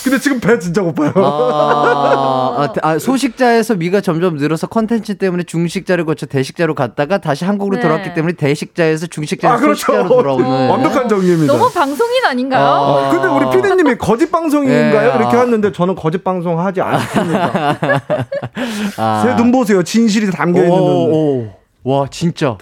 근데 0.02 0.18
지금 0.18 0.38
배 0.38 0.58
진짜 0.58 0.82
고파요. 0.82 1.12
아, 1.16 2.58
아, 2.58 2.72
아, 2.82 2.98
소식자에서 2.98 3.76
미가 3.76 4.02
점점 4.02 4.36
늘어서 4.36 4.66
컨텐츠 4.66 5.14
때문에 5.14 5.44
중식자를 5.44 6.04
거쳐 6.04 6.26
대식자로 6.26 6.74
갔다가 6.74 7.16
다시 7.18 7.46
한국으로 7.46 7.76
네. 7.76 7.82
돌아왔기 7.82 8.12
때문에 8.12 8.34
대식자에서 8.34 9.06
중식자로 9.06 9.54
아, 9.54 9.56
그렇죠. 9.56 9.80
소식자로 9.86 10.08
돌아오는. 10.08 10.44
완벽한 10.68 11.08
정리입니다. 11.08 11.50
너무 11.50 11.72
방송인 11.72 12.22
아닌가요? 12.26 12.62
아, 12.66 13.10
근데 13.10 13.28
우리 13.28 13.56
피디님이 13.56 13.96
거짓 13.96 14.30
방송인가요? 14.30 15.10
예, 15.10 15.14
이렇게 15.14 15.36
아. 15.38 15.40
했는데 15.40 15.72
저는 15.72 15.94
거짓 15.94 16.22
방송 16.22 16.60
하지 16.60 16.82
않습니다. 16.82 17.78
아. 18.98 19.22
제눈 19.24 19.50
보세요. 19.52 19.82
진실이 19.82 20.30
담겨 20.30 20.62
있는 20.64 20.76
눈. 20.76 21.63
와 21.84 22.06
진짜 22.10 22.50
와. 22.50 22.58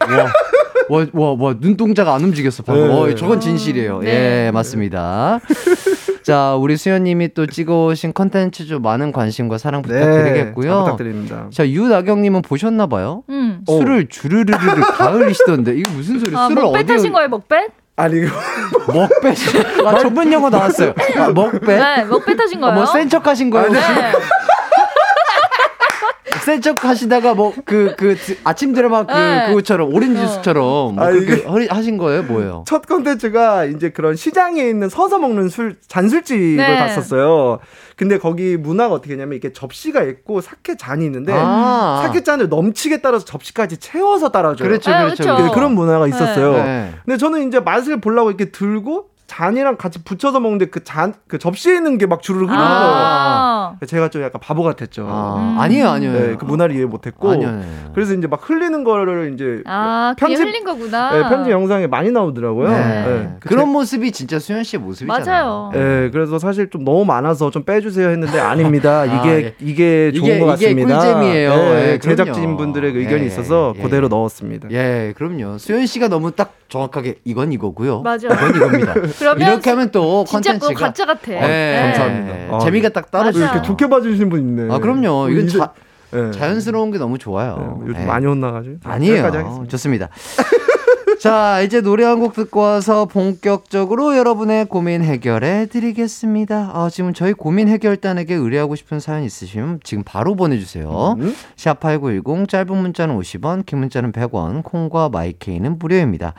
와, 0.88 1.06
와, 1.12 1.36
와, 1.38 1.54
눈동자가 1.58 2.12
안 2.14 2.22
움직였어, 2.24 2.62
방금. 2.64 2.88
네. 2.88 2.92
어, 2.94 3.14
저건 3.14 3.40
진실이에요. 3.40 4.00
네. 4.00 4.46
예, 4.46 4.50
맞습니다. 4.50 5.38
자, 6.22 6.54
우리 6.56 6.76
수현님이 6.76 7.32
또 7.34 7.46
찍어오신 7.46 8.12
컨텐츠 8.12 8.66
좀 8.66 8.82
많은 8.82 9.12
관심과 9.12 9.58
사랑 9.58 9.82
네, 9.82 9.88
부탁드리겠고요. 10.00 10.70
잘 10.70 10.82
부탁드립니다. 10.84 11.46
자, 11.50 11.66
유나경님은 11.66 12.42
보셨나봐요. 12.42 13.22
음. 13.30 13.60
어. 13.68 13.78
술을 13.78 14.08
주르르르 14.08 14.56
가글하시던데, 14.96 15.76
이거 15.76 15.90
무슨 15.92 16.18
소리? 16.18 16.36
아, 16.36 16.48
술을 16.48 16.62
먹뱉 16.62 16.84
하신 16.84 17.12
거예요, 17.12 17.28
먹뱉? 17.28 17.68
아니 17.96 18.18
이거 18.18 18.30
먹뱉. 18.92 19.34
아, 19.86 19.98
전문 19.98 20.32
용어 20.32 20.50
나왔어요. 20.50 20.94
아, 21.16 21.30
먹뱉? 21.30 21.76
네, 21.76 22.04
먹뱉 22.04 22.36
하신 22.36 22.58
아, 22.58 22.66
거예요. 22.66 22.74
뭐센 22.74 23.08
척 23.08 23.26
하신 23.26 23.50
거예요? 23.50 23.70
네. 23.70 23.80
센 26.42 26.60
척 26.60 26.84
하시다가 26.84 27.34
뭐 27.34 27.52
그 27.64 27.94
그 27.96 28.16
아침 28.44 28.72
드라마 28.72 29.06
그 29.06 29.12
네. 29.12 29.46
그거처럼 29.48 29.94
오렌지 29.94 30.20
주스처럼 30.20 30.94
뭐 30.94 31.04
아, 31.04 31.10
그렇게 31.10 31.42
허리- 31.46 31.68
하신 31.68 31.96
거예요? 31.98 32.22
뭐예요? 32.24 32.64
첫 32.66 32.86
컨텐츠가 32.86 33.64
이제 33.66 33.90
그런 33.90 34.16
시장에 34.16 34.62
있는 34.68 34.88
서서 34.88 35.18
먹는 35.18 35.48
술 35.48 35.76
잔술집을 35.86 36.56
네. 36.56 36.76
갔었어요. 36.76 37.58
근데 37.96 38.18
거기 38.18 38.56
문화가 38.56 38.94
어떻게 38.94 39.12
했냐면 39.12 39.34
이렇게 39.34 39.52
접시가 39.52 40.02
있고 40.02 40.40
사케 40.40 40.76
잔이 40.76 41.04
있는데 41.04 41.32
아. 41.36 42.02
사케 42.04 42.22
잔을 42.24 42.48
넘치게 42.48 43.00
따라서 43.02 43.24
접시까지 43.24 43.76
채워서 43.76 44.30
따라줘요. 44.30 44.68
그렇죠, 44.68 44.90
아, 44.92 45.04
그렇죠. 45.04 45.22
그렇죠. 45.22 45.44
네, 45.44 45.50
그런 45.54 45.72
문화가 45.74 46.06
있었어요. 46.08 46.52
네. 46.54 46.90
근데 47.04 47.16
저는 47.18 47.46
이제 47.46 47.60
맛을 47.60 48.00
보려고 48.00 48.30
이렇게 48.30 48.50
들고 48.50 49.11
잔이랑 49.36 49.76
같이 49.76 50.02
붙여서 50.04 50.40
먹는데 50.40 50.66
그 50.66 50.82
잔 50.84 51.14
그 51.26 51.38
접시에 51.38 51.76
있는 51.76 51.96
게 51.98 52.06
막 52.06 52.20
주르륵 52.22 52.48
흐르는 52.50 52.64
거예요. 52.64 52.92
아. 52.94 53.76
제가 53.86 54.08
좀 54.10 54.22
약간 54.22 54.40
바보 54.40 54.62
같았죠. 54.62 55.06
아, 55.08 55.36
음. 55.38 55.58
아니에요, 55.60 55.88
아니에요. 55.88 56.12
네, 56.12 56.36
그 56.36 56.44
문화를 56.44 56.74
이해 56.76 56.84
못했고 56.84 57.30
아니요, 57.30 57.48
아니요. 57.48 57.64
그래서 57.94 58.12
이제 58.14 58.26
막 58.26 58.40
흘리는 58.48 58.84
거를 58.84 59.32
이제 59.34 59.62
아, 59.66 60.14
편집- 60.18 60.40
흘린 60.46 60.64
거구나. 60.64 61.12
네, 61.12 61.22
편집 61.28 61.50
영상에 61.52 61.86
많이 61.86 62.10
나오더라고요. 62.10 62.68
네. 62.68 62.76
네, 63.06 63.36
그 63.40 63.48
그런 63.48 63.68
모습이 63.70 64.12
진짜 64.12 64.38
수현 64.38 64.64
씨의 64.64 64.80
모습이잖아요. 64.82 65.24
맞아요. 65.24 65.70
예, 65.74 66.10
그래서 66.12 66.38
사실 66.38 66.68
좀 66.70 66.84
너무 66.84 67.04
많아서 67.04 67.50
좀 67.50 67.62
빼주세요 67.64 68.08
했는데 68.10 68.38
아닙니다. 68.40 69.04
이게 69.06 69.14
아, 69.18 69.26
예. 69.32 69.54
이게 69.60 70.12
좋은 70.12 70.24
이게- 70.28 70.38
것 70.38 70.54
이게 70.56 70.66
같습니다. 70.74 70.98
꿀잼이에요. 70.98 71.50
예, 71.52 71.92
예. 71.94 71.98
제작진 71.98 72.56
분들의 72.56 72.92
의견이 72.94 73.22
예, 73.22 73.26
있어서 73.26 73.72
예. 73.78 73.82
그대로 73.82 74.08
넣었습니다. 74.08 74.68
예, 74.72 75.14
그럼요. 75.16 75.58
수현 75.58 75.86
씨가 75.86 76.08
너무 76.08 76.32
딱 76.32 76.54
정확하게 76.68 77.16
이건 77.24 77.52
이거고요. 77.52 78.02
맞아. 78.02 78.28
이건 78.28 78.56
이겁니다. 78.56 78.94
그러면 79.22 79.52
이렇게 79.52 79.70
하면 79.70 79.90
또 79.90 80.24
진짜 80.28 80.52
그거 80.54 80.66
컨텐츠가 80.66 80.86
가짜 80.86 81.06
같아. 81.06 81.32
예, 81.32 81.38
네. 81.40 81.82
감사합니다. 81.96 82.56
아, 82.56 82.58
재미가 82.60 82.88
딱 82.90 83.10
떨어지죠. 83.10 83.44
맞아요. 83.44 83.54
이렇게 83.54 83.66
좋게 83.66 83.88
봐주시는 83.88 84.28
분 84.28 84.40
있네. 84.40 84.74
아, 84.74 84.78
그럼요. 84.78 85.28
이건 85.30 85.44
이제- 85.46 85.58
자, 85.58 85.72
예. 86.14 86.30
자연스러운 86.32 86.90
게 86.90 86.98
너무 86.98 87.16
좋아요. 87.18 87.80
예, 87.84 87.88
요즘 87.88 88.02
예. 88.02 88.04
많이 88.06 88.26
혼나가지고 88.26 88.76
아니에요. 88.84 89.24
하겠습니다. 89.24 89.66
좋습니다. 89.68 90.08
자, 91.20 91.60
이제 91.62 91.80
노래 91.80 92.04
한 92.04 92.18
곡 92.18 92.34
듣고 92.34 92.60
와서 92.60 93.04
본격적으로 93.06 94.16
여러분의 94.16 94.64
고민 94.66 95.02
해결해 95.02 95.66
드리겠습니다. 95.66 96.72
아, 96.74 96.88
지금 96.90 97.14
저희 97.14 97.32
고민 97.32 97.68
해결단에게 97.68 98.34
의뢰하고 98.34 98.74
싶은 98.74 98.98
사연 98.98 99.22
있으시면 99.22 99.80
지금 99.84 100.02
바로 100.04 100.34
보내주세요. 100.34 101.14
음? 101.20 101.34
샵8910 101.56 102.48
짧은 102.48 102.76
문자는 102.76 103.16
50원, 103.18 103.64
긴 103.64 103.78
문자는 103.78 104.10
100원, 104.10 104.64
콩과 104.64 105.10
마이케이는 105.10 105.78
무료입니다. 105.78 106.34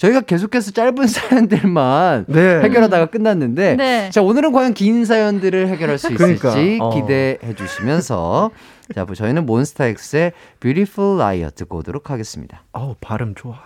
저희가 0.00 0.22
계속해서 0.22 0.70
짧은 0.70 0.96
사연들만 1.06 2.24
네. 2.28 2.60
해결하다가 2.62 3.06
끝났는데 3.06 3.76
네. 3.76 4.10
자 4.10 4.22
오늘은 4.22 4.52
과연 4.52 4.72
긴 4.72 5.04
사연들을 5.04 5.68
해결할 5.68 5.98
수 5.98 6.06
있을지 6.12 6.38
그러니까, 6.38 6.84
어. 6.86 6.94
기대해 6.94 7.54
주시면서 7.54 8.50
자 8.94 9.06
저희는 9.14 9.44
몬스타엑스의 9.44 10.32
Beautiful 10.58 11.20
Liar 11.20 11.52
듣고 11.54 11.78
오도록 11.78 12.10
하겠습니다. 12.10 12.64
아우 12.72 12.94
발음 13.00 13.34
좋아. 13.34 13.56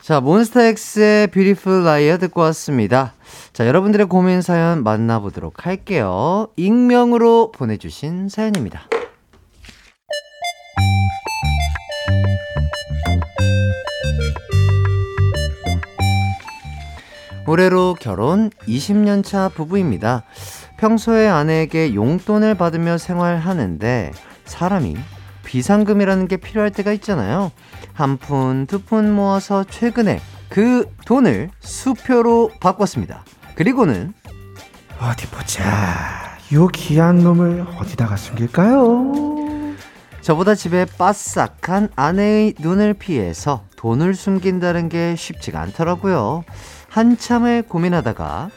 자 0.00 0.20
몬스타엑스의 0.20 1.26
Beautiful 1.28 1.82
Liar 1.84 2.18
듣고 2.20 2.42
왔습니다. 2.42 3.14
자 3.52 3.66
여러분들의 3.66 4.06
고민 4.06 4.40
사연 4.40 4.84
만나보도록 4.84 5.66
할게요. 5.66 6.46
익명으로 6.56 7.50
보내주신 7.50 8.28
사연입니다. 8.28 8.88
올해로 17.46 17.96
결혼 17.98 18.50
20년 18.66 19.24
차 19.24 19.48
부부입니다. 19.48 20.24
평소에 20.78 21.28
아내에게 21.28 21.94
용돈을 21.94 22.56
받으며 22.56 22.98
생활하는데 22.98 24.12
사람이 24.44 24.96
비상금이라는 25.44 26.26
게 26.28 26.36
필요할 26.38 26.70
때가 26.72 26.92
있잖아요. 26.94 27.52
한 27.92 28.16
푼, 28.16 28.66
두 28.66 28.80
푼 28.80 29.12
모아서 29.12 29.64
최근에 29.64 30.20
그 30.48 30.86
돈을 31.06 31.50
수표로 31.60 32.50
바꿨습니다. 32.60 33.24
그리고는 33.54 34.12
어디 35.00 35.26
보자. 35.28 36.36
요 36.52 36.66
귀한 36.68 37.18
놈을 37.22 37.64
어디다가 37.78 38.16
숨길까요? 38.16 39.74
저보다 40.20 40.54
집에 40.56 40.84
빠싹한 40.98 41.90
아내의 41.94 42.54
눈을 42.58 42.94
피해서 42.94 43.64
돈을 43.76 44.14
숨긴다는 44.14 44.88
게 44.88 45.14
쉽지가 45.16 45.60
않더라고요. 45.60 46.44
한참을 46.96 47.62
고민하다가 47.68 48.48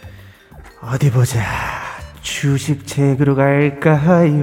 어디 0.82 1.12
보자. 1.12 1.44
주식책으로 2.22 3.36
갈까요? 3.36 4.38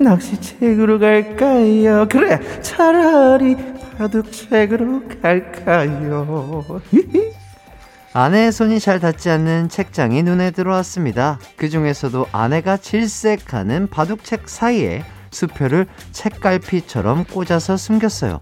낚시책으로 0.00 0.98
갈까요? 0.98 2.08
그래, 2.08 2.40
차라리 2.60 3.56
바둑책으로 3.96 5.02
갈까요? 5.22 6.64
아내의 8.14 8.50
손이 8.50 8.80
잘 8.80 8.98
닿지 8.98 9.30
않는 9.30 9.68
책장이 9.68 10.24
눈에 10.24 10.50
들어왔습니다. 10.50 11.38
그 11.54 11.68
중에서도 11.68 12.26
아내가 12.32 12.76
질색하는 12.78 13.90
바둑책 13.90 14.48
사이에 14.48 15.04
수표를 15.30 15.86
책갈피처럼 16.10 17.26
꽂아서 17.26 17.76
숨겼어요. 17.76 18.40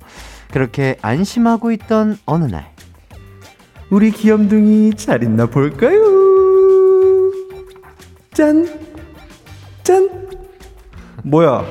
그렇게 0.50 0.96
안심하고 1.02 1.72
있던 1.72 2.16
어느 2.24 2.46
날 2.46 2.77
우리 3.90 4.10
귀염둥이 4.10 4.94
잘 4.94 5.22
있나 5.22 5.46
볼까요? 5.46 5.98
짠, 8.34 8.68
짠. 9.82 10.28
뭐야? 11.24 11.64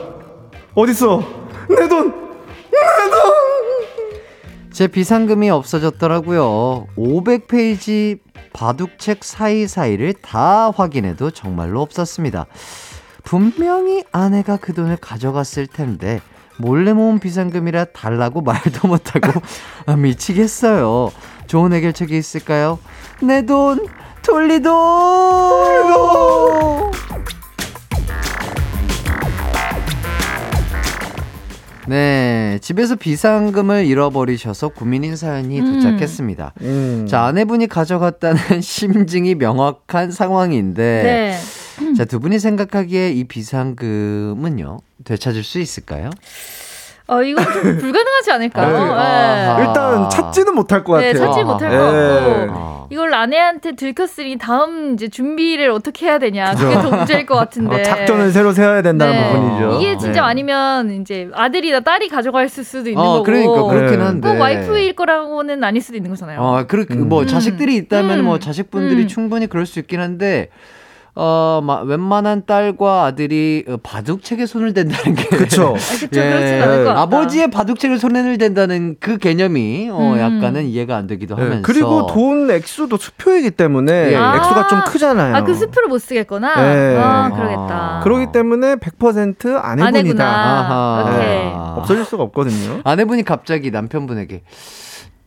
어딨어? 0.73 1.23
내 1.69 1.87
돈! 1.87 2.09
내 2.09 3.09
돈! 3.11 4.71
제 4.71 4.87
비상금이 4.87 5.49
없어졌더라고요. 5.49 6.87
500페이지 6.97 8.19
바둑책 8.51 9.23
사이사이를 9.23 10.13
다 10.13 10.71
확인해도 10.71 11.29
정말로 11.31 11.81
없었습니다. 11.81 12.47
분명히 13.23 14.03
아내가 14.11 14.57
그 14.57 14.73
돈을 14.73 14.97
가져갔을 14.97 15.67
텐데 15.67 16.19
몰래 16.57 16.93
모은 16.93 17.19
비상금이라 17.19 17.85
달라고 17.85 18.41
말도 18.41 18.87
못하고 18.87 19.39
아, 19.85 19.95
미치겠어요. 19.95 21.11
좋은 21.47 21.73
해결책이 21.73 22.17
있을까요? 22.17 22.79
내돈 23.21 23.87
돌리도! 24.23 24.71
네, 31.87 32.59
집에서 32.61 32.95
비상금을 32.95 33.85
잃어버리셔서 33.85 34.69
고민인 34.69 35.15
사연이 35.15 35.61
음. 35.61 35.75
도착했습니다. 35.75 36.53
음. 36.61 37.05
자, 37.07 37.21
아내분이 37.23 37.67
가져갔다는 37.67 38.59
심증이 38.61 39.35
명확한 39.35 40.11
상황인데, 40.11 41.03
네. 41.03 41.93
자, 41.95 42.03
두 42.03 42.19
분이 42.19 42.39
생각하기에 42.39 43.11
이 43.11 43.23
비상금은요, 43.23 44.79
되찾을 45.05 45.43
수 45.43 45.59
있을까요? 45.59 46.09
어, 47.07 47.21
이건 47.23 47.43
좀 47.43 47.53
불가능하지 47.79 48.31
않을까요? 48.31 48.67
네. 48.71 48.83
네. 48.85 48.91
아하. 48.91 49.59
일단 49.61 50.09
찾지는 50.09 50.53
못할 50.55 50.83
것 50.83 50.99
네, 50.99 51.13
같아요. 51.13 51.27
찾지 51.31 51.43
못할 51.45 51.71
예. 51.73 51.77
것 51.77 51.83
같고. 51.85 52.53
아. 52.59 52.77
이걸 52.89 53.13
아내한테 53.13 53.75
들켰으니 53.75 54.37
다음 54.37 54.93
이제 54.93 55.09
준비를 55.09 55.69
어떻게 55.71 56.05
해야 56.05 56.19
되냐. 56.19 56.53
그게 56.55 56.73
더 56.75 56.89
문제일 56.89 57.25
것 57.25 57.35
같은데. 57.39 57.81
어, 57.81 57.83
작전을 57.83 58.31
새로 58.31 58.51
세워야 58.53 58.81
된다는 58.81 59.13
네. 59.13 59.33
부분이죠. 59.33 59.79
이게 59.81 59.97
진짜 59.97 60.21
네. 60.21 60.27
아니면 60.27 61.01
이제 61.01 61.29
아들이나 61.33 61.81
딸이 61.81 62.07
가져갈 62.09 62.47
수도 62.49 62.89
있는 62.89 63.01
어, 63.01 63.05
거고. 63.05 63.23
그러니까 63.23 63.63
그렇긴 63.63 63.99
네. 63.99 64.05
한데. 64.05 64.29
꼭 64.29 64.39
와이프일 64.39 64.93
거라고는 64.95 65.63
아닐 65.63 65.81
수도 65.81 65.97
있는 65.97 66.09
거잖아요. 66.11 66.39
어, 66.41 66.63
그, 66.67 66.85
음. 66.91 67.09
뭐, 67.09 67.21
음. 67.21 67.27
자식들이 67.27 67.75
있다면 67.75 68.19
음. 68.19 68.25
뭐, 68.25 68.39
자식분들이 68.39 69.03
음. 69.03 69.07
충분히 69.07 69.47
그럴 69.47 69.65
수 69.65 69.79
있긴 69.79 69.99
한데, 69.99 70.49
어, 71.19 71.61
막, 71.63 71.81
웬만한 71.81 72.45
딸과 72.45 73.05
아들이 73.05 73.65
어, 73.67 73.77
바둑책에 73.81 74.45
손을 74.45 74.75
댄다는 74.75 75.15
게. 75.15 75.25
그쵸. 75.29 75.73
아, 75.73 75.75
것 75.75 76.85
같다. 76.85 77.01
아버지의 77.01 77.49
바둑책에 77.49 77.97
손을 77.97 78.37
댄다는 78.37 78.97
그 78.99 79.17
개념이, 79.17 79.89
어, 79.91 80.13
음. 80.13 80.19
약간은 80.19 80.65
이해가 80.65 80.95
안 80.95 81.07
되기도 81.07 81.35
네, 81.35 81.41
하면서. 81.41 81.63
그리고 81.63 82.05
돈 82.05 82.51
액수도 82.51 82.97
수표이기 82.97 83.49
때문에 83.51 83.91
예. 83.91 84.15
액수가 84.15 84.67
좀 84.67 84.77
아. 84.77 84.83
크잖아요. 84.83 85.35
아, 85.35 85.43
그 85.43 85.55
수표를 85.55 85.89
못 85.89 85.97
쓰겠구나. 85.97 86.55
네. 86.55 86.97
아, 86.97 87.31
그러겠다. 87.31 87.97
아. 87.97 88.01
그렇기 88.03 88.31
때문에 88.31 88.75
100% 88.75 89.59
아내분이다. 89.59 91.77
없어질 91.77 92.05
수가 92.05 92.21
없거든요. 92.25 92.81
아내분이 92.83 93.23
갑자기 93.23 93.71
남편분에게, 93.71 94.43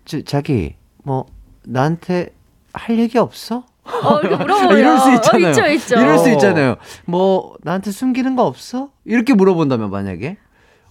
저, 0.04 0.22
자기, 0.22 0.76
뭐, 1.02 1.26
나한테 1.64 2.28
할 2.72 2.96
얘기 2.96 3.18
없어? 3.18 3.64
어, 4.02 4.20
이렇게 4.20 4.36
물어보면. 4.36 4.78
이럴 4.78 4.98
수 4.98 5.12
있잖아요. 5.14 5.46
어, 5.46 5.50
있죠, 5.50 5.66
있죠. 5.66 6.00
이럴 6.00 6.18
수 6.18 6.24
어. 6.28 6.32
있잖아요. 6.32 6.76
뭐 7.06 7.54
나한테 7.62 7.90
숨기는 7.90 8.36
거 8.36 8.44
없어? 8.46 8.88
이렇게 9.04 9.34
물어본다면 9.34 9.90
만약에 9.90 10.36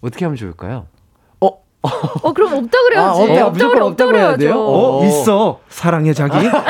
어떻게 0.01 0.25
하면 0.25 0.35
좋을까요? 0.37 0.87
어, 1.81 2.33
그럼 2.33 2.55
없다 2.55 2.77
그래야지. 2.89 3.07
아, 3.07 3.11
없다, 3.13 3.33
없다 3.33 3.49
무조건 3.51 3.73
그래, 3.73 3.85
없다 3.85 4.11
해야 4.11 4.35
돼요? 4.35 4.59
어, 4.59 4.99
어. 5.01 5.05
있어. 5.05 5.59
사랑해, 5.69 6.13
자기. 6.13 6.45
아, 6.49 6.63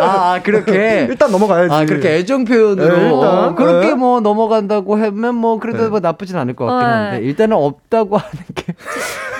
아, 0.00 0.32
아, 0.34 0.40
그렇게. 0.42 1.06
일단 1.08 1.30
넘어가야지. 1.30 1.72
아, 1.72 1.84
그렇게 1.84 2.16
애정 2.16 2.44
표현으로. 2.44 2.96
네, 2.96 3.04
일단, 3.04 3.44
어, 3.44 3.54
그렇게 3.54 3.88
네. 3.90 3.94
뭐 3.94 4.18
넘어간다고 4.20 4.96
하면 4.96 5.34
뭐 5.36 5.60
그래도 5.60 5.84
네. 5.84 5.88
뭐 5.88 6.00
나쁘진 6.00 6.36
않을 6.36 6.56
것 6.56 6.66
같긴 6.66 6.88
네. 6.88 6.94
한데. 6.94 7.26
일단은 7.26 7.56
없다고 7.56 8.16
하는 8.16 8.32
게. 8.56 8.74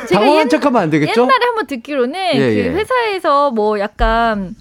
제가 0.08 0.20
당황한 0.20 0.44
옛- 0.46 0.48
척 0.48 0.64
하면 0.66 0.82
안 0.82 0.90
되겠죠? 0.90 1.22
옛날에 1.22 1.44
한번 1.46 1.66
듣기로는 1.66 2.14
예, 2.36 2.38
예. 2.40 2.70
그 2.70 2.78
회사에서 2.78 3.50
뭐 3.50 3.80
약간 3.80 4.54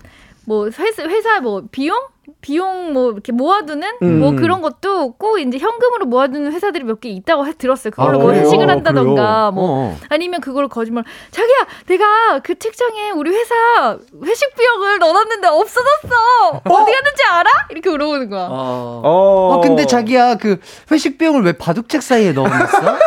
뭐 0.48 0.66
회사, 0.68 1.04
회사 1.04 1.40
뭐 1.40 1.64
비용 1.72 1.98
비용 2.40 2.94
뭐 2.94 3.12
이렇게 3.12 3.32
모아두는 3.32 3.88
음. 4.02 4.20
뭐 4.20 4.32
그런 4.34 4.62
것도 4.62 5.14
꼭 5.14 5.40
이제 5.40 5.58
현금으로 5.58 6.06
모아두는 6.06 6.52
회사들이 6.54 6.84
몇 6.84 7.00
개 7.02 7.10
있다고 7.10 7.46
해- 7.46 7.54
들었어요. 7.54 7.92
그걸로 7.92 8.20
아, 8.20 8.24
뭐? 8.24 8.32
회식을 8.32 8.70
한다던가 8.70 9.50
그래요? 9.50 9.52
뭐 9.54 9.70
어, 9.70 9.84
어. 9.92 9.98
아니면 10.10 10.40
그걸 10.42 10.68
거짓말 10.68 11.04
자기야 11.32 11.56
내가 11.88 12.40
그 12.40 12.58
책장에 12.58 13.12
우리 13.12 13.32
회사 13.32 13.98
회식 14.24 14.56
비용을 14.56 15.00
넣어놨는데 15.00 15.48
없어졌어 15.48 16.62
어 16.64 16.86
디 16.86 16.92
갔는지 16.92 17.24
알아? 17.30 17.50
이렇게 17.70 17.90
물어보는 17.90 18.30
거야. 18.30 18.48
어. 18.50 19.02
어. 19.04 19.56
어, 19.56 19.62
근데 19.62 19.86
자기야, 19.86 20.36
그 20.36 20.60
회식 20.92 21.18
비용을 21.18 21.44
왜 21.44 21.52
바둑책 21.54 22.02
사이에 22.02 22.32
넣어놨어? 22.34 22.78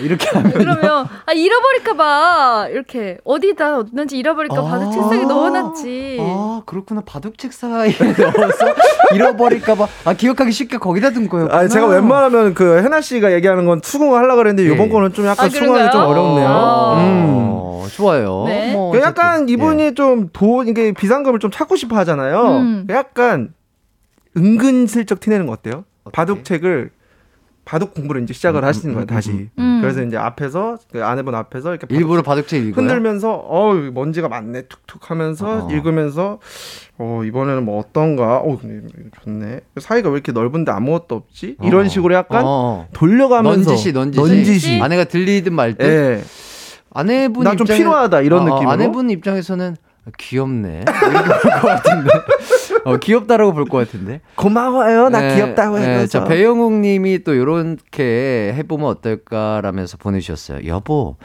이렇게 0.00 0.28
하면. 0.30 0.52
그러면 0.52 1.06
아 1.26 1.32
잃어버릴까 1.32 1.94
봐 1.94 2.68
이렇게 2.70 3.18
어디다 3.24 3.78
어딘지 3.78 4.18
잃어버릴까 4.18 4.62
봐 4.62 4.74
아. 4.74 4.90
책상에 4.90 5.24
넣어놨지. 5.24 6.18
아, 6.20 6.62
그렇구나. 6.66 7.02
바둑책 7.04 7.52
사이에 7.52 7.94
넣어서 8.38 8.74
잃어버릴까 9.14 9.74
봐. 9.74 9.88
아, 10.04 10.14
기억하기 10.14 10.52
쉽게 10.52 10.78
거기다 10.78 11.10
둔 11.10 11.28
거였구나. 11.28 11.58
아, 11.60 11.68
제가 11.68 11.86
웬만하면 11.86 12.54
그 12.54 12.78
해나 12.78 13.00
씨가 13.00 13.32
얘기하는 13.32 13.66
건 13.66 13.80
수긍을 13.82 14.18
하려고 14.18 14.36
그랬는데 14.38 14.68
예. 14.68 14.74
이번 14.74 14.88
거는 14.88 15.12
좀 15.12 15.26
약간 15.26 15.46
아, 15.46 15.48
수긍하기 15.48 15.90
좀? 15.92 16.02
어렵네요. 16.02 16.48
아. 16.48 16.96
음. 17.04 17.22
어, 17.82 17.86
좋아요. 17.92 18.44
네. 18.46 18.72
뭐그 18.72 18.98
약간 19.00 19.48
이분이 19.48 19.82
예. 19.82 19.94
좀돈 19.94 20.68
이게 20.68 20.92
비상금을 20.92 21.38
좀 21.38 21.50
찾고 21.50 21.76
싶어 21.76 21.96
하잖아요. 21.96 22.58
음. 22.58 22.86
약간 22.90 23.52
은근슬쩍 24.36 25.20
티내는 25.20 25.46
거 25.46 25.52
어때요? 25.52 25.84
어떻게? 26.04 26.16
바둑책을 26.16 26.90
바둑 27.72 27.94
공부를 27.94 28.22
이제 28.22 28.34
시작을 28.34 28.62
음, 28.62 28.64
하시는 28.68 28.90
음, 28.90 28.94
거예요 28.96 29.04
음, 29.04 29.06
다시. 29.06 29.48
음. 29.58 29.78
그래서 29.80 30.02
이제 30.02 30.18
앞에서 30.18 30.76
그 30.92 31.02
아내분 31.02 31.34
앞에서 31.34 31.70
이렇게 31.70 31.86
바둑 31.86 31.98
일부러 31.98 32.20
바둑책 32.20 32.66
읽어요? 32.66 32.74
흔들면서 32.82 33.32
어우 33.32 33.92
먼지가 33.94 34.28
많네 34.28 34.66
툭툭 34.68 35.10
하면서 35.10 35.64
어. 35.64 35.70
읽으면서 35.70 36.38
어 36.98 37.22
이번에는 37.24 37.64
뭐 37.64 37.78
어떤가 37.80 38.40
어 38.40 38.58
좋네 39.24 39.60
사이가 39.80 40.10
왜 40.10 40.16
이렇게 40.16 40.32
넓은데 40.32 40.70
아무것도 40.70 41.14
없지 41.14 41.56
이런 41.62 41.86
어. 41.86 41.88
식으로 41.88 42.14
약간 42.14 42.42
어. 42.44 42.88
돌려가면서 42.92 43.70
넌지시, 43.70 43.92
넌지시. 43.92 44.20
넌지시. 44.22 44.80
아내가 44.82 45.04
들리든 45.04 45.54
말든. 45.54 45.86
예. 45.86 46.22
아내분 46.92 47.44
나좀 47.44 47.66
입장에- 47.66 47.76
필요하다 47.78 48.20
이런 48.20 48.42
어, 48.42 48.44
느낌으로 48.54 48.70
아내분 48.70 49.08
입장에서는 49.08 49.76
귀엽네. 50.18 50.84
볼것 50.84 51.62
같은데. 51.62 52.10
어, 52.84 52.96
귀엽다라고 52.96 53.52
볼 53.52 53.64
것 53.66 53.78
같은데. 53.78 54.20
고마워요 54.36 55.08
나 55.08 55.20
네, 55.20 55.34
귀엽다고 55.34 55.78
네, 55.78 55.86
해서 55.86 56.20
자, 56.20 56.24
배영욱 56.24 56.72
님이 56.74 57.22
또 57.24 57.36
요렇게 57.36 58.54
해보면 58.56 58.86
어떨까라면서 58.88 59.96
보내주셨어요. 59.98 60.66
여보, 60.66 61.16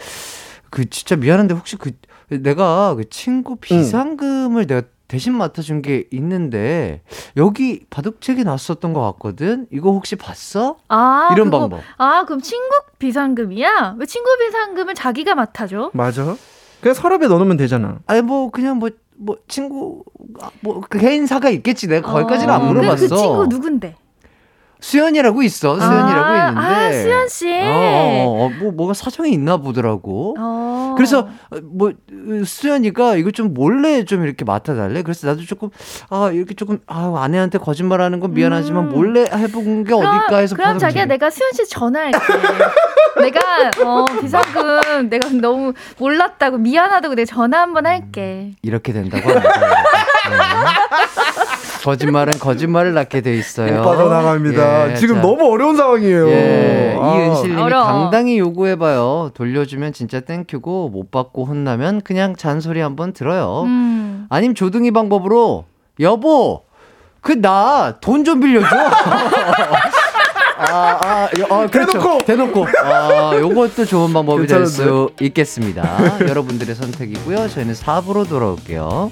그 0.70 0.90
진짜 0.90 1.16
미안한데 1.16 1.54
혹시 1.54 1.76
그 1.78 1.92
내가 2.30 2.94
그 2.96 3.10
친구 3.10 3.56
비상금을 3.58 4.68
내가 4.68 4.84
대신 5.08 5.34
맡아준 5.38 5.82
게 5.82 6.04
있는데 6.12 7.02
여기 7.38 7.86
바둑책에 7.90 8.44
났었던 8.44 8.92
것 8.92 9.02
같거든. 9.14 9.66
이거 9.72 9.92
혹시 9.92 10.18
봤어? 10.18 10.76
아, 10.90 11.30
이런 11.32 11.46
그거- 11.46 11.60
방법. 11.62 11.80
아, 11.98 12.26
그럼 12.26 12.42
친구 12.42 12.66
비상금이야? 13.00 13.96
왜 13.98 14.06
친구 14.06 14.30
비상금을 14.38 14.96
자기가 14.96 15.34
맡아줘? 15.36 15.92
맞아 15.94 16.36
그냥 16.82 16.94
서랍에 16.94 17.28
넣어놓으면 17.28 17.58
되잖아 17.58 18.00
아니 18.06 18.22
뭐 18.22 18.52
그냥 18.52 18.78
뭐 18.78 18.90
뭐 19.18 19.38
친구 19.48 20.04
뭐 20.62 20.82
개인사가 20.82 21.50
있겠지. 21.50 21.88
내가 21.88 22.12
거기까지는 22.12 22.54
안 22.54 22.62
어, 22.62 22.66
물어봤어. 22.66 23.08
그, 23.08 23.10
그 23.10 23.16
친구 23.18 23.48
누군데? 23.48 23.96
수연이라고 24.80 25.42
있어. 25.44 25.80
수연이라고 25.80 26.26
아, 26.26 26.48
있는데. 26.50 26.68
아, 26.68 26.92
수연 26.92 27.28
씨. 27.28 27.52
어, 27.52 27.66
어, 27.66 28.46
어, 28.46 28.50
뭐 28.60 28.72
뭐가 28.72 28.94
사정이 28.94 29.32
있나 29.32 29.58
보더라고. 29.58 30.36
어. 30.40 30.94
그래서 30.98 31.28
어, 31.50 31.58
뭐 31.64 31.92
으, 32.12 32.44
수연이가 32.46 33.16
이거 33.16 33.32
좀 33.32 33.54
몰래 33.54 34.06
좀 34.06 34.24
이렇게 34.24 34.46
맡아 34.46 34.76
달래. 34.76 35.02
그래서 35.02 35.28
나도 35.28 35.44
조금 35.46 35.70
아 36.10 36.30
이렇게 36.32 36.54
조금 36.54 36.80
아 36.88 37.14
아내한테 37.18 37.58
거짓말하는 37.58 38.20
건 38.20 38.34
미안하지만 38.34 38.86
음. 38.86 38.90
몰래 38.90 39.26
해본 39.32 39.84
게 39.84 39.94
그럼, 39.94 40.06
어딜까 40.06 40.38
해서 40.38 40.56
그럼. 40.56 40.78
자기야 40.78 41.06
내가 41.06 41.30
수현 41.30 41.52
씨 41.54 41.68
전화할게. 41.70 42.18
내가 43.22 43.40
어 43.84 44.06
비상금 44.22 45.10
내가 45.10 45.28
너무 45.30 45.74
몰랐다고 45.98 46.60
미안하다고 46.60 47.16
내가 47.16 47.26
전화 47.26 47.62
한번 47.62 47.88
할게. 47.88 48.54
이렇게 48.62 48.94
된다고 48.94 49.28
합니다. 49.30 49.50
네. 50.30 50.36
거짓말은 51.84 52.40
거짓말을 52.40 52.94
낳게 52.94 53.22
돼 53.22 53.36
있어요. 53.38 53.82
못 53.82 53.84
빠져나갑니다 53.90 54.92
예, 54.92 54.96
지금 54.96 55.16
자. 55.16 55.22
너무 55.22 55.50
어려운 55.52 55.78
상황이에요 55.78 56.30
예, 56.30 56.98
아. 57.00 57.16
이은실님이 57.18 57.62
어려워. 57.62 57.86
당당히 57.86 58.40
요구해봐요. 58.40 59.32
돌려주면 59.34 59.94
진짜 59.94 60.20
땡큐고 60.20 60.90
못 60.90 61.12
받고 61.12 61.46
혼나면 61.46 62.02
그냥 62.02 62.36
잔소리 62.36 62.82
한번 62.82 63.14
들어요. 63.14 63.62
음. 63.66 64.26
아님 64.30 64.54
조등이 64.54 64.92
방법으로 64.92 65.66
여보 66.00 66.64
그 67.22 67.34
나 67.42 68.00
돈 68.02 68.24
좀 68.26 68.40
빌려줘. 68.42 68.68
아, 70.60 70.98
아, 71.04 71.30
여- 71.40 71.46
아, 71.56 71.68
그렇죠. 71.68 72.00
대놓고. 72.26 72.26
대놓고. 72.26 72.68
아, 72.84 73.32
요것도 73.40 73.86
좋은 73.86 74.12
방법이 74.12 74.48
될 74.48 74.66
수? 74.66 75.12
있겠습니다. 75.22 76.20
여러분들의 76.28 76.74
선택이고요. 76.76 77.48
저희는 77.50 77.74
4부로 77.76 78.28
돌아올게요. 78.28 79.12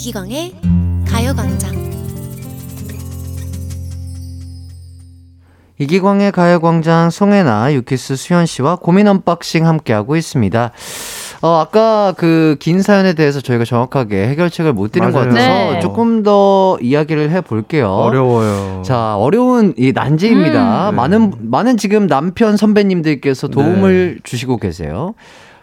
이기광의 0.00 0.54
가요광장 1.06 1.90
이기광의 5.76 6.32
가요광장 6.32 7.10
송혜나 7.10 7.74
유키스 7.74 8.16
수현 8.16 8.46
씨와 8.46 8.76
고민 8.76 9.08
unboxing 9.08 9.66
함께하고 9.66 10.16
있습니다. 10.16 10.70
어, 11.42 11.48
아까 11.58 12.14
그 12.16 12.56
긴 12.60 12.80
사연에 12.80 13.12
대해서 13.12 13.42
저희가 13.42 13.66
정확하게 13.66 14.26
해결책을 14.28 14.72
못 14.72 14.90
드린 14.90 15.10
것 15.12 15.18
맞아요. 15.18 15.34
같아서 15.34 15.72
네. 15.74 15.80
조금 15.80 16.22
더 16.22 16.78
이야기를 16.80 17.30
해볼게요. 17.30 17.90
어려워요 17.90 18.80
자, 18.82 19.18
어려운 19.18 19.74
이 19.76 19.92
난제입니다. 19.92 20.90
음. 20.90 20.96
많은, 20.96 21.32
많은 21.40 21.76
지금 21.76 22.06
남편 22.06 22.56
선배님들께서 22.56 23.48
도움을 23.48 24.20
주시고 24.22 24.56
계세요. 24.56 25.12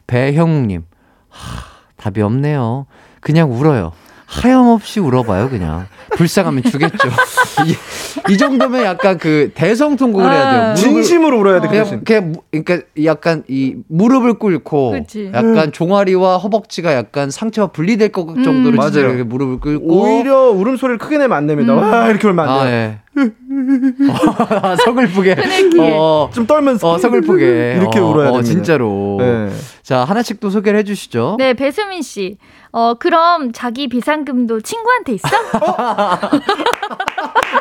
배형욱님, 0.05 0.83
하, 1.29 1.63
답이 1.97 2.21
없네요. 2.21 2.85
그냥 3.19 3.51
울어요. 3.51 3.93
하염없이 4.27 4.99
울어봐요, 4.99 5.49
그냥. 5.49 5.87
불쌍하면 6.17 6.63
주겠죠. 6.63 7.07
이, 7.65 8.33
이 8.33 8.37
정도면 8.37 8.83
약간 8.83 9.17
그 9.17 9.51
대성통곡을 9.55 10.29
해야 10.31 10.51
돼요. 10.51 10.61
아. 10.61 10.73
무릎을- 10.73 10.77
진심으로 10.77 11.39
울어야 11.39 11.61
돼, 11.61 11.67
그 11.67 11.73
그냥. 11.73 12.01
그냥, 12.03 12.31
무- 12.33 12.41
그러니까 12.51 12.87
약간 13.05 13.43
이 13.47 13.75
무릎을 13.87 14.33
꿇고 14.35 14.91
그치. 14.91 15.31
약간 15.33 15.71
종아리와 15.71 16.37
허벅지가 16.37 16.93
약간 16.93 17.31
상처가 17.31 17.71
분리될 17.71 18.09
것 18.11 18.25
정도로 18.27 18.77
음. 18.77 18.81
진짜 18.81 18.99
맞아요. 18.99 19.09
이렇게 19.09 19.23
무릎을 19.23 19.59
꿇고 19.59 19.85
오히려 19.87 20.49
울음소리를 20.51 20.97
크게 20.97 21.17
내면 21.17 21.37
안 21.37 21.47
됩니다. 21.47 21.73
음. 21.73 21.79
와, 21.79 22.09
이렇게 22.09 22.27
울면 22.27 22.47
안 22.47 22.51
아, 22.51 22.63
돼요. 22.65 22.73
예. 22.73 22.99
아, 24.61 24.75
서글프게. 24.83 25.33
흐느끼게. 25.33 25.91
어, 25.95 26.29
좀 26.33 26.45
떨면서. 26.45 26.89
어, 26.91 26.97
서글프게. 26.97 27.75
이렇게 27.77 27.99
어, 27.99 28.05
울어야 28.05 28.29
어, 28.29 28.33
됩니다. 28.33 28.51
진짜로. 28.53 29.17
네. 29.19 29.49
자, 29.83 30.03
하나씩 30.03 30.39
또 30.39 30.49
소개를 30.49 30.79
해주시죠. 30.79 31.35
네, 31.39 31.53
배수민 31.53 32.01
씨. 32.01 32.37
어, 32.71 32.93
그럼 32.95 33.51
자기 33.53 33.87
비상금도 33.87 34.61
친구한테 34.61 35.13
있어? 35.13 35.27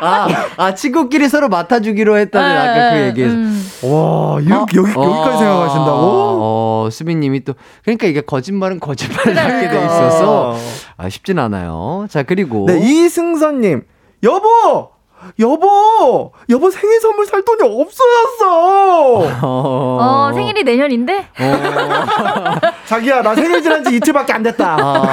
아, 0.01 0.27
아, 0.57 0.75
친구끼리 0.75 1.27
서로 1.29 1.49
맡아주기로 1.49 2.17
했다는 2.17 2.49
네, 2.49 2.55
아까 2.57 2.91
그 2.93 2.99
얘기에서. 3.07 3.33
음. 3.35 3.63
와, 3.83 4.39
이렇게, 4.41 4.77
여기, 4.77 4.89
여기까지 4.89 5.37
생각하신다고? 5.39 5.97
어, 6.01 6.89
수빈님이 6.91 7.43
또, 7.45 7.53
그러니까 7.83 8.07
이게 8.07 8.21
거짓말은 8.21 8.79
거짓말을 8.79 9.37
하게 9.37 9.69
돼 9.69 9.85
있어서, 9.85 10.55
아, 10.97 11.09
쉽진 11.09 11.39
않아요. 11.39 12.05
자, 12.09 12.23
그리고. 12.23 12.65
네, 12.67 12.77
이승선님. 12.79 13.83
여보! 14.23 14.96
여보, 15.39 16.31
여보 16.49 16.69
생일 16.69 16.99
선물 16.99 17.25
살 17.25 17.43
돈이 17.43 17.59
없어졌어. 17.63 19.37
어, 19.43 20.31
생일이 20.33 20.63
내년인데? 20.63 21.27
자기야, 22.85 23.21
나 23.21 23.35
생일 23.35 23.61
지난 23.61 23.83
지 23.83 23.95
이틀밖에 23.95 24.33
안 24.33 24.43
됐다. 24.43 24.77
아, 24.79 25.03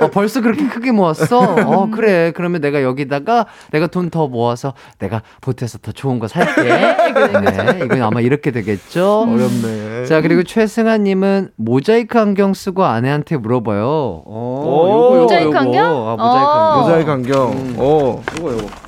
어, 0.00 0.08
벌써 0.10 0.40
그렇게 0.40 0.66
크게 0.68 0.92
모았어? 0.92 1.38
어, 1.64 1.88
그래. 1.90 2.32
그러면 2.34 2.60
내가 2.60 2.82
여기다가 2.82 3.46
내가 3.72 3.86
돈 3.88 4.06
더 4.10 4.28
모아서 4.28 4.72
내가 5.00 5.22
보태서 5.40 5.78
더 5.78 5.90
좋은 5.90 6.18
거 6.20 6.28
살게. 6.28 6.62
네, 6.62 7.80
이건 7.84 8.02
아마 8.02 8.20
이렇게 8.20 8.52
되겠죠? 8.52 9.22
어렵네. 9.28 10.04
자, 10.06 10.20
그리고 10.20 10.44
최승아님은 10.44 11.50
모자이크 11.56 12.18
안경 12.18 12.54
쓰고 12.54 12.84
아내한테 12.84 13.36
물어봐요. 13.36 13.84
어, 13.84 14.62
오, 14.64 14.86
요거, 14.86 15.14
요거, 15.16 15.22
모자이크 15.22 15.46
요거. 15.48 15.58
안경? 15.58 15.84
아, 15.84 16.16
모자이크 16.16 16.22
어. 16.22 16.52
안경. 16.62 16.82
모자이크 16.82 17.10
안경. 17.10 17.52
음. 17.52 17.74
어. 17.78 18.22
요거, 18.38 18.52
요거. 18.52 18.85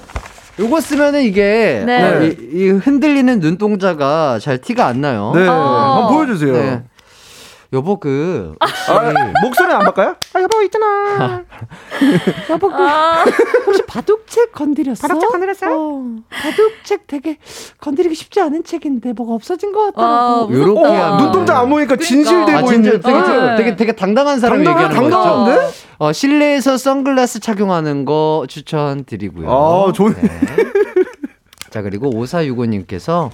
요거 0.58 0.80
쓰면은 0.80 1.22
이게 1.22 1.82
네. 1.86 2.02
어, 2.02 2.22
이, 2.22 2.36
이 2.52 2.68
흔들리는 2.70 3.38
눈동자가 3.38 4.38
잘 4.40 4.58
티가 4.58 4.86
안 4.86 5.00
나요. 5.00 5.32
네. 5.34 5.46
어. 5.46 5.52
한번 5.52 6.14
보여주세요. 6.14 6.52
네. 6.52 6.82
여보 7.74 8.00
그 8.00 8.54
혹시 8.62 8.90
아, 8.90 9.32
목소리 9.42 9.70
안 9.72 9.80
바꿔요? 9.80 10.16
아, 10.32 10.40
여보 10.40 10.62
있잖아. 10.62 11.44
여보 12.48 12.68
그 12.70 12.74
아, 12.82 13.24
혹시 13.66 13.82
바둑책 13.86 14.52
건드렸어? 14.52 15.06
바둑책 15.06 15.30
건드렸어요? 15.30 15.76
어, 15.78 16.16
바둑책 16.30 17.06
되게 17.06 17.36
건드리기 17.78 18.14
쉽지 18.14 18.40
않은 18.40 18.64
책인데 18.64 19.12
뭐가 19.12 19.34
없어진 19.34 19.72
것 19.72 19.88
아, 19.88 20.46
같더라고. 20.46 20.54
요렇게 20.54 20.80
어, 20.96 21.16
눈동자 21.18 21.58
안 21.58 21.68
보니까 21.68 21.96
진실돼 21.96 22.54
아, 22.54 22.60
보이는. 22.62 22.82
진짜 22.84 23.00
되게, 23.00 23.18
네. 23.20 23.56
되게 23.56 23.76
되게 23.76 23.92
당당한 23.92 24.40
사람이 24.40 24.64
당당한- 24.64 24.84
얘기하는 24.84 25.10
거죠. 25.10 25.22
당당한데? 25.22 25.68
어, 25.98 26.12
실내에서 26.12 26.78
선글라스 26.78 27.40
착용하는 27.40 28.06
거 28.06 28.46
추천드리고요. 28.48 29.50
아, 29.50 29.92
좋네. 29.92 30.14
자, 31.68 31.82
그리고 31.82 32.10
5465님께서 32.12 33.30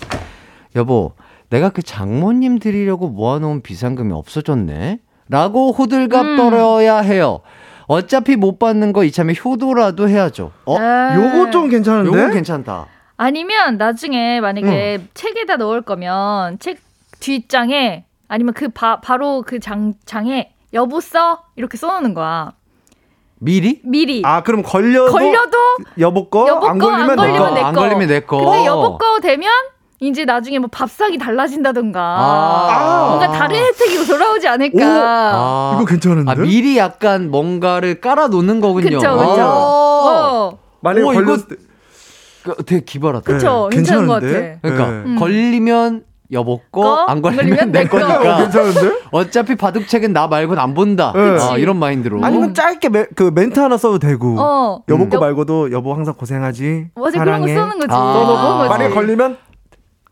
여보, 0.74 1.12
내가 1.54 1.68
그 1.68 1.84
장모님 1.84 2.58
드리려고 2.58 3.08
모아놓은 3.08 3.62
비상금이 3.62 4.12
없어졌네? 4.12 4.98
라고 5.28 5.70
호들갑 5.70 6.26
음. 6.26 6.36
떨어야 6.36 6.98
해요. 6.98 7.42
어차피 7.86 8.34
못 8.34 8.58
받는 8.58 8.92
거 8.92 9.04
이참에 9.04 9.34
효도라도 9.44 10.08
해야죠. 10.08 10.50
어? 10.64 10.78
네. 10.80 11.14
요거 11.14 11.52
좀 11.52 11.68
괜찮은데? 11.68 12.08
요건 12.08 12.32
괜찮다. 12.32 12.86
아니면 13.16 13.76
나중에 13.78 14.40
만약에 14.40 15.06
책에다 15.14 15.56
넣을 15.58 15.82
거면 15.82 16.58
책 16.58 16.80
뒷장에 17.20 18.04
아니면 18.26 18.52
그 18.52 18.70
바, 18.70 19.00
바로 19.00 19.42
그 19.46 19.60
장, 19.60 19.94
장에 20.04 20.52
여보 20.72 21.00
써 21.00 21.44
이렇게 21.54 21.76
써놓는 21.76 22.14
거야. 22.14 22.50
미리? 23.38 23.80
미리 23.84 24.22
아, 24.24 24.42
그럼 24.42 24.62
걸려도 24.62 25.12
걸려도 25.12 25.58
여보 26.00 26.28
거, 26.28 26.48
여보 26.48 26.66
안 26.66 26.78
거, 26.78 26.86
걸리면 26.86 27.10
안내 27.10 27.22
걸리면 27.22 27.48
거. 27.48 27.54
내안 27.54 27.74
거. 27.74 27.80
걸리면 27.80 28.08
내 28.08 28.20
거. 28.20 28.38
근데 28.38 28.66
여보 28.66 28.98
거 28.98 29.20
되면 29.20 29.52
이제 30.08 30.24
나중에 30.24 30.58
뭐 30.58 30.68
밥상이 30.70 31.16
달라진다던가 31.18 32.00
아. 32.00 33.06
뭔가 33.08 33.30
다른 33.32 33.56
혜택이 33.56 34.06
돌아오지 34.06 34.46
않을까. 34.48 34.78
아, 34.84 35.72
이거 35.76 35.84
괜찮은데? 35.86 36.30
아, 36.30 36.34
미리 36.34 36.76
약간 36.76 37.30
뭔가를 37.30 38.00
깔아 38.00 38.28
놓는 38.28 38.60
거군요. 38.60 38.84
그쵸 38.98 38.98
그쵸. 39.16 39.40
아. 39.42 40.04
어. 40.06 40.58
만약에 40.80 41.04
오, 41.04 41.12
걸렸을 41.12 41.38
이거- 41.38 41.54
때 41.54 41.56
그, 42.42 42.54
되게 42.64 42.84
기발하다. 42.84 43.24
그쵸 43.32 43.68
네, 43.70 43.76
괜찮은 43.78 44.06
것 44.06 44.14
같아. 44.14 44.26
괜찮은데? 44.26 44.58
그러니까 44.60 44.86
네. 44.90 44.92
음. 45.10 45.16
걸리면 45.18 46.04
여보 46.32 46.58
거, 46.70 46.80
거, 46.82 47.04
안 47.04 47.22
걸리면 47.22 47.72
내 47.72 47.84
거. 47.86 47.98
거니까. 47.98 48.36
괜찮은데? 48.38 48.98
어차피 49.12 49.54
바둑책은 49.54 50.12
나 50.12 50.26
말고는 50.26 50.60
안 50.62 50.74
본다. 50.74 51.12
네. 51.14 51.20
아, 51.20 51.32
그치. 51.32 51.60
이런 51.62 51.78
마인드로. 51.78 52.22
아니면 52.22 52.52
짧게 52.52 52.88
매, 52.90 53.06
그 53.14 53.30
멘트 53.34 53.58
하나 53.60 53.78
써도 53.78 53.98
되고. 53.98 54.36
어. 54.38 54.82
여보 54.90 55.08
거 55.08 55.16
여- 55.16 55.20
말고도 55.20 55.72
여보 55.72 55.94
항상 55.94 56.14
고생하지. 56.14 56.88
맞아 56.96 57.18
그런 57.18 57.40
거 57.40 57.46
사랑해. 57.46 57.54
쓰는 57.54 57.78
거지. 57.78 57.88
아. 57.92 58.66
만약에 58.68 58.92
걸리면 58.94 59.38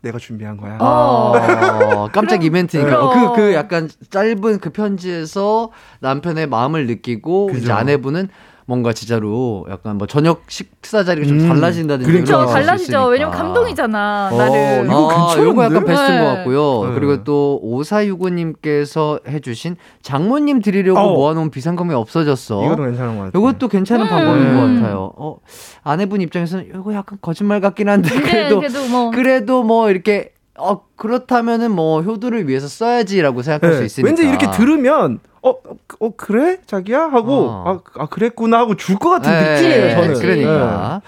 내가 0.03 0.19
준비한 0.19 0.57
거야. 0.57 0.77
어. 0.79 1.33
어, 1.33 2.09
깜짝 2.11 2.35
그럼- 2.37 2.43
이벤트니까. 2.43 3.03
어, 3.03 3.09
그럼. 3.09 3.33
그, 3.33 3.41
그 3.41 3.53
약간 3.53 3.89
짧은 4.09 4.59
그 4.59 4.69
편지에서 4.69 5.71
남편의 6.01 6.47
마음을 6.47 6.85
느끼고 6.87 7.47
그죠. 7.47 7.59
이제 7.59 7.71
아내분은 7.71 8.27
뭔가 8.73 8.91
진짜로 8.91 9.67
약간 9.69 9.99
뭐 9.99 10.07
저녁 10.07 10.41
식사 10.47 11.03
자리가 11.03 11.27
좀 11.27 11.39
음, 11.39 11.47
달라진다든지. 11.47 12.23
거 12.23 12.39
할수 12.39 12.53
달라지죠. 12.53 12.83
있으니까. 12.83 13.05
왜냐면 13.05 13.33
감동이잖아. 13.35 14.29
어, 14.33 14.35
나를. 14.37 14.85
이거 14.85 15.11
아, 15.11 15.15
괜찮은데? 15.15 15.43
요거 15.49 15.63
약간 15.63 15.85
베스트인 15.85 16.17
네. 16.17 16.25
것 16.25 16.33
같고요. 16.33 16.85
네. 16.89 16.95
그리고 16.95 17.23
또 17.23 17.61
5465님께서 17.63 19.27
해주신 19.27 19.75
장모님 20.01 20.61
드리려고 20.61 20.99
어. 20.99 21.13
모아놓은 21.13 21.51
비상금이 21.51 21.93
없어졌어. 21.93 22.65
이것도 22.65 22.83
괜찮은 22.83 23.17
것 23.19 23.25
같아. 23.25 23.39
이것도 23.39 23.67
괜찮은 23.67 24.05
음. 24.05 24.09
방법인 24.09 24.53
것 24.55 24.59
같아요. 24.81 25.11
어, 25.17 25.37
아내분 25.83 26.21
입장에서는 26.21 26.65
이거 26.73 26.93
약간 26.95 27.19
거짓말 27.21 27.61
같긴 27.61 27.89
한데 27.89 28.09
그래도 28.09 28.59
그래도 28.59 28.87
뭐 28.87 29.11
그래도 29.11 29.63
뭐 29.63 29.91
이렇게 29.91 30.31
어 30.57 30.81
그렇다면은 30.95 31.71
뭐 31.71 32.01
효도를 32.01 32.47
위해서 32.47 32.67
써야지라고 32.67 33.43
생각할 33.43 33.69
네. 33.69 33.77
수 33.77 33.83
있으니까. 33.83 34.07
왠지 34.07 34.27
이렇게 34.27 34.49
들으면 34.57 35.19
어, 35.43 35.55
어 35.99 36.09
그래 36.15 36.57
자기야 36.65 37.01
하고 37.11 37.47
어. 37.49 37.81
아, 37.97 38.01
아 38.01 38.05
그랬구나 38.07 38.59
하고 38.59 38.75
줄 38.75 38.97
것 38.97 39.09
같은 39.09 39.31
네, 39.31 39.55
느낌이에요 39.55 39.95
저는. 39.95 40.07
그치. 40.09 40.21
그러니까. 40.21 41.01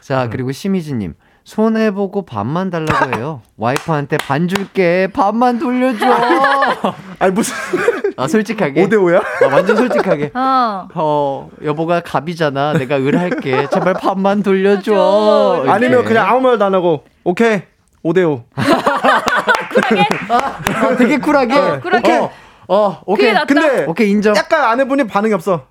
자 0.00 0.28
그리고 0.30 0.52
심희진님. 0.52 1.14
손해 1.42 1.90
보고 1.90 2.22
반만 2.22 2.70
달라고 2.70 3.16
해요. 3.16 3.42
와이프한테 3.56 4.18
반 4.18 4.46
줄게. 4.46 5.08
반만 5.12 5.58
돌려줘. 5.58 6.06
네. 6.06 6.14
아니 7.18 7.32
무슨 7.32 7.56
아, 8.16 8.28
솔직하게. 8.28 8.86
5대 8.86 8.92
5야? 8.94 9.16
아, 9.20 9.46
완전 9.52 9.76
솔직하게. 9.76 10.30
어. 10.34 10.86
어, 10.94 11.50
여보가 11.64 12.00
갑이잖아. 12.02 12.74
내가 12.74 12.98
을 13.00 13.18
할게. 13.18 13.66
제발 13.72 13.94
반만 13.94 14.42
돌려줘. 14.44 15.64
아니면 15.66 16.04
그냥 16.04 16.28
아무 16.28 16.40
말도 16.42 16.64
안 16.64 16.74
하고 16.74 17.04
오케이 17.24 17.62
5대 18.04 18.28
5. 18.30 18.44
아, 20.28 20.96
되게 20.96 21.16
쿨하게. 21.18 21.54
어, 21.58 21.80
쿨하게. 21.80 22.12
어, 22.18 22.30
어, 22.72 23.02
오케이. 23.04 23.26
그게 23.26 23.32
낫다. 23.32 23.46
근데 23.46 23.84
오케이, 23.86 24.10
인정. 24.10 24.34
약간 24.36 24.62
아내분이 24.64 25.08
반응이 25.08 25.34
없어. 25.34 25.66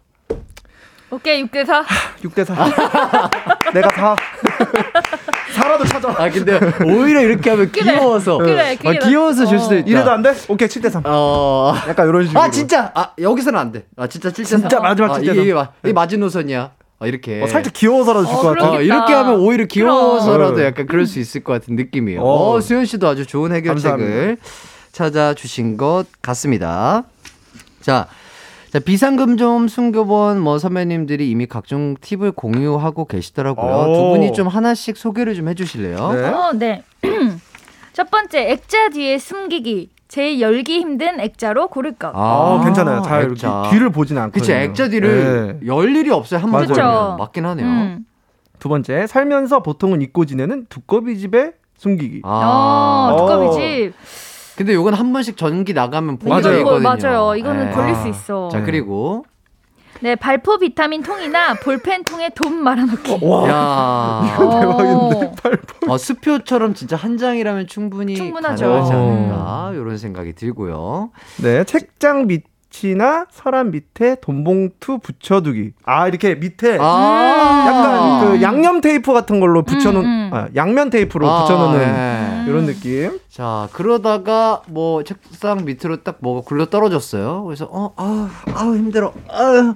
오케이 1.11 1.41
6대 1.45 1.65
4. 1.65 1.85
6대 2.23 2.43
4. 2.45 3.31
내가 3.73 3.89
4. 3.89 4.15
4라도 5.55 5.87
찾아. 5.89 6.09
아, 6.17 6.29
근데 6.29 6.59
오히려 6.85 7.21
이렇게 7.21 7.49
하면 7.51 7.71
그래. 7.71 7.83
귀여워서. 7.93 8.37
그래, 8.39 8.75
그게 8.75 8.89
아, 8.89 9.07
귀여워서 9.07 9.45
줄 9.45 9.59
수도 9.59 9.75
어. 9.75 9.77
있다. 9.77 9.89
이래도 9.89 10.11
안 10.11 10.21
돼? 10.21 10.33
오케이 10.49 10.67
7대 10.67 10.89
3. 10.89 11.03
어. 11.05 11.73
약간 11.87 12.07
이런 12.09 12.25
식으로. 12.25 12.41
아, 12.41 12.51
진짜. 12.51 12.91
아, 12.93 13.11
여기서는 13.17 13.57
안 13.57 13.71
돼. 13.71 13.85
아, 13.95 14.07
진짜 14.07 14.29
7대 14.29 14.45
3. 14.45 14.59
진짜 14.59 14.79
마지막 14.81 15.11
아, 15.11 15.17
7대 15.19 15.21
이게, 15.23 15.33
3. 15.35 15.43
이게, 15.43 15.53
마- 15.53 15.69
이게 15.83 15.93
마지노선이야. 15.93 16.71
어, 17.01 17.07
이렇게. 17.07 17.41
어, 17.41 17.47
살짝 17.47 17.71
귀여워서라도 17.73 18.25
줄 18.27 18.35
어, 18.35 18.41
것 18.41 18.47
같아. 18.49 18.71
어, 18.73 18.81
이렇게. 18.81 19.13
하면 19.13 19.35
오히려 19.39 19.65
귀여워서라도 19.65 20.55
그럼. 20.55 20.67
약간 20.67 20.85
그럴 20.85 21.05
수 21.07 21.19
있을 21.19 21.43
것 21.45 21.53
같은 21.53 21.77
느낌이에요. 21.77 22.21
어. 22.21 22.51
어, 22.55 22.61
수현 22.61 22.85
씨도 22.85 23.07
아주 23.07 23.25
좋은 23.25 23.53
해결책을 23.53 23.97
감사합니다. 23.99 24.41
찾아주신 24.91 25.77
것 25.77 26.05
같습니다. 26.21 27.03
자, 27.81 28.07
자, 28.71 28.79
비상금 28.79 29.37
좀 29.37 29.67
숨겨본 29.67 30.39
뭐 30.39 30.59
선배님들이 30.59 31.29
이미 31.29 31.47
각종 31.47 31.95
팁을 32.01 32.31
공유하고 32.33 33.05
계시더라고요. 33.05 33.91
오. 33.91 33.93
두 33.95 34.01
분이 34.09 34.33
좀 34.33 34.47
하나씩 34.47 34.95
소개를 34.95 35.33
좀 35.33 35.47
해주실래요? 35.49 36.11
네. 36.13 36.27
어, 36.27 36.51
네. 36.53 36.83
첫 37.93 38.11
번째 38.11 38.51
액자 38.51 38.89
뒤에 38.89 39.17
숨기기. 39.17 39.89
제일 40.07 40.41
열기 40.41 40.79
힘든 40.79 41.19
액자로 41.19 41.67
고를 41.67 41.93
것. 41.93 42.11
아, 42.15 42.61
괜찮아요. 42.63 43.01
잘 43.03 43.29
액자. 43.29 43.67
뒤를 43.69 43.91
보진 43.91 44.17
않거든요. 44.17 44.41
그치, 44.41 44.53
액자 44.53 44.87
뒤를 44.87 45.59
네. 45.61 45.67
열 45.67 45.95
일이 45.95 46.09
없어요. 46.09 46.39
한 46.39 46.51
번. 46.51 46.65
보면. 46.65 47.17
맞긴 47.17 47.45
하네요. 47.45 47.65
음. 47.67 48.05
두 48.57 48.69
번째, 48.69 49.05
살면서 49.07 49.61
보통은 49.61 50.01
잊고 50.01 50.25
지내는 50.25 50.65
두꺼비 50.67 51.17
집에 51.19 51.51
숨기기. 51.77 52.21
아. 52.23 52.29
어, 53.11 53.13
어. 53.13 53.17
두꺼비 53.17 53.55
집. 53.55 53.93
근데 54.59 54.73
요건 54.73 54.93
한 54.93 55.13
번씩 55.13 55.37
전기 55.37 55.71
나가면 55.71 56.19
맞아요. 56.25 56.41
되거든요. 56.41 56.81
맞아요. 56.81 57.35
이거는 57.37 57.67
네. 57.67 57.71
걸릴 57.71 57.95
아. 57.95 57.95
수 57.95 58.09
있어. 58.09 58.49
자, 58.49 58.61
그리고 58.61 59.23
네, 60.01 60.17
발포 60.17 60.57
비타민 60.57 61.01
통이나 61.01 61.53
볼펜 61.53 62.03
통에 62.03 62.29
돈 62.35 62.61
말아놓기. 62.61 63.19
와. 63.21 63.47
야. 63.47 64.35
대박인데. 64.37 65.31
어, 65.87 65.97
수표처럼 65.97 66.73
진짜 66.73 66.97
한 66.97 67.17
장이라면 67.17 67.67
충분히 67.67 68.15
충분하죠. 68.15 68.65
가능하지 68.65 68.93
어. 68.93 68.97
않을까 68.97 69.71
이런 69.75 69.97
생각이 69.97 70.33
들고요. 70.33 71.11
네, 71.41 71.63
책장 71.63 72.27
밑 72.27 72.43
이나 72.83 73.25
서랍 73.29 73.67
밑에 73.67 74.17
돈봉투 74.21 74.99
붙여두기. 74.99 75.73
아, 75.83 76.07
이렇게 76.07 76.35
밑에 76.35 76.77
아, 76.79 77.65
약간 77.67 78.25
그 78.31 78.41
양념 78.41 78.79
테이프 78.79 79.11
같은 79.11 79.39
걸로 79.39 79.63
붙여놓은, 79.63 80.05
음, 80.05 80.09
음. 80.09 80.29
아, 80.33 80.47
양면 80.55 80.89
테이프로 80.89 81.29
아, 81.29 81.43
붙여놓는 81.43 81.79
네. 81.79 82.45
이런 82.47 82.65
느낌. 82.65 83.19
자 83.29 83.67
그러다가 83.73 84.61
뭐 84.67 85.03
책상 85.03 85.65
밑으로 85.65 86.03
딱 86.03 86.17
뭐가 86.19 86.41
굴러 86.47 86.67
떨어졌어요. 86.67 87.43
그래서 87.43 87.67
어, 87.71 87.93
아, 87.97 88.29
아우 88.53 88.75
힘들어. 88.75 89.13
아, 89.29 89.75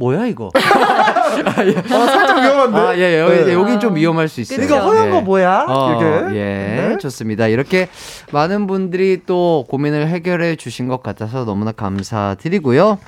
뭐야 0.00 0.26
이거? 0.26 0.50
아, 0.56 1.52
살짝 1.52 2.38
위험한데? 2.38 2.78
아, 2.78 2.96
예, 2.96 3.20
여기, 3.20 3.44
네. 3.44 3.52
여기 3.52 3.78
좀 3.78 3.94
위험할 3.96 4.28
수 4.28 4.40
있어요. 4.40 4.64
이거 4.64 4.78
허연 4.78 5.08
예. 5.08 5.10
거 5.10 5.20
뭐야? 5.20 5.66
어, 5.68 6.00
이렇게. 6.00 6.36
예, 6.36 6.88
네. 6.88 6.98
좋습니다. 6.98 7.48
이렇게 7.48 7.88
많은 8.32 8.66
분들이 8.66 9.20
또 9.26 9.66
고민을 9.68 10.08
해결해 10.08 10.56
주신 10.56 10.88
것 10.88 11.02
같아서 11.02 11.44
너무나 11.44 11.72
감사드리고요. 11.72 12.98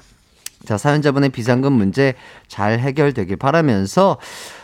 자, 0.67 0.77
사연자분의 0.77 1.31
비상금 1.31 1.73
문제 1.73 2.13
잘 2.47 2.79
해결되길 2.79 3.37
바라면서 3.37 4.19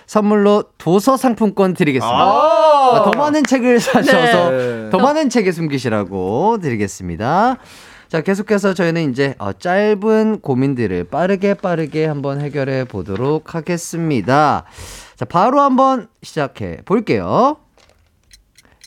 선물로 0.07 0.64
도서 0.76 1.16
상품권 1.16 1.72
드리겠습니다. 1.72 2.18
아, 2.18 3.03
더 3.05 3.18
많은 3.18 3.45
책을 3.45 3.81
사셔서 3.81 4.51
네. 4.51 4.91
더 4.91 4.99
많은 4.99 5.31
책에 5.31 5.51
숨기시라고 5.51 6.59
드리겠습니다. 6.61 7.57
자, 8.09 8.23
계속해서 8.23 8.73
저희는 8.73 9.11
이제 9.11 9.35
어, 9.39 9.53
짧은 9.53 10.41
고민들을 10.41 11.05
빠르게 11.05 11.53
빠르게 11.53 12.07
한번 12.07 12.41
해결해 12.41 12.85
보도록 12.85 13.55
하겠습니다. 13.55 14.65
자, 15.15 15.25
바로 15.27 15.61
한번 15.61 16.09
시작해 16.23 16.79
볼게요. 16.87 17.59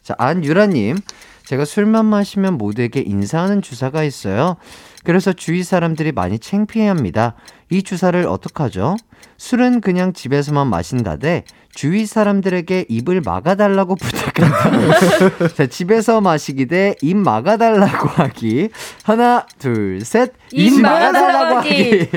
자, 0.01 0.15
안유라님. 0.17 0.97
제가 1.45 1.65
술만 1.65 2.07
마시면 2.07 2.57
모두에게 2.57 3.01
인사하는 3.01 3.61
주사가 3.61 4.03
있어요. 4.03 4.57
그래서 5.03 5.33
주위 5.33 5.63
사람들이 5.63 6.13
많이 6.13 6.39
창피해 6.39 6.87
합니다. 6.87 7.35
이 7.69 7.83
주사를 7.83 8.25
어떡하죠? 8.25 8.95
술은 9.37 9.81
그냥 9.81 10.13
집에서만 10.13 10.67
마신다대 10.67 11.43
주위 11.73 12.05
사람들에게 12.05 12.85
입을 12.89 13.21
막아달라고 13.21 13.95
부탁한다. 14.01 15.47
자, 15.55 15.65
집에서 15.67 16.21
마시기 16.21 16.65
대 16.67 16.95
입 17.01 17.17
막아달라고 17.17 18.07
하기. 18.09 18.69
하나, 19.03 19.45
둘, 19.59 20.01
셋. 20.01 20.33
입 20.51 20.81
막아달라고 20.81 21.55
하기. 21.57 22.09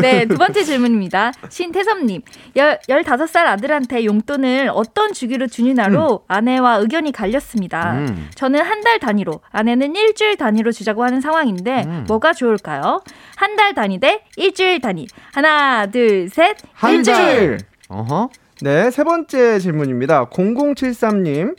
네, 0.00 0.26
두 0.26 0.36
번째 0.36 0.64
질문입니다. 0.64 1.32
신태섭님, 1.48 2.22
열, 2.56 2.78
15살 2.88 3.46
아들한테 3.46 4.04
용돈을 4.04 4.70
어떤 4.74 5.12
주기로 5.12 5.46
주느냐로 5.46 6.24
아내와 6.28 6.76
의견이 6.76 7.12
갈렸습니다. 7.12 7.92
음. 7.94 8.28
저는 8.34 8.60
한 8.62 8.86
달 8.86 9.00
단위로, 9.00 9.40
아내는 9.50 9.96
일주일 9.96 10.36
단위로 10.36 10.70
주자고 10.70 11.02
하는 11.02 11.20
상황인데, 11.20 11.84
음. 11.86 12.04
뭐가 12.06 12.32
좋을까요? 12.34 13.02
한 13.36 13.56
달 13.56 13.74
단위 13.74 13.98
대 13.98 14.20
일주일 14.36 14.80
단위. 14.80 15.06
하나, 15.32 15.86
둘, 15.86 16.28
셋. 16.28 16.56
한 16.74 16.94
일주일. 16.96 17.16
달. 17.16 17.58
어허. 17.88 18.28
네, 18.62 18.90
세 18.90 19.04
번째 19.04 19.58
질문입니다. 19.58 20.26
0073님. 20.30 21.56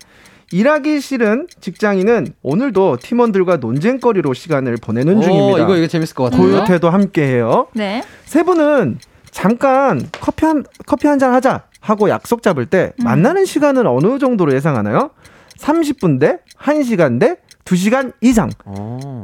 일하기 0.51 1.01
싫은 1.01 1.47
직장인은 1.59 2.27
오늘도 2.41 2.97
팀원들과 3.01 3.57
논쟁거리로 3.57 4.33
시간을 4.33 4.77
보내는 4.77 5.17
오, 5.17 5.21
중입니다. 5.21 5.59
이거, 5.63 5.75
이거 5.75 5.87
재밌을 5.87 6.15
것 6.15 6.25
같아요. 6.25 6.41
고요태도 6.41 6.89
함께해요. 6.89 7.67
네. 7.73 8.01
세 8.25 8.43
분은 8.43 8.99
잠깐 9.29 10.07
커피 10.21 10.45
한 10.45 10.63
커피 10.85 11.07
한 11.07 11.19
잔 11.19 11.33
하자 11.33 11.63
하고 11.81 12.09
약속 12.09 12.41
잡을 12.41 12.65
때 12.65 12.93
음. 12.99 13.03
만나는 13.03 13.43
시간은 13.45 13.85
어느 13.87 14.19
정도로 14.19 14.53
예상하나요? 14.55 15.11
30분 15.59 16.19
대 16.19 16.39
1시간 16.57 17.19
대 17.19 17.35
2시간 17.65 18.13
이상. 18.21 18.49
어. 18.65 19.23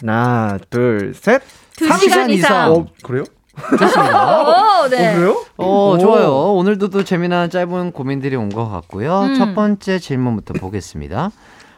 하나, 0.00 0.56
둘, 0.70 1.12
셋. 1.14 1.42
두 1.76 1.88
3시간 1.88 1.98
시간 1.98 2.30
이상. 2.30 2.72
어, 2.72 2.86
그래요? 3.02 3.24
오, 3.68 4.88
네. 4.90 5.08
어, 5.08 5.14
그래요? 5.16 5.44
어, 5.56 5.90
오. 5.92 5.98
좋아요. 5.98 6.52
오늘도 6.54 6.88
또 6.88 7.04
재미난 7.04 7.50
짧은 7.50 7.92
고민들이 7.92 8.36
온 8.36 8.50
것 8.50 8.68
같고요. 8.68 9.20
음. 9.22 9.34
첫 9.36 9.54
번째 9.54 9.98
질문부터 9.98 10.54
보겠습니다. 10.54 11.30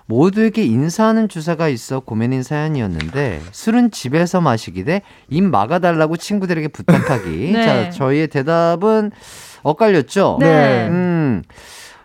모두에게 0.07 0.65
인사하는 0.65 1.29
주사가 1.29 1.69
있어 1.69 2.01
고민인 2.01 2.43
사연이었는데 2.43 3.41
술은 3.53 3.91
집에서 3.93 4.41
마시기 4.41 4.85
대 4.85 5.03
입 5.31 5.45
막아달라고 5.45 6.17
친구들에게 6.17 6.69
부탁하기. 6.69 7.29
네. 7.55 7.65
자, 7.65 7.91
저희의 7.91 8.29
대답은 8.29 9.11
엇갈렸죠? 9.63 10.39
네. 10.41 10.87
음. 10.89 11.43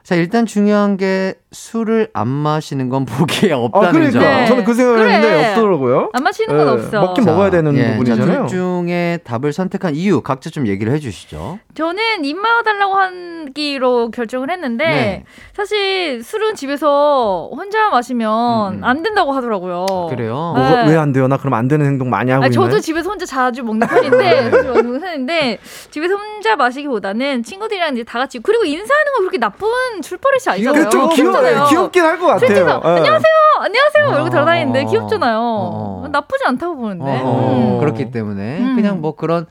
자, 0.07 0.15
일단 0.15 0.45
중요한 0.45 0.95
게 0.95 1.33
술을 1.51 2.11
안 2.13 2.29
마시는 2.29 2.87
건 2.87 3.03
보기에 3.05 3.51
아, 3.51 3.57
없다는 3.57 3.91
그러니까 3.91 4.19
점. 4.21 4.21
네. 4.21 4.45
저는 4.45 4.63
그 4.63 4.73
생각했는데 4.73 5.27
그래. 5.27 5.49
없더라고요. 5.49 6.11
안 6.13 6.23
마시는 6.23 6.57
건 6.57 6.65
예, 6.65 6.71
없어. 6.71 7.01
먹긴 7.01 7.25
자, 7.25 7.31
먹어야 7.31 7.49
되는 7.49 7.75
예, 7.75 7.91
부분이잖아요. 7.91 8.25
자, 8.25 8.45
둘 8.45 8.47
중에 8.47 9.19
답을 9.25 9.51
선택한 9.51 9.95
이유 9.95 10.21
각자 10.21 10.49
좀 10.49 10.65
얘기를 10.67 10.93
해 10.93 10.99
주시죠. 10.99 11.59
저는 11.73 12.23
입 12.23 12.37
막아달라고 12.37 12.93
하기로 12.93 14.11
결정을 14.11 14.49
했는데 14.49 14.85
네. 14.85 15.23
사실 15.53 16.23
술은 16.23 16.55
집에서 16.55 17.49
혼자 17.51 17.89
마시면 17.89 18.75
음, 18.75 18.77
음. 18.77 18.83
안 18.85 19.03
된다고 19.03 19.33
하더라고요. 19.33 20.07
그래요? 20.09 20.53
네. 20.55 20.61
뭐가 20.61 20.85
왜안 20.85 21.11
돼요? 21.11 21.27
나 21.27 21.35
그럼 21.35 21.53
안 21.55 21.67
되는 21.67 21.85
행동 21.85 22.09
많이 22.09 22.31
하고 22.31 22.45
아니, 22.45 22.53
있나요? 22.53 22.69
저도 22.69 22.79
집에서 22.79 23.09
혼자 23.09 23.25
자주 23.25 23.61
먹는 23.61 23.85
편인데, 23.85 24.51
자주 24.51 24.69
먹는 24.69 25.01
편인데 25.01 25.59
집에서 25.91 26.15
혼자 26.15 26.55
마시기보다는 26.55 27.43
친구들이랑 27.43 27.93
이제 27.93 28.05
다 28.05 28.19
같이 28.19 28.39
그리고 28.39 28.63
인사하는 28.63 29.11
건 29.13 29.21
그렇게 29.21 29.37
나쁜 29.37 29.67
술버릇이 30.01 30.43
아니잖아요. 30.47 30.83
그게 30.83 30.89
좀 30.89 31.09
귀여, 31.09 31.15
귀엽잖아요. 31.31 31.65
귀엽긴 31.69 32.03
할 32.03 32.19
것 32.19 32.25
같아요. 32.27 32.39
술집에서 32.39 32.81
예. 32.83 32.87
안녕하세요, 32.89 33.33
안녕하세요 33.59 34.07
이러고 34.09 34.25
어, 34.25 34.29
돌아다니는데 34.29 34.83
어, 34.83 34.87
귀엽잖아요. 34.89 35.37
어. 35.41 36.07
나쁘지 36.11 36.43
않다고 36.45 36.75
보는데. 36.77 37.21
어, 37.23 37.75
음. 37.75 37.79
그렇기 37.79 38.11
때문에 38.11 38.59
음. 38.59 38.75
그냥 38.75 39.01
뭐 39.01 39.15
그런 39.15 39.45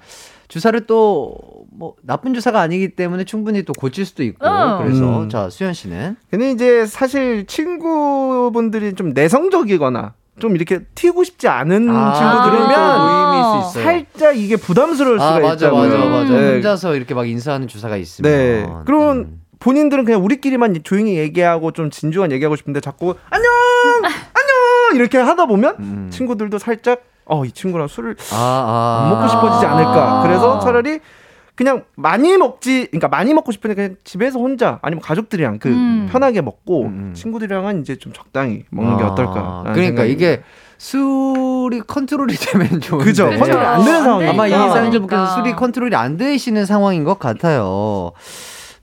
주사를 0.48 0.86
또 0.86 1.34
뭐 1.78 1.92
나쁜 2.02 2.32
주사가 2.32 2.62
아니기 2.62 2.96
때문에 2.96 3.24
충분히 3.24 3.62
또 3.62 3.74
고칠 3.74 4.06
수도 4.06 4.22
있고 4.22 4.46
어. 4.48 4.78
그래서 4.82 5.20
음. 5.20 5.28
자 5.28 5.50
수현 5.50 5.74
씨는 5.74 6.16
근데 6.30 6.50
이제 6.50 6.86
사실 6.86 7.44
친구분들이 7.46 8.94
좀 8.94 9.10
내성적이거나 9.12 10.14
좀 10.38 10.54
이렇게 10.56 10.80
튀고 10.94 11.24
싶지 11.24 11.48
않은 11.48 11.88
아, 11.90 12.14
친구들이면 12.14 12.68
있어요. 13.60 13.84
살짝 13.84 14.38
이게 14.38 14.56
부담스러울 14.56 15.18
수가 15.18 15.34
아 15.36 15.38
맞아 15.40 15.66
있다고요. 15.66 15.88
맞아 15.98 16.04
맞아 16.08 16.32
네. 16.32 16.52
혼자서 16.54 16.94
이렇게 16.94 17.14
막 17.14 17.28
인사하는 17.28 17.68
주사가 17.68 17.96
있으면 17.96 18.30
네. 18.30 18.66
그러면 18.84 19.16
음. 19.18 19.40
본인들은 19.60 20.04
그냥 20.04 20.22
우리끼리만 20.24 20.76
조용히 20.84 21.16
얘기하고 21.16 21.72
좀 21.72 21.90
진중한 21.90 22.32
얘기하고 22.32 22.56
싶은데 22.56 22.80
자꾸 22.80 23.14
안녕 23.30 23.50
안녕 24.04 24.94
이렇게 24.94 25.18
하다 25.18 25.46
보면 25.46 25.76
음. 25.80 26.08
친구들도 26.12 26.58
살짝 26.58 27.02
어 27.28 27.44
이 27.44 27.50
친구랑 27.50 27.88
술을 27.88 28.14
아, 28.32 28.36
아. 28.36 29.02
안 29.02 29.10
먹고 29.10 29.28
싶어지지 29.28 29.66
않을까. 29.66 30.20
아. 30.20 30.22
그래서 30.22 30.60
차라리 30.60 31.00
그냥 31.56 31.84
많이 31.96 32.36
먹지, 32.36 32.86
그러니까 32.90 33.08
많이 33.08 33.32
먹고 33.32 33.50
싶으니까 33.50 33.74
그냥 33.74 33.96
집에서 34.04 34.38
혼자 34.38 34.78
아니면 34.82 35.00
가족들이랑 35.00 35.58
그 35.58 35.70
음. 35.70 36.08
편하게 36.12 36.42
먹고 36.42 36.82
음. 36.84 37.12
친구들이랑은 37.16 37.80
이제 37.80 37.96
좀 37.96 38.12
적당히 38.12 38.64
먹는 38.70 38.98
게 38.98 39.02
아, 39.04 39.06
어떨까. 39.08 39.64
그러니까 39.74 40.04
이게 40.04 40.42
술이 40.78 41.80
컨트롤이 41.86 42.34
되면 42.38 42.80
좋은데 42.80 43.04
그죠. 43.06 43.24
컨트롤이 43.30 43.64
안 43.64 43.84
되는 43.84 43.96
안 43.98 44.04
상황이니까. 44.04 44.30
아마 44.34 44.46
이. 44.46 44.50
사연자분께서. 44.50 45.26
술이 45.36 45.52
컨트롤이 45.56 45.94
안 45.96 46.16
되시는 46.18 46.66
상황인 46.66 47.04
것 47.04 47.18
같아요. 47.18 48.12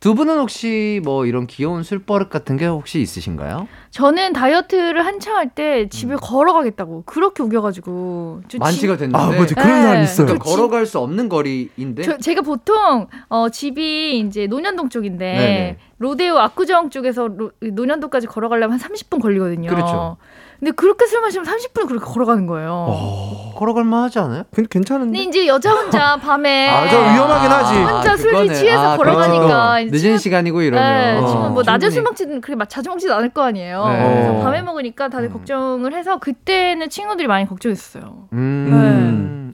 두 0.04 0.16
분은 0.16 0.38
혹시 0.38 0.99
뭐 1.06 1.26
이런 1.26 1.47
귀여운 1.47 1.82
술버릇 1.82 2.30
같은 2.30 2.58
게 2.58 2.66
혹시 2.66 2.99
있으신가요? 2.99 3.70
저는 3.89 4.34
다이어트를 4.34 5.06
한창 5.06 5.38
할 5.38 5.54
때 5.56 5.88
집에 5.88 6.16
걸어가겠다고 6.16 7.04
그렇게 7.06 7.41
우겨가지고 7.41 8.41
저 8.49 8.58
만취가 8.58 8.97
됐는데 8.97 9.18
아, 9.18 9.28
맞아. 9.30 9.56
그런 9.56 9.76
네. 9.78 9.82
사람 9.82 10.04
있어요. 10.04 10.26
그러니까 10.26 10.43
걸어갈 10.43 10.86
수 10.86 10.99
없는 10.99 11.30
거리인데 11.30 12.01
저, 12.04 12.18
제가 12.18 12.41
보통 12.41 13.08
어, 13.30 13.47
집이 13.47 14.20
이제 14.20 14.45
논현동 14.47 14.89
쪽인데 14.89 15.26
네네. 15.26 15.78
로데오 15.99 16.38
압구정 16.38 16.89
쪽에서 16.89 17.30
로, 17.30 17.51
논현동까지 17.62 18.28
걸어가려면 18.28 18.78
한 18.78 18.89
30분 18.91 19.22
걸리거든요. 19.22 19.70
그렇죠. 19.70 20.18
근데 20.64 20.72
그렇게 20.78 21.05
술 21.07 21.20
마시면 21.20 21.45
30분 21.45 21.88
그렇게 21.89 22.05
걸어가는 22.05 22.47
거예요. 22.47 22.86
어, 22.88 23.53
걸어갈 23.57 23.84
만 23.84 24.03
하지 24.03 24.18
않아요? 24.20 24.43
괜- 24.55 24.66
괜찮은데. 24.66 25.20
근데 25.20 25.24
이제 25.30 25.45
여자 25.45 25.74
혼자 25.74 26.16
밤에 26.24 26.70
아, 26.70 26.88
저 26.89 26.99
위험하긴 27.01 27.51
하지. 27.51 27.76
혼자 27.84 28.16
술이 28.16 28.32
그거네. 28.32 28.53
취해서 28.53 28.93
아, 28.93 28.95
걸어가니까 28.95 29.45
그렇죠. 29.74 29.86
늦은 29.91 29.97
친구- 29.99 30.18
시간이고 30.20 30.59
네, 30.61 30.66
이러면 30.68 31.28
지금 31.28 31.53
뭐 31.53 31.64
낮에 31.66 31.89
충분히- 31.89 31.91
술 31.91 32.03
먹지는 32.03 32.39
그렇게 32.39 32.55
막 32.55 32.70
자주 32.70 32.88
먹지도 32.88 33.14
않을 33.14 33.30
거 33.34 33.43
아니에요. 33.43 33.86
네. 33.89 34.09
그래서 34.14 34.32
어. 34.39 34.41
밤에 34.41 34.61
먹으니까 34.61 35.09
다들 35.09 35.28
음. 35.28 35.34
걱정을 35.34 35.93
해서 35.93 36.18
그때는 36.20 36.89
친구들이 36.89 37.28
많이 37.28 37.45
걱정했어요. 37.45 38.30
음. 38.32 38.68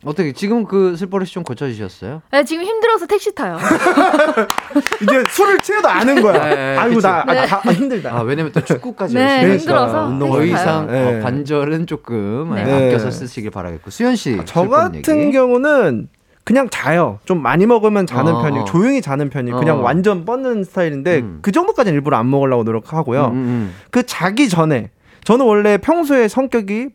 어떻게 0.06 0.32
지금 0.32 0.64
그 0.66 0.96
술버릇이 0.96 1.30
좀 1.30 1.44
고쳐지셨어요? 1.44 2.22
네, 2.32 2.44
지금 2.46 2.64
힘들어서 2.64 3.06
택시 3.06 3.34
타요. 3.36 3.58
이제 5.02 5.24
술을 5.30 5.60
취해도 5.60 5.88
아는 5.90 6.22
거야. 6.22 6.50
네, 6.56 6.78
아이고 6.78 6.96
그치. 6.96 7.08
나 7.08 7.24
아, 7.28 7.34
네. 7.34 7.46
다- 7.46 7.62
아, 7.66 7.72
힘들다. 7.72 8.16
아 8.18 8.22
왜냐면 8.22 8.52
또 8.52 8.62
축구까지 8.64 9.16
네, 9.16 9.44
열심히 9.44 9.58
힘들어서 9.58 10.06
운동 10.06 10.32
더. 10.32 10.44
이상 10.44 10.88
네. 10.88 11.20
어, 11.20 11.24
관절은 11.24 11.88
조금 11.88 12.52
네. 12.56 12.64
네, 12.64 12.88
아껴서 12.88 13.06
네. 13.06 13.12
쓰시길 13.12 13.52
바라겠고 13.52 13.90
수현 13.90 14.16
씨저 14.16 14.44
술버릇 14.46 14.92
같은 14.94 15.18
얘기. 15.22 15.32
경우는 15.32 16.08
그냥 16.46 16.68
자요. 16.72 17.20
좀 17.26 17.42
많이 17.42 17.66
먹으면 17.66 18.08
자는 18.08 18.34
어, 18.36 18.42
편이고 18.42 18.62
어. 18.62 18.66
조용히 18.66 19.02
자는 19.02 19.30
편이 19.30 19.52
어. 19.52 19.60
그냥 19.60 19.84
완전 19.84 20.26
뻗는 20.26 20.64
스타일인데 20.64 21.20
음. 21.20 21.40
그 21.42 21.52
정도까지는 21.52 21.94
일부러 21.96 22.18
안 22.18 22.30
먹으려고 22.30 22.64
노력하고요. 22.64 23.26
음, 23.26 23.34
음, 23.34 23.76
그 23.92 24.04
자기 24.06 24.50
전에 24.50 24.90
저는 25.26 25.46
원래 25.46 25.78
평소에 25.78 26.28
성격이 26.28 26.88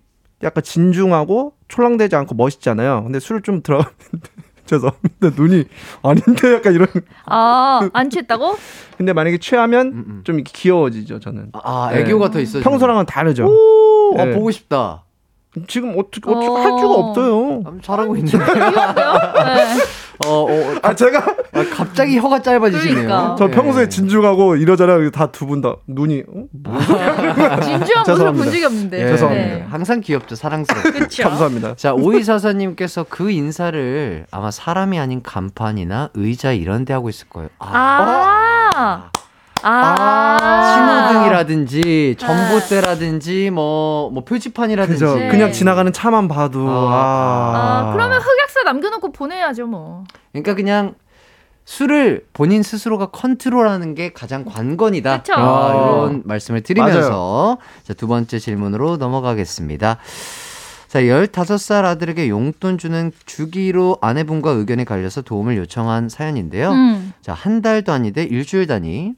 약간 0.45 0.63
진중하고 0.63 1.55
촐랑대지 1.69 2.15
않고 2.17 2.35
멋있잖아요. 2.35 3.03
근데 3.05 3.19
술을 3.19 3.43
좀 3.43 3.63
들어갔는데 3.63 4.29
죄송합니다. 4.67 5.31
눈이 5.37 5.65
아닌데 6.03 6.55
약간 6.55 6.75
이런. 6.75 6.87
아, 7.27 7.89
안 7.93 8.11
취했다고? 8.11 8.57
근데 8.97 9.13
만약에 9.13 9.39
취하면 9.39 9.89
음, 9.89 10.05
음. 10.07 10.21
좀 10.25 10.37
이렇게 10.37 10.53
귀여워지죠. 10.55 11.21
저는. 11.21 11.51
아 11.53 11.91
네. 11.93 12.01
애교가 12.01 12.31
더 12.31 12.41
있어. 12.41 12.61
평소랑은 12.61 13.07
다르죠. 13.07 13.47
오, 13.47 14.19
아, 14.19 14.25
네. 14.25 14.35
보고 14.35 14.51
싶다. 14.51 15.04
지금 15.69 15.95
어떻게 15.99 16.29
어떻게 16.31 16.47
할 16.47 16.63
수가 16.79 16.95
없어요. 16.95 17.63
잘하고 17.83 18.17
있는데. 18.17 18.39
네. 18.39 19.83
어, 20.27 20.45
어, 20.45 20.75
아 20.83 20.95
제가 20.95 21.19
아, 21.53 21.65
갑자기 21.73 22.19
혀가 22.19 22.41
짧아지시네요. 22.41 22.95
그러니까. 23.07 23.37
저 23.39 23.47
네. 23.49 23.51
평소에 23.55 23.89
진중하고 23.89 24.57
이러잖아요. 24.57 25.11
다 25.11 25.27
두 25.33 25.47
분 25.47 25.61
다 25.61 25.75
눈이 25.89 26.23
어? 26.29 26.45
진주한 27.63 28.05
모습을 28.09 28.33
본. 28.33 28.45
적이 28.45 28.65
없는데. 28.65 29.03
예, 29.03 29.09
죄송합니다. 29.09 29.55
네. 29.57 29.63
항상 29.69 30.01
귀엽죠, 30.01 30.35
사랑스럽고. 30.37 30.93
그렇죠. 30.93 31.23
감사합니다. 31.29 31.75
자, 31.77 31.95
오이사사님께서 31.95 33.07
그 33.09 33.31
인사를 33.31 34.27
아마 34.31 34.51
사람이 34.51 34.99
아닌 34.99 35.23
간판이나 35.23 36.11
의자 36.15 36.53
이런 36.53 36.85
데 36.85 36.93
하고 36.95 37.09
있을 37.09 37.29
거예요. 37.29 37.49
아, 37.59 38.71
아. 38.75 39.11
아. 39.65 41.09
신호등이라든지 41.09 42.17
전봇대라든지 42.19 43.51
뭐, 43.51 44.11
뭐 44.11 44.25
표지판이라든지. 44.25 45.05
그죠. 45.05 45.17
네. 45.17 45.29
그냥 45.29 45.53
지나가는 45.53 45.91
차만 45.93 46.29
봐도 46.29 46.69
아. 46.69 46.73
아, 46.73 47.89
아, 47.89 47.93
그러면 47.93 48.21
흑역사 48.21 48.63
남겨놓고 48.65 49.13
보내야죠, 49.13 49.67
뭐. 49.67 50.05
그러니까 50.33 50.55
그냥 50.55 50.95
술을 51.65 52.27
본인 52.33 52.63
스스로가 52.63 53.07
컨트롤하는 53.07 53.95
게 53.95 54.13
가장 54.13 54.45
관건이다. 54.45 55.19
그쵸. 55.19 55.33
아, 55.35 55.71
이런 55.71 56.23
말씀을 56.25 56.61
드리면서. 56.61 57.59
자, 57.85 57.95
두 57.95 58.07
번째 58.07 58.39
질문으로 58.39 58.99
넘어가겠습니다. 58.99 59.99
자, 60.89 61.01
15살 61.01 61.85
아들에게 61.85 62.29
용돈 62.29 62.79
주는 62.79 63.11
주기로 63.27 63.99
아내분과 64.01 64.51
의견이 64.51 64.85
갈려서 64.85 65.23
도움을 65.23 65.57
요청한 65.57 66.09
사연인데요. 66.09 66.71
음. 66.71 67.13
자, 67.21 67.33
한달 67.33 67.83
단위 67.83 68.13
대 68.13 68.23
일주일 68.23 68.67
단위. 68.67 69.15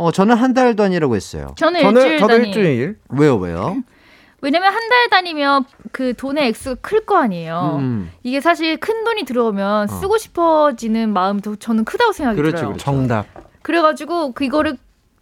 어, 0.00 0.10
저는 0.10 0.34
한 0.34 0.54
달 0.54 0.74
단위라고 0.76 1.14
했어요. 1.14 1.52
저는 1.56 1.82
저는 1.82 2.00
일주일 2.00 2.18
저도 2.20 2.32
단위. 2.32 2.46
일주일. 2.48 2.96
왜요, 3.10 3.36
왜요? 3.36 3.76
왜냐면 4.40 4.72
한달 4.72 5.08
단위면 5.10 5.64
그 5.92 6.14
돈의 6.14 6.48
액수가 6.48 6.76
클 6.80 7.04
거 7.04 7.18
아니에요. 7.18 7.76
음. 7.80 8.10
이게 8.22 8.40
사실 8.40 8.78
큰 8.78 9.04
돈이 9.04 9.24
들어오면 9.24 9.84
어. 9.84 9.86
쓰고 9.86 10.16
싶어지는 10.16 11.12
마음도 11.12 11.56
저는 11.56 11.84
크다고 11.84 12.12
생각이 12.14 12.36
그렇죠, 12.38 12.56
들어요. 12.56 12.68
그렇죠. 12.70 12.82
정답. 12.84 13.26
그래가지고 13.60 14.32
그거를 14.32 14.78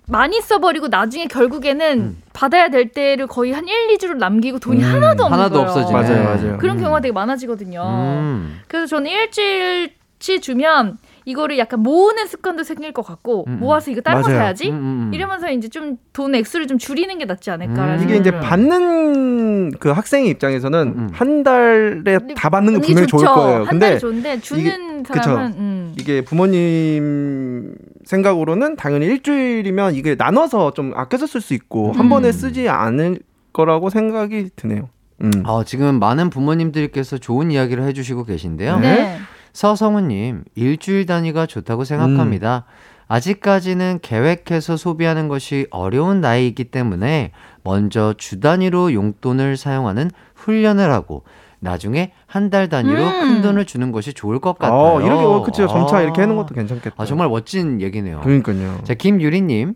많이 0.07 0.41
써버리고 0.41 0.87
나중에 0.87 1.27
결국에는 1.27 1.99
음. 1.99 2.23
받아야 2.33 2.69
될 2.69 2.91
때를 2.93 3.27
거의 3.27 3.53
한 3.53 3.67
1, 3.67 3.89
2주를 3.99 4.17
남기고 4.19 4.61
돈이 4.61 4.81
하나도 4.83 5.25
없는 5.25 5.39
하나도. 5.39 5.61
없어지네. 5.63 5.93
맞아요, 5.93 6.23
맞아요. 6.25 6.59
그런 6.59 6.77
음. 6.77 6.83
경우가 6.83 7.01
되게 7.01 7.13
많아지거든요. 7.13 7.83
음. 7.83 8.61
그래서 8.69 8.87
저는 8.87 9.11
일주일치 9.11 10.41
주면 10.41 10.99
이거를 11.29 11.59
약간 11.59 11.81
모으는 11.81 12.27
습관도 12.27 12.63
생길 12.65 12.93
것 12.93 13.03
같고 13.03 13.45
음. 13.49 13.59
모아서 13.61 13.91
이거 13.91 14.01
다른 14.01 14.23
거 14.23 14.29
맞아요. 14.29 14.41
사야지 14.41 14.71
음, 14.71 14.75
음, 14.75 15.09
음. 15.09 15.15
이러면서 15.15 15.51
이제 15.51 15.69
좀 15.69 15.99
돈 16.19 16.35
액수를 16.35 16.67
좀 16.67 16.79
줄이는 16.79 17.19
게 17.19 17.27
낫지 17.27 17.49
않을까라는 17.51 18.01
음. 18.01 18.05
이게 18.05 18.17
이제 18.17 18.33
받는 18.33 19.71
그 19.73 19.91
학생의 19.91 20.31
입장에서는 20.31 20.95
음. 20.97 21.09
한 21.13 21.45
달에 21.45 22.19
다 22.35 22.49
받는 22.49 22.73
건 22.73 22.83
이게 22.83 22.89
분명히 22.89 23.07
좋을 23.07 23.21
좋죠. 23.21 23.35
거예요. 23.35 23.59
한 23.59 23.67
근데 23.67 23.87
달이 23.91 24.01
좋은데 24.01 24.41
주는 24.41 25.03
그쵸. 25.05 25.23
사람은 25.23 25.53
음. 25.53 25.95
이게 25.97 26.23
부모님 26.25 27.75
생각으로는 28.05 28.75
당연히 28.75 29.07
일주일이면 29.07 29.95
이게 29.95 30.17
나눠서 30.17 30.73
좀 30.73 30.93
아껴서 30.97 31.29
쓸 31.29 31.41
수 31.41 31.55
있고 31.55 31.93
한 31.93 32.07
음. 32.07 32.09
번에 32.09 32.33
쓰지 32.33 32.69
않을 32.69 33.21
거라고 33.53 33.91
생각이 33.91 34.51
드네요. 34.57 34.89
음. 35.23 35.31
어, 35.47 35.63
지금 35.63 36.01
많은 36.01 36.31
부모님들께서 36.31 37.19
좋은 37.19 37.51
이야기를 37.53 37.85
해주시고 37.85 38.25
계신데요. 38.25 38.81
네. 38.81 39.19
서성우님, 39.53 40.45
일주일 40.55 41.07
단위가 41.07 41.47
좋다고 41.47 41.85
생각합니다. 41.85 42.65
아직까지는 43.09 44.01
계획해서 44.03 44.77
소비하는 44.77 45.29
것이 45.29 45.66
어려운 45.70 46.20
나이이기 46.20 46.65
때문에 46.65 47.33
먼저 47.65 48.15
주 48.19 48.41
단위로 48.41 48.93
용돈을 48.93 49.57
사용하는 49.57 50.11
훈련을 50.35 50.91
하고 50.93 51.25
나중에 51.61 52.12
한 52.27 52.51
달 52.51 52.69
단위로 52.69 53.03
음. 53.03 53.20
큰 53.20 53.43
돈을 53.43 53.65
주는 53.65 53.91
것이 53.93 54.12
좋을 54.12 54.39
것 54.39 54.59
같아요. 54.59 54.79
어, 54.79 55.01
이렇게 55.01 55.25
어, 55.25 55.43
그쵸 55.43 55.66
점차 55.66 55.97
아. 55.97 56.03
이렇게 56.03 56.20
하는 56.20 56.37
것도 56.37 56.55
괜찮겠다. 56.55 56.95
아, 56.97 57.05
정말 57.07 57.29
멋진 57.29 57.81
얘기네요. 57.81 58.20
그러니까요. 58.20 58.81
자, 58.85 58.95
김유리님. 58.95 59.75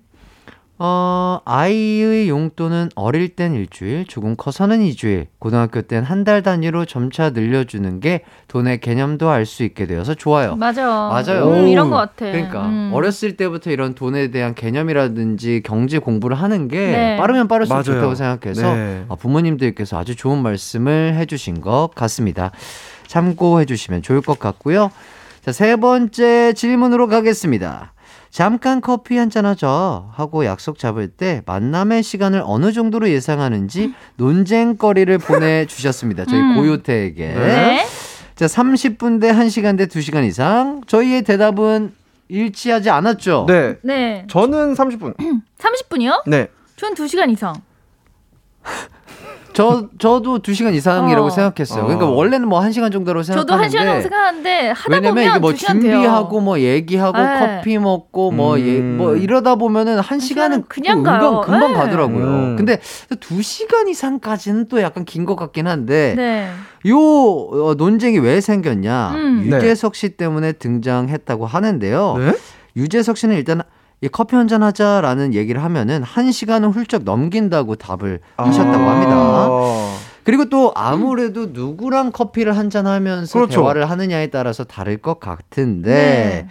어, 0.85 1.39
아이의 1.45 2.29
용돈은 2.29 2.89
어릴 2.97 3.29
땐 3.37 3.55
일주일, 3.55 4.05
조금 4.05 4.35
커서는 4.35 4.81
2주일, 4.81 5.27
고등학교 5.39 5.83
땐 5.83 6.03
한 6.03 6.25
달 6.25 6.43
단위로 6.43 6.87
점차 6.87 7.31
늘려주는 7.31 8.01
게 8.01 8.23
돈의 8.49 8.81
개념도 8.81 9.31
알 9.31 9.47
수 9.47 9.63
있게 9.63 9.87
되어서 9.87 10.15
좋아요. 10.15 10.57
맞아. 10.57 10.85
맞아요. 10.85 11.45
음, 11.51 11.65
오. 11.65 11.67
이런 11.69 11.89
것 11.89 11.97
같아. 11.97 12.27
그러니까 12.33 12.67
음. 12.67 12.91
어렸을 12.93 13.37
때부터 13.37 13.71
이런 13.71 13.95
돈에 13.95 14.33
대한 14.33 14.57
개념이라든지 14.57 15.63
경제 15.65 15.99
공부를 16.01 16.37
하는 16.37 16.67
게 16.67 16.79
네. 16.79 17.17
빠르면 17.17 17.47
빠를수록 17.47 17.77
맞아요. 17.87 18.01
좋다고 18.01 18.15
생각해서 18.17 18.75
네. 18.75 19.05
어, 19.07 19.15
부모님들께서 19.15 19.97
아주 19.99 20.17
좋은 20.17 20.39
말씀을 20.43 21.15
해주신 21.15 21.61
것 21.61 21.91
같습니다. 21.95 22.51
참고해 23.07 23.67
주시면 23.67 24.03
좋을 24.03 24.21
것 24.21 24.41
같고요. 24.41 24.91
자, 25.45 25.53
세 25.53 25.77
번째 25.77 26.53
질문으로 26.55 27.07
가겠습니다. 27.07 27.93
잠깐 28.33 28.81
커피 28.81 29.19
한 29.19 29.29
잔 29.31 29.45
하자 29.47 30.09
하고 30.13 30.45
약속 30.47 30.79
잡을 30.79 31.07
때 31.09 31.43
만남의 31.47 32.03
시간을 32.03 32.43
어느 32.45 32.73
정도로 32.73 33.11
예상하는지 33.11 33.93
논쟁거리를 34.17 35.17
보내주셨습니다. 35.19 36.25
저희 36.25 36.41
음. 36.41 36.57
고요태에게. 36.57 37.27
네. 37.29 37.87
자, 38.35 38.47
30분 38.47 39.21
대 39.21 39.33
1시간 39.33 39.77
대 39.77 39.87
2시간 39.87 40.25
이상. 40.27 40.81
저희의 40.87 41.23
대답은 41.23 41.95
일치하지 42.29 42.89
않았죠? 42.89 43.45
네. 43.49 43.77
네. 43.83 44.27
저는 44.31 44.73
30분. 44.75 45.15
30분이요? 45.59 46.23
네. 46.27 46.49
전 46.77 46.95
2시간 46.95 47.31
이상. 47.31 47.55
저, 49.55 49.89
저도 49.99 50.39
2 50.41 50.55
시간 50.55 50.75
이상이라고 50.75 51.27
어. 51.27 51.31
생각했어요. 51.31 51.83
어. 51.85 51.87
그러니까 51.87 52.09
원래는 52.09 52.49
뭐 52.49 52.63
1 52.65 52.73
시간 52.73 52.91
정도로 52.91 53.23
저도 53.23 53.41
생각하는데 53.41 53.77
1시간 53.79 53.85
정도 53.87 54.03
생각하는데 54.03 54.69
하다 54.71 54.85
왜냐면 54.89 55.15
보면 55.15 55.31
이게 55.31 55.39
뭐 55.39 55.51
2시간 55.53 55.83
돼요. 55.83 55.93
준비하고 55.93 56.41
뭐 56.41 56.61
얘기하고 56.61 57.19
네. 57.19 57.39
커피 57.57 57.79
먹고 57.79 58.31
뭐, 58.31 58.57
음. 58.57 58.61
예, 58.67 58.81
뭐 58.81 59.17
이러다 59.17 59.57
보면은 59.57 59.99
한 59.99 60.21
시간은 60.21 60.65
그냥 60.69 60.99
또 60.99 61.03
가요. 61.05 61.41
금방, 61.41 61.61
금방 61.61 61.73
네. 61.73 61.79
가더라고요. 61.79 62.25
음. 62.25 62.57
근데 62.57 62.79
두 63.21 63.43
시간 63.43 63.89
이상까지는 63.89 64.69
또 64.69 64.81
약간 64.81 65.05
긴 65.05 65.27
것 65.27 65.37
같긴 65.37 65.67
한데 65.69 66.15
네. 66.17 66.51
요 66.89 66.99
어, 66.99 67.75
논쟁이 67.77 68.19
왜 68.19 68.41
생겼냐? 68.41 69.11
음. 69.15 69.43
유재석 69.47 69.95
씨 69.95 70.11
때문에 70.11 70.53
등장했다고 70.53 71.47
하는데요. 71.47 72.17
네? 72.19 72.33
유재석 72.77 73.17
씨는 73.17 73.37
일단 73.37 73.61
이 73.61 73.63
커피 74.09 74.35
한 74.37 74.49
잔 74.49 74.63
하자라는 74.63 75.35
얘기를 75.35 75.63
하면은 75.63 76.03
한 76.03 76.33
시간은 76.33 76.71
훌쩍 76.71 77.05
넘긴다고 77.05 77.77
답을 77.77 78.21
하셨다고 78.37 78.85
합니다. 78.91 79.13
아. 79.15 79.97
그리고 80.25 80.49
또 80.49 80.73
아무래도 80.75 81.47
누구랑 81.47 82.13
커피를 82.13 82.57
한 82.57 82.71
잔 82.71 82.87
하면서 82.87 83.33
그렇죠. 83.33 83.61
대화를 83.63 83.91
하느냐에 83.91 84.29
따라서 84.29 84.65
다를 84.65 84.97
것 84.99 85.19
같은데 85.21 85.93
네. 85.93 86.49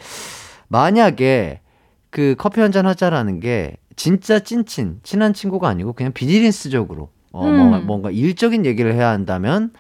만약에 0.68 1.62
그 2.10 2.36
커피 2.38 2.62
한 2.62 2.72
잔 2.72 2.86
하자라는 2.86 3.40
게 3.40 3.78
진짜 3.96 4.40
찐친 4.40 5.00
친한 5.04 5.34
친구가 5.34 5.68
아니고 5.68 5.94
그냥 5.94 6.12
비즈니스적으로 6.14 7.10
어 7.34 7.48
음. 7.48 7.56
뭔가, 7.58 7.80
뭔가 7.80 8.12
일적인 8.12 8.66
얘기를 8.66 8.94
해야 8.94 9.10
한다면 9.10 9.72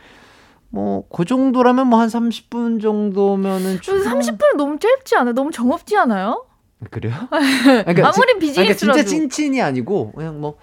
뭐 0.69 1.03
그 1.13 1.25
정도라면 1.25 1.87
뭐 1.87 1.99
한 1.99 2.07
30분 2.09 2.81
정도면은 2.81 3.79
저 3.81 3.93
30분 3.93 4.55
너무 4.57 4.77
짧지 4.79 5.15
않아요? 5.17 5.33
너무 5.33 5.51
정없지 5.51 5.97
않아요? 5.97 6.45
그래요? 6.89 7.13
그러니까 7.29 8.07
아무리 8.09 8.27
진- 8.33 8.39
비즈니스라도. 8.39 8.53
그러니까 8.63 8.75
진짜 8.75 9.03
찐친이 9.03 9.61
아니고 9.61 10.11
그냥 10.13 10.41
뭐 10.41 10.57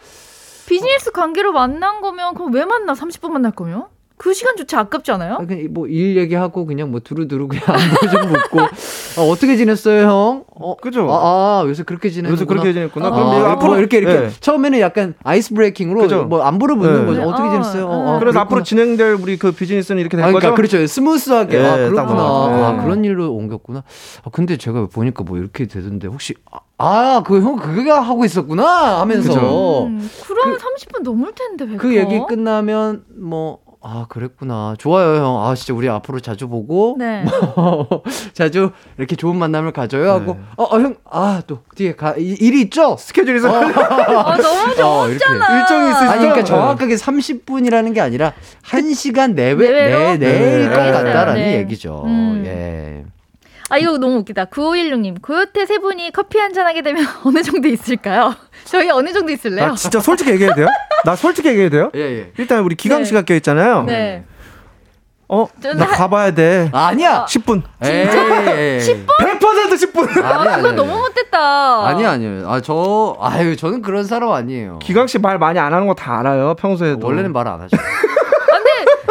비즈니스 0.66 1.12
관계로 1.12 1.52
만난 1.52 2.00
거면 2.00 2.34
그럼 2.34 2.52
왜 2.52 2.64
만나? 2.64 2.92
30분 2.94 3.30
만날 3.30 3.52
거면? 3.52 3.86
그 4.18 4.34
시간조차 4.34 4.80
아깝지 4.80 5.12
않아요? 5.12 5.38
뭐일 5.70 6.16
얘기하고 6.16 6.66
그냥 6.66 6.90
뭐 6.90 7.00
두루두루 7.00 7.48
그냥 7.48 7.64
안부 7.68 8.10
좀 8.10 8.32
묻고 8.32 8.60
아, 8.60 9.22
어떻게 9.30 9.56
지냈어요 9.56 10.02
형? 10.02 10.44
어, 10.54 10.76
그죠? 10.76 11.08
아, 11.10 11.62
아 11.62 11.64
요새 11.66 11.84
그렇게 11.84 12.10
지내는구나. 12.10 12.32
요새 12.32 12.44
그렇게 12.44 12.72
지냈구나. 12.72 13.06
아, 13.06 13.10
그럼 13.10 13.30
내가 13.30 13.52
앞으로 13.52 13.68
앞으로 13.68 13.78
이렇게 13.78 13.98
이렇게 13.98 14.20
네. 14.20 14.30
처음에는 14.40 14.80
약간 14.80 15.14
ice 15.22 15.54
breaking으로 15.54 16.00
그죠? 16.00 16.24
뭐 16.24 16.42
안부를 16.42 16.76
묻는 16.76 17.00
네. 17.00 17.06
거죠. 17.06 17.22
어떻게 17.22 17.48
어, 17.48 17.50
지냈어요? 17.52 17.86
어, 17.86 17.90
어. 17.90 17.92
어, 17.92 18.18
그래서 18.18 18.18
그렇구나. 18.18 18.40
앞으로 18.40 18.62
진행될 18.62 19.18
우리 19.20 19.36
그 19.36 19.52
비즈니스는 19.52 20.00
이렇게 20.00 20.16
될 20.16 20.24
아, 20.24 20.28
그러니까 20.28 20.50
거죠? 20.50 20.56
그렇죠. 20.56 20.86
smooth하게. 20.86 21.58
예, 21.58 21.64
아, 21.64 21.76
딱 21.76 21.88
그렇구나. 21.88 22.22
아, 22.22 22.72
네. 22.76 22.82
그런 22.82 23.04
일로 23.04 23.32
옮겼구나. 23.34 23.84
아, 24.24 24.30
근데 24.32 24.56
제가 24.56 24.86
보니까 24.86 25.22
뭐 25.24 25.38
이렇게 25.38 25.66
되던데 25.66 26.08
혹시 26.08 26.34
아, 26.50 26.58
아, 26.78 27.22
그형 27.24 27.56
그거 27.56 28.00
하고 28.00 28.24
있었구나 28.24 29.00
하면서. 29.00 29.84
음, 29.86 30.10
그러면 30.26 30.58
30분 30.58 31.02
넘을 31.02 31.32
텐데 31.34 31.64
왜그 31.64 31.96
얘기 31.96 32.20
끝나면 32.28 33.04
뭐 33.16 33.60
아, 33.80 34.06
그랬구나. 34.08 34.74
좋아요, 34.76 35.16
형. 35.22 35.40
아, 35.46 35.54
진짜 35.54 35.72
우리 35.72 35.88
앞으로 35.88 36.18
자주 36.20 36.48
보고 36.48 36.96
네. 36.98 37.24
자주 38.34 38.72
이렇게 38.98 39.14
좋은 39.14 39.36
만남을 39.36 39.72
가져요 39.72 40.10
하고 40.10 40.34
네. 40.34 40.40
어, 40.56 40.64
어, 40.64 40.80
형. 40.80 40.96
아, 41.08 41.42
또 41.46 41.60
뒤에 41.76 41.94
가 41.94 42.14
이- 42.18 42.36
일이 42.40 42.62
있죠? 42.62 42.96
스케줄이 42.98 43.38
있어. 43.38 43.48
아, 43.54 44.36
너무 44.36 44.72
어, 44.82 45.08
이렇게. 45.08 45.24
일정이 45.24 45.90
있으시죠? 45.90 46.10
아니, 46.10 46.18
그러니까 46.20 46.36
네. 46.40 46.44
정확하게 46.44 46.94
30분이라는 46.96 47.94
게 47.94 48.00
아니라 48.00 48.32
1시간 48.64 49.34
내외 49.34 49.68
내외로? 49.70 49.98
내 49.98 50.18
내일 50.18 50.68
네. 50.68 50.68
것 50.68 50.74
같다라는 50.76 51.34
네. 51.34 51.58
얘기죠. 51.58 52.02
음. 52.04 52.42
예. 52.46 53.04
아 53.70 53.76
이거 53.78 53.98
너무 53.98 54.16
웃기다. 54.18 54.46
9516님 54.46 55.20
고요태 55.20 55.66
세 55.66 55.78
분이 55.78 56.10
커피 56.12 56.38
한 56.38 56.52
잔 56.52 56.66
하게 56.66 56.80
되면 56.82 57.04
어느 57.24 57.42
정도 57.42 57.68
있을까요? 57.68 58.34
저희 58.64 58.88
어느 58.90 59.12
정도 59.12 59.30
있을래요? 59.30 59.72
아, 59.72 59.74
진짜 59.74 60.00
솔직히 60.00 60.30
얘기해도 60.30 60.54
돼요? 60.54 60.66
나 61.04 61.14
솔직히 61.14 61.48
얘기해도 61.50 61.76
돼요? 61.76 61.90
예, 61.94 62.00
예. 62.00 62.32
일단 62.38 62.60
우리 62.64 62.74
기강 62.74 63.00
네. 63.00 63.04
씨가 63.04 63.22
껴 63.22 63.34
있잖아요. 63.34 63.82
네. 63.84 64.24
어, 65.30 65.46
저는 65.60 65.76
나 65.76 65.84
하- 65.84 65.96
가봐야 65.96 66.30
돼. 66.30 66.70
아니야. 66.72 67.26
10분. 67.28 67.62
에이, 67.84 67.90
에이. 67.92 68.78
10분? 68.80 69.06
100% 69.38 69.92
10분. 69.92 70.24
아, 70.24 70.40
아니야, 70.40 70.56
그거 70.56 70.68
아니야, 70.68 70.72
너무 70.72 70.90
아니야. 70.92 71.02
못됐다. 71.02 71.86
아니요, 71.88 72.08
아니요. 72.08 72.50
아, 72.50 72.60
저, 72.62 73.14
아유, 73.20 73.54
저는 73.54 73.82
그런 73.82 74.04
사람 74.04 74.30
아니에요. 74.32 74.78
기강 74.78 75.06
씨 75.06 75.18
말 75.18 75.38
많이 75.38 75.58
안 75.58 75.74
하는 75.74 75.86
거 75.86 75.92
다 75.94 76.18
알아요. 76.20 76.54
평소에도. 76.54 77.06
원래는 77.06 77.34
말 77.34 77.46
안 77.46 77.60
하죠. 77.60 77.76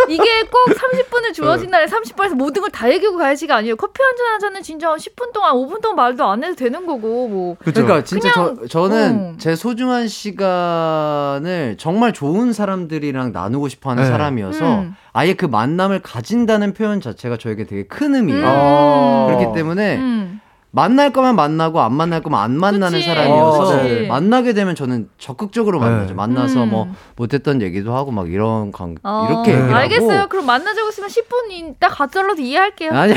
이게 0.07 0.43
꼭 0.43 0.65
30분을 0.73 1.33
주어진 1.33 1.69
날에 1.69 1.85
30분에서 1.85 2.35
모든 2.35 2.61
걸 2.61 2.69
다 2.71 2.89
얘기하고 2.91 3.17
가야지가 3.17 3.55
아니에요. 3.55 3.75
커피 3.75 4.01
한 4.03 4.15
잔 4.17 4.27
하자는 4.35 4.61
진짜 4.63 4.89
한 4.89 4.97
10분 4.97 5.31
동안, 5.33 5.53
5분 5.53 5.81
동안 5.81 5.95
말도 5.95 6.23
안 6.25 6.43
해도 6.43 6.55
되는 6.55 6.85
거고, 6.85 7.27
뭐. 7.27 7.55
그러니까 7.59 8.03
진짜 8.03 8.31
그냥, 8.31 8.57
저, 8.61 8.67
저는 8.67 9.09
음. 9.11 9.35
제 9.39 9.55
소중한 9.55 10.07
시간을 10.07 11.75
정말 11.77 12.13
좋은 12.13 12.53
사람들이랑 12.53 13.31
나누고 13.31 13.67
싶어 13.69 13.91
하는 13.91 14.03
네. 14.03 14.09
사람이어서 14.09 14.79
음. 14.79 14.95
아예 15.13 15.33
그 15.33 15.45
만남을 15.45 16.01
가진다는 16.01 16.73
표현 16.73 17.01
자체가 17.01 17.37
저에게 17.37 17.65
되게 17.65 17.83
큰 17.83 18.15
의미예요. 18.15 18.45
어. 18.47 19.25
그렇기 19.37 19.55
때문에 19.55 19.97
음. 19.97 20.36
만날 20.77 21.11
거면 21.11 21.35
만나고 21.35 21.81
안 21.81 21.91
만날 21.91 22.21
거면 22.21 22.39
안 22.39 22.51
만나는 22.55 22.99
그치. 22.99 23.07
사람이어서 23.07 23.63
어, 23.63 23.81
네. 23.81 24.05
만나게 24.05 24.53
되면 24.53 24.75
저는 24.75 25.09
적극적으로 25.17 25.79
만나죠. 25.79 26.09
네. 26.09 26.13
만나서 26.13 26.65
음. 26.65 26.69
뭐 26.69 26.87
못했던 27.15 27.63
얘기도 27.63 27.95
하고 27.95 28.11
막 28.11 28.31
이런 28.31 28.71
관 28.71 28.95
어, 29.01 29.27
이렇게 29.27 29.53
얘기를 29.53 29.73
알겠어요. 29.73 30.27
그럼 30.27 30.45
만나자고 30.45 30.87
했으면 30.89 31.09
10분 31.09 31.49
이따 31.49 31.87
가짜로도 31.87 32.43
이해할게요. 32.43 32.91
아니 32.91 33.15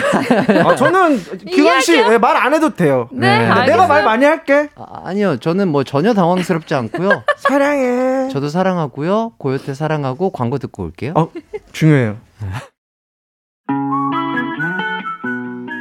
아, 0.64 0.74
저는 0.74 1.18
기강 1.44 1.82
씨 1.82 1.92
이해할게요. 1.92 2.18
말안 2.18 2.54
해도 2.54 2.74
돼요. 2.74 3.10
네, 3.12 3.38
네. 3.38 3.46
알겠어요. 3.46 3.66
내가 3.66 3.86
말 3.86 4.04
많이 4.04 4.24
할게. 4.24 4.70
아, 4.76 5.02
아니요 5.04 5.36
저는 5.36 5.68
뭐 5.68 5.84
전혀 5.84 6.14
당황스럽지 6.14 6.74
않고요. 6.74 7.24
사랑해. 7.36 8.30
저도 8.30 8.48
사랑하고요. 8.48 9.34
고요태 9.36 9.74
사랑하고 9.74 10.30
광고 10.30 10.56
듣고 10.56 10.84
올게요. 10.84 11.12
어, 11.14 11.30
중요해요. 11.72 12.16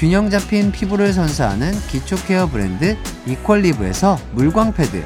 균형 0.00 0.30
잡힌 0.30 0.72
피부를 0.72 1.12
선사하는 1.12 1.72
기초 1.90 2.16
care 2.16 2.46
브랜드 2.46 2.96
이퀄리브에서 3.26 4.18
물광 4.32 4.72
패드, 4.72 5.04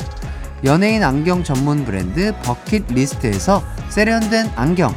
연예인 0.63 1.03
안경 1.03 1.43
전문 1.43 1.85
브랜드 1.85 2.33
버킷 2.45 2.85
리스트에서 2.87 3.61
세련된 3.89 4.53
안경, 4.55 4.95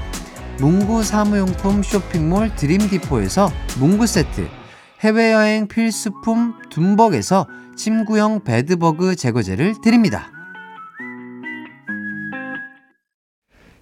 문구 0.59 1.01
사무용품 1.01 1.81
쇼핑몰 1.81 2.55
드림디포에서 2.55 3.49
문구 3.79 4.05
세트, 4.05 4.47
해외여행 4.99 5.67
필수품 5.67 6.53
둠벅에서 6.69 7.47
침구형 7.75 8.43
bedbug 8.43 9.15
제거제를 9.15 9.81
드립니다. 9.81 10.36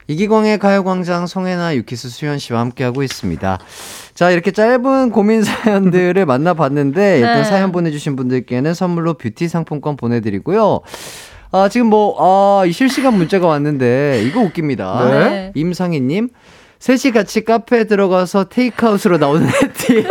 이기광의 0.08 0.60
가요광장 0.60 1.26
송혜나 1.28 1.76
유키스 1.76 2.10
수현 2.10 2.38
씨와 2.40 2.60
함께하고 2.60 3.02
있습니다. 3.04 3.60
자, 4.14 4.32
이렇게 4.32 4.52
짧은 4.52 5.10
고민 5.12 5.44
사연들을 5.44 6.26
만나봤는데, 6.28 7.18
일단 7.20 7.38
네. 7.38 7.44
사연 7.44 7.72
보내주신 7.72 8.16
분들께는 8.16 8.74
선물로 8.74 9.16
뷰티 9.16 9.48
상품권 9.48 9.98
보내드리고요. 9.98 10.82
아, 11.52 11.70
지금 11.70 11.88
뭐, 11.88 12.16
아, 12.20 12.66
이 12.66 12.72
실시간 12.72 13.16
문자가 13.18 13.48
왔는데, 13.48 14.24
이거 14.26 14.42
웃깁니다. 14.42 15.10
네. 15.10 15.52
임상희님, 15.56 16.30
셋이 16.80 17.12
같이 17.14 17.44
카페에 17.44 17.86
들어가서 17.86 18.46
테이크아웃으로 18.46 19.18
나오는 19.18 19.48
해티. 19.50 20.06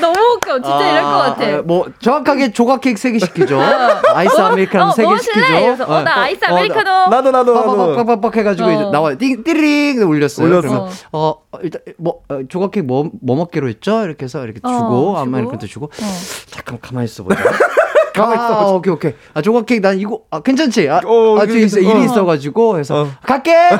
아, 0.00 0.12
너무 0.12 0.18
웃겨. 0.36 0.54
진짜 0.62 0.90
이럴 0.90 1.02
것 1.02 1.08
같아. 1.10 1.44
아, 1.44 1.62
뭐, 1.62 1.86
정확하게 2.00 2.52
조각 2.52 2.80
케이크 2.80 3.00
3개 3.00 3.20
시키죠. 3.20 3.60
아이스 4.14 4.40
아메리카노 4.40 4.84
어, 4.84 4.90
3개 4.90 5.02
뭐 5.04 5.18
시키죠. 5.18 5.40
이러면서, 5.40 5.84
어, 5.84 6.02
나 6.02 6.22
아이스 6.22 6.44
아메리카노. 6.44 7.10
나도 7.10 7.30
나도 7.30 7.54
나도. 7.54 7.96
빡빡빡빡 7.96 8.36
해가지고 8.36 8.68
어. 8.68 8.72
이제 8.72 8.84
나와요. 8.90 9.18
띵, 9.18 9.42
띠링 9.44 10.02
울렸어요. 10.10 10.46
울렸어. 10.46 10.60
그러면 10.62 10.88
어, 11.12 11.34
어, 11.52 11.58
일단 11.62 11.82
뭐 11.98 12.20
어, 12.28 12.40
조각 12.48 12.70
케이크 12.72 12.86
뭐, 12.86 13.10
뭐 13.22 13.36
먹기로 13.36 13.68
했죠? 13.68 14.04
이렇게 14.04 14.24
해서 14.24 14.42
이렇게 14.44 14.60
어, 14.62 14.68
주고 14.68 14.80
주고. 14.80 15.18
아메리카노 15.18 15.58
주고 15.66 15.86
어. 15.86 16.06
잠깐 16.46 16.78
가만히 16.80 17.04
있어 17.04 17.22
보자. 17.24 17.40
가만히 18.14 18.34
있어. 18.34 18.54
아, 18.54 18.72
오케이 18.72 18.92
오케이. 18.92 19.14
아 19.34 19.42
조각 19.42 19.66
케이크 19.66 19.86
난 19.86 19.98
이거 19.98 20.20
아 20.30 20.40
괜찮지? 20.40 20.88
아, 20.88 21.00
어, 21.04 21.38
아 21.38 21.46
지금 21.46 21.60
있어 21.60 21.78
어. 21.78 21.80
일이 21.80 22.04
있어가지고 22.04 22.78
해서 22.78 23.02
어. 23.02 23.08
갈게. 23.24 23.52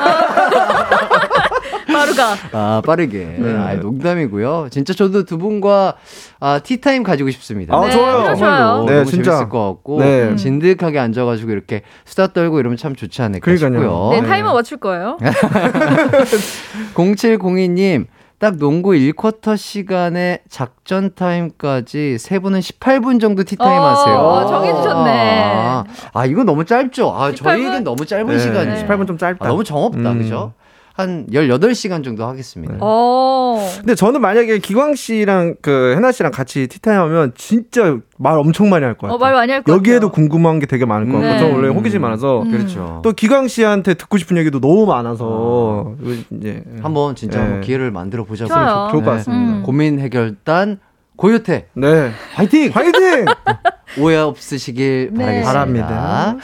바로 2.00 2.14
가. 2.14 2.34
아 2.52 2.82
빠르게. 2.84 3.36
아 3.58 3.74
농담이고요. 3.74 4.68
진짜 4.70 4.92
저도 4.94 5.24
두 5.24 5.38
분과 5.38 5.94
아 6.40 6.58
티타임 6.60 7.02
가지고 7.02 7.30
싶습니다. 7.30 7.76
아, 7.76 7.84
네, 7.86 7.90
좋아요. 7.92 8.34
좋아요. 8.34 8.84
네, 8.88 8.94
너무 8.96 9.10
진짜. 9.10 9.30
재밌을 9.32 9.48
것 9.48 9.66
같고 9.68 10.00
네. 10.00 10.34
진득하게 10.36 10.98
앉아가지고 10.98 11.50
이렇게 11.50 11.82
수다 12.04 12.28
떨고 12.28 12.58
이러면 12.60 12.76
참 12.76 12.94
좋지 12.96 13.20
않을까 13.22 13.44
그러니까요. 13.44 13.80
싶고요. 13.80 14.10
네, 14.12 14.20
네. 14.22 14.28
타이머 14.28 14.52
맞출 14.54 14.78
거예요. 14.78 15.18
0702님, 16.94 18.06
딱 18.38 18.56
농구 18.56 18.90
1쿼터 18.92 19.56
시간에 19.56 20.38
작전 20.48 21.14
타임까지 21.14 22.16
세 22.18 22.38
분은 22.38 22.60
18분 22.60 23.20
정도 23.20 23.44
티타임 23.44 23.80
어, 23.80 23.84
하세요. 23.88 24.14
어, 24.16 24.46
정해주셨네. 24.46 25.42
아, 25.44 25.84
아, 26.14 26.26
이거 26.26 26.44
너무 26.44 26.64
짧죠? 26.64 27.12
아, 27.14 27.30
18분? 27.32 27.36
저희에겐 27.36 27.84
너무 27.84 28.06
짧은 28.06 28.26
네, 28.26 28.38
시간이에요. 28.38 28.86
18분 28.86 29.06
좀 29.06 29.18
짧다. 29.18 29.44
아, 29.44 29.48
너무 29.48 29.62
정없다, 29.62 30.12
음. 30.12 30.18
그죠? 30.18 30.54
한 31.00 31.26
18시간 31.32 32.04
정도 32.04 32.24
하겠습니다. 32.26 32.76
어. 32.80 33.68
근데 33.78 33.94
저는 33.94 34.20
만약에 34.20 34.58
기광 34.58 34.94
씨랑 34.94 35.56
그 35.62 35.94
해나 35.96 36.12
씨랑 36.12 36.30
같이 36.32 36.66
티타임 36.68 37.00
하면 37.00 37.32
진짜 37.36 37.98
말 38.18 38.38
엄청 38.38 38.70
많이 38.70 38.84
할 38.84 38.94
거예요. 38.94 39.14
어, 39.14 39.18
말 39.18 39.32
많이 39.32 39.50
할것 39.50 39.64
같아요. 39.64 39.76
여기에도 39.76 40.10
궁금한 40.10 40.58
게 40.58 40.66
되게 40.66 40.84
많을 40.84 41.06
것 41.06 41.14
같고 41.14 41.26
네. 41.26 41.38
저는 41.38 41.54
원래 41.54 41.68
호기심이 41.68 42.00
많아서 42.02 42.42
음. 42.42 42.50
그렇죠. 42.50 43.00
또 43.02 43.12
기광 43.12 43.48
씨한테 43.48 43.94
듣고 43.94 44.18
싶은 44.18 44.36
얘기도 44.36 44.60
너무 44.60 44.86
많아서 44.86 45.94
이제 46.30 46.62
한번 46.82 47.14
진짜 47.16 47.38
네. 47.38 47.44
한번 47.44 47.60
기회를 47.62 47.90
만들어 47.90 48.24
보자고. 48.24 48.48
좋을 48.90 49.02
것 49.02 49.10
네. 49.10 49.16
같습니다. 49.18 49.52
음. 49.58 49.62
고민 49.64 49.98
해결단 49.98 50.78
고요태 51.16 51.66
네. 51.74 52.10
화이팅! 52.34 52.70
화이팅! 52.72 53.26
오해 54.00 54.16
없으시길 54.16 55.10
네. 55.12 55.18
바라겠습니다. 55.18 55.52
바랍니다. 55.52 56.36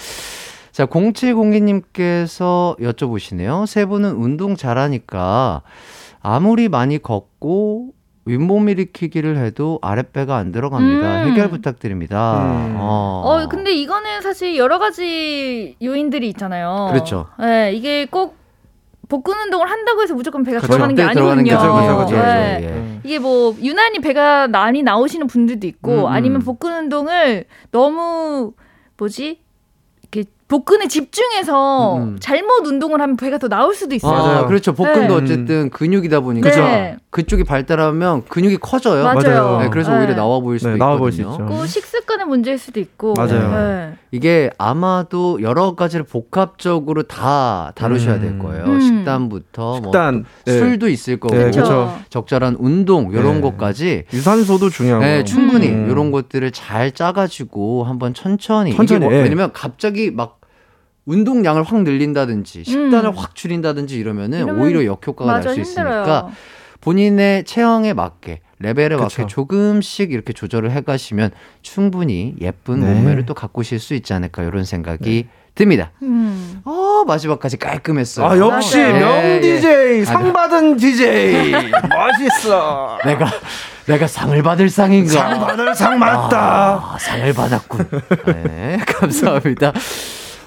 자, 0.77 0.85
0702님께서 0.85 2.79
여쭤보시네요. 2.79 3.67
세 3.67 3.87
분은 3.87 4.11
운동 4.11 4.57
잘하니까 4.57 5.63
아무리 6.21 6.69
많이 6.69 6.99
걷고 6.99 7.95
윗몸 8.27 8.69
일으키기를 8.69 9.39
해도 9.39 9.79
아랫배가 9.81 10.37
안 10.37 10.53
들어갑니다. 10.53 11.23
음. 11.23 11.31
해결 11.31 11.49
부탁드립니다. 11.49 12.43
음. 12.43 12.75
어. 12.77 13.23
어, 13.25 13.49
근데 13.49 13.73
이거는 13.73 14.21
사실 14.21 14.59
여러 14.59 14.79
가지 14.79 15.77
요인들이 15.83 16.29
있잖아요. 16.29 16.89
그렇죠. 16.91 17.29
네, 17.41 17.73
이게 17.73 18.05
꼭 18.05 18.37
복근 19.09 19.39
운동을 19.45 19.71
한다고 19.71 20.03
해서 20.03 20.13
무조건 20.13 20.43
배가 20.45 20.59
그쵸. 20.61 20.75
들어가는 20.75 20.95
게 20.95 21.01
절대 21.01 21.15
들어가는 21.15 21.43
게 21.43 21.55
아니거든요. 21.55 21.97
그쵸, 21.97 21.97
그쵸, 22.05 22.17
그쵸. 22.17 22.23
네. 22.23 22.59
예. 22.61 23.01
이게 23.03 23.19
뭐 23.19 23.57
유난히 23.63 24.01
배가 24.01 24.47
많이 24.47 24.83
나오시는 24.83 25.27
분들도 25.27 25.67
있고 25.69 25.93
음, 25.93 25.99
음. 26.01 26.07
아니면 26.09 26.43
복근 26.43 26.77
운동을 26.77 27.47
너무 27.71 28.53
뭐지 28.99 29.46
복근에 30.49 30.87
집중해서 30.87 31.97
음, 31.97 32.03
음. 32.03 32.17
잘못 32.21 32.65
운동을 32.67 33.01
하면 33.01 33.17
배가 33.17 33.39
더 33.39 33.49
나올 33.49 33.75
수도 33.75 33.95
있어요. 33.97 34.13
아, 34.15 34.23
맞아요. 34.23 34.47
그렇죠. 34.47 34.73
복근도 34.75 35.19
네. 35.19 35.25
어쨌든 35.25 35.71
근육이다 35.71 36.21
보니까 36.21 36.51
네. 36.51 36.97
그쪽이 37.11 37.43
발달하면 37.45 38.25
근육이 38.29 38.59
커져요. 38.59 39.03
맞아요. 39.03 39.15
맞아요. 39.17 39.59
네, 39.63 39.69
그래서 39.71 39.93
네. 39.93 39.99
오히려 40.01 40.15
나와 40.15 40.39
보일 40.39 40.59
수도 40.61 40.71
네, 40.71 40.75
있거든요. 40.77 40.87
나와 40.87 40.99
보일 40.99 41.13
수 41.13 41.21
있죠. 41.23 41.47
그 41.47 41.67
식습관의 41.67 42.27
문제일 42.27 42.59
수도 42.59 42.79
있고. 42.79 43.15
맞아요. 43.17 43.51
네. 43.51 43.95
이게 44.13 44.51
아마도 44.57 45.43
여러 45.43 45.75
가지를 45.75 46.05
복합적으로 46.05 47.03
다 47.03 47.73
다루셔야 47.75 48.21
될 48.21 48.31
음. 48.31 48.39
거예요. 48.39 48.65
음. 48.67 48.81
식단부터 48.81 49.81
식단, 49.83 50.15
뭐 50.15 50.25
네. 50.45 50.59
술도 50.59 50.89
있을 50.89 51.19
거고 51.19 51.35
네. 51.35 51.47
그쵸. 51.47 51.93
적절한 52.11 52.57
운동 52.61 53.11
이런 53.13 53.37
네. 53.37 53.41
것까지 53.41 54.05
유산소도 54.13 54.71
중요하고. 54.71 55.05
네, 55.05 55.25
충분히 55.25 55.69
음. 55.71 55.89
이런 55.91 56.13
것들을 56.13 56.51
잘 56.53 56.93
짜가지고 56.93 57.85
한번 57.85 58.15
천천히. 58.15 58.77
천천히, 58.77 58.99
이게 58.99 59.05
뭐- 59.07 59.13
예. 59.15 59.23
왜냐면 59.23 59.51
갑자기 59.53 60.11
막 60.13 60.36
운동량을 61.07 61.63
확 61.63 61.83
늘린다든지 61.83 62.65
식단을 62.65 63.11
음. 63.11 63.17
확 63.17 63.35
줄인다든지 63.35 63.97
이러면은 63.97 64.39
이러면 64.45 64.61
오히려 64.63 64.85
역효과가 64.85 65.41
날 65.41 65.55
수. 65.55 65.61
있으니까 65.61 66.29
본인의 66.81 67.45
체형에 67.45 67.95
맞게 67.95 68.41
레벨에 68.59 68.97
맞게 68.97 69.05
그쵸. 69.23 69.27
조금씩 69.27 70.13
이렇게 70.13 70.33
조절을 70.33 70.71
해가시면 70.73 71.31
충분히 71.63 72.35
예쁜 72.41 72.81
네. 72.81 72.93
몸매를 72.93 73.27
또 73.27 73.35
가꾸실 73.35 73.79
수 73.79 73.95
있지 73.95 74.13
않을까 74.13 74.43
이런 74.43 74.65
생각이 74.65 75.29
듭니다. 75.55 75.91
음. 76.03 76.61
어 76.65 77.05
마지막까지 77.07 77.57
깔끔했어요. 77.57 78.27
아, 78.27 78.39
역시 78.39 78.77
맞아요. 78.79 78.93
명 78.99 79.09
예, 79.25 79.37
예. 79.37 79.41
DJ, 79.41 80.03
아, 80.03 80.05
상 80.05 80.33
받은 80.33 80.77
DJ. 80.77 81.53
멋있어. 81.89 82.99
내가 83.05 83.27
내가 83.87 84.07
상을 84.07 84.43
받을 84.43 84.69
상인가? 84.69 85.13
상 85.13 85.41
받을 85.41 85.75
상 85.75 85.99
맞다. 85.99 86.93
아, 86.95 86.99
상을 86.99 87.33
받았군. 87.33 87.89
네, 88.27 88.79
감사합니다. 88.87 89.73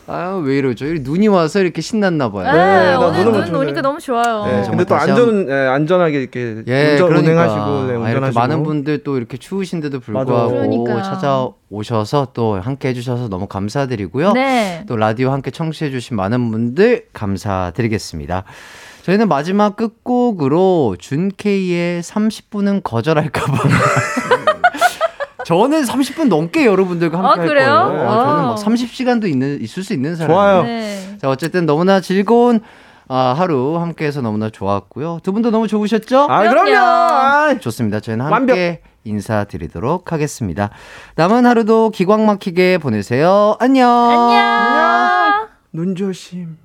아, 0.09 0.41
왜 0.43 0.57
이러죠? 0.57 0.85
이 0.87 0.99
눈이 1.01 1.27
와서 1.27 1.59
이렇게 1.59 1.81
신났나 1.81 2.31
봐요. 2.31 2.51
네, 2.51 2.91
나 2.93 2.99
오늘 2.99 3.23
눈 3.25 3.45
좋네. 3.45 3.57
오니까 3.59 3.81
너무 3.81 3.99
좋아요. 3.99 4.43
네, 4.45 4.63
정말 4.63 4.69
근데 4.69 4.85
또 4.85 4.95
안전 4.95 5.47
예, 5.49 5.53
안전하게 5.67 6.21
이렇게 6.21 6.63
예, 6.67 6.91
운전 6.93 7.07
그러니까. 7.09 7.31
운행하시고 7.31 7.65
네, 7.65 7.69
아, 7.69 7.83
이렇게 7.93 8.05
운전하시고 8.07 8.39
많은 8.39 8.63
분들 8.63 9.03
또 9.03 9.17
이렇게 9.17 9.37
추우신데도. 9.37 9.99
불구하고 9.99 10.49
그러니까. 10.49 11.01
찾아오셔서 11.03 12.29
또 12.33 12.59
함께 12.59 12.89
해주셔서 12.89 13.27
너무 13.29 13.45
감사드리고요. 13.47 14.33
네. 14.33 14.83
또 14.87 14.95
라디오 14.95 15.29
함께 15.31 15.51
청취해주신 15.51 16.15
많은 16.17 16.49
분들 16.51 17.05
감사드리겠습니다. 17.13 18.45
저희는 19.03 19.27
마지막 19.27 19.75
끝곡으로 19.75 20.95
준케이의 20.99 22.01
30분은 22.01 22.81
거절할까봐. 22.83 23.57
저는 25.49 25.81
30분 25.81 26.27
넘게 26.27 26.67
여러분들과 26.67 27.17
함께 27.17 27.27
아, 27.27 27.41
할 27.41 27.47
그래요? 27.47 27.85
거예요. 27.87 28.07
아, 28.07 28.23
저는 28.23 28.43
막 28.43 28.51
아. 28.51 28.55
30시간도 28.55 29.27
있는, 29.27 29.59
있을 29.61 29.81
수 29.83 29.93
있는 29.93 30.15
사람이에요. 30.15 30.37
좋아요. 30.37 30.63
네. 30.63 31.17
자, 31.19 31.27
어쨌든 31.27 31.65
너무나 31.65 32.01
즐거운 32.01 32.59
아, 33.07 33.33
하루 33.35 33.79
함께해서 33.79 34.21
너무나 34.21 34.51
좋았고요. 34.51 35.21
두 35.23 35.33
분도 35.33 35.49
너무 35.49 35.67
좋으셨죠? 35.67 36.27
아, 36.29 36.41
그럼요. 36.41 36.65
그럼요. 36.65 36.77
아, 36.77 37.57
좋습니다. 37.59 37.99
저희는 37.99 38.25
완벽. 38.25 38.53
함께 38.53 38.81
인사드리도록 39.05 40.11
하겠습니다. 40.11 40.69
남은 41.15 41.47
하루도 41.47 41.89
기광 41.89 42.27
막히게 42.27 42.77
보내세요. 42.77 43.55
안녕. 43.59 43.89
안녕. 43.89 45.47
눈 45.73 45.95
조심. 45.95 46.57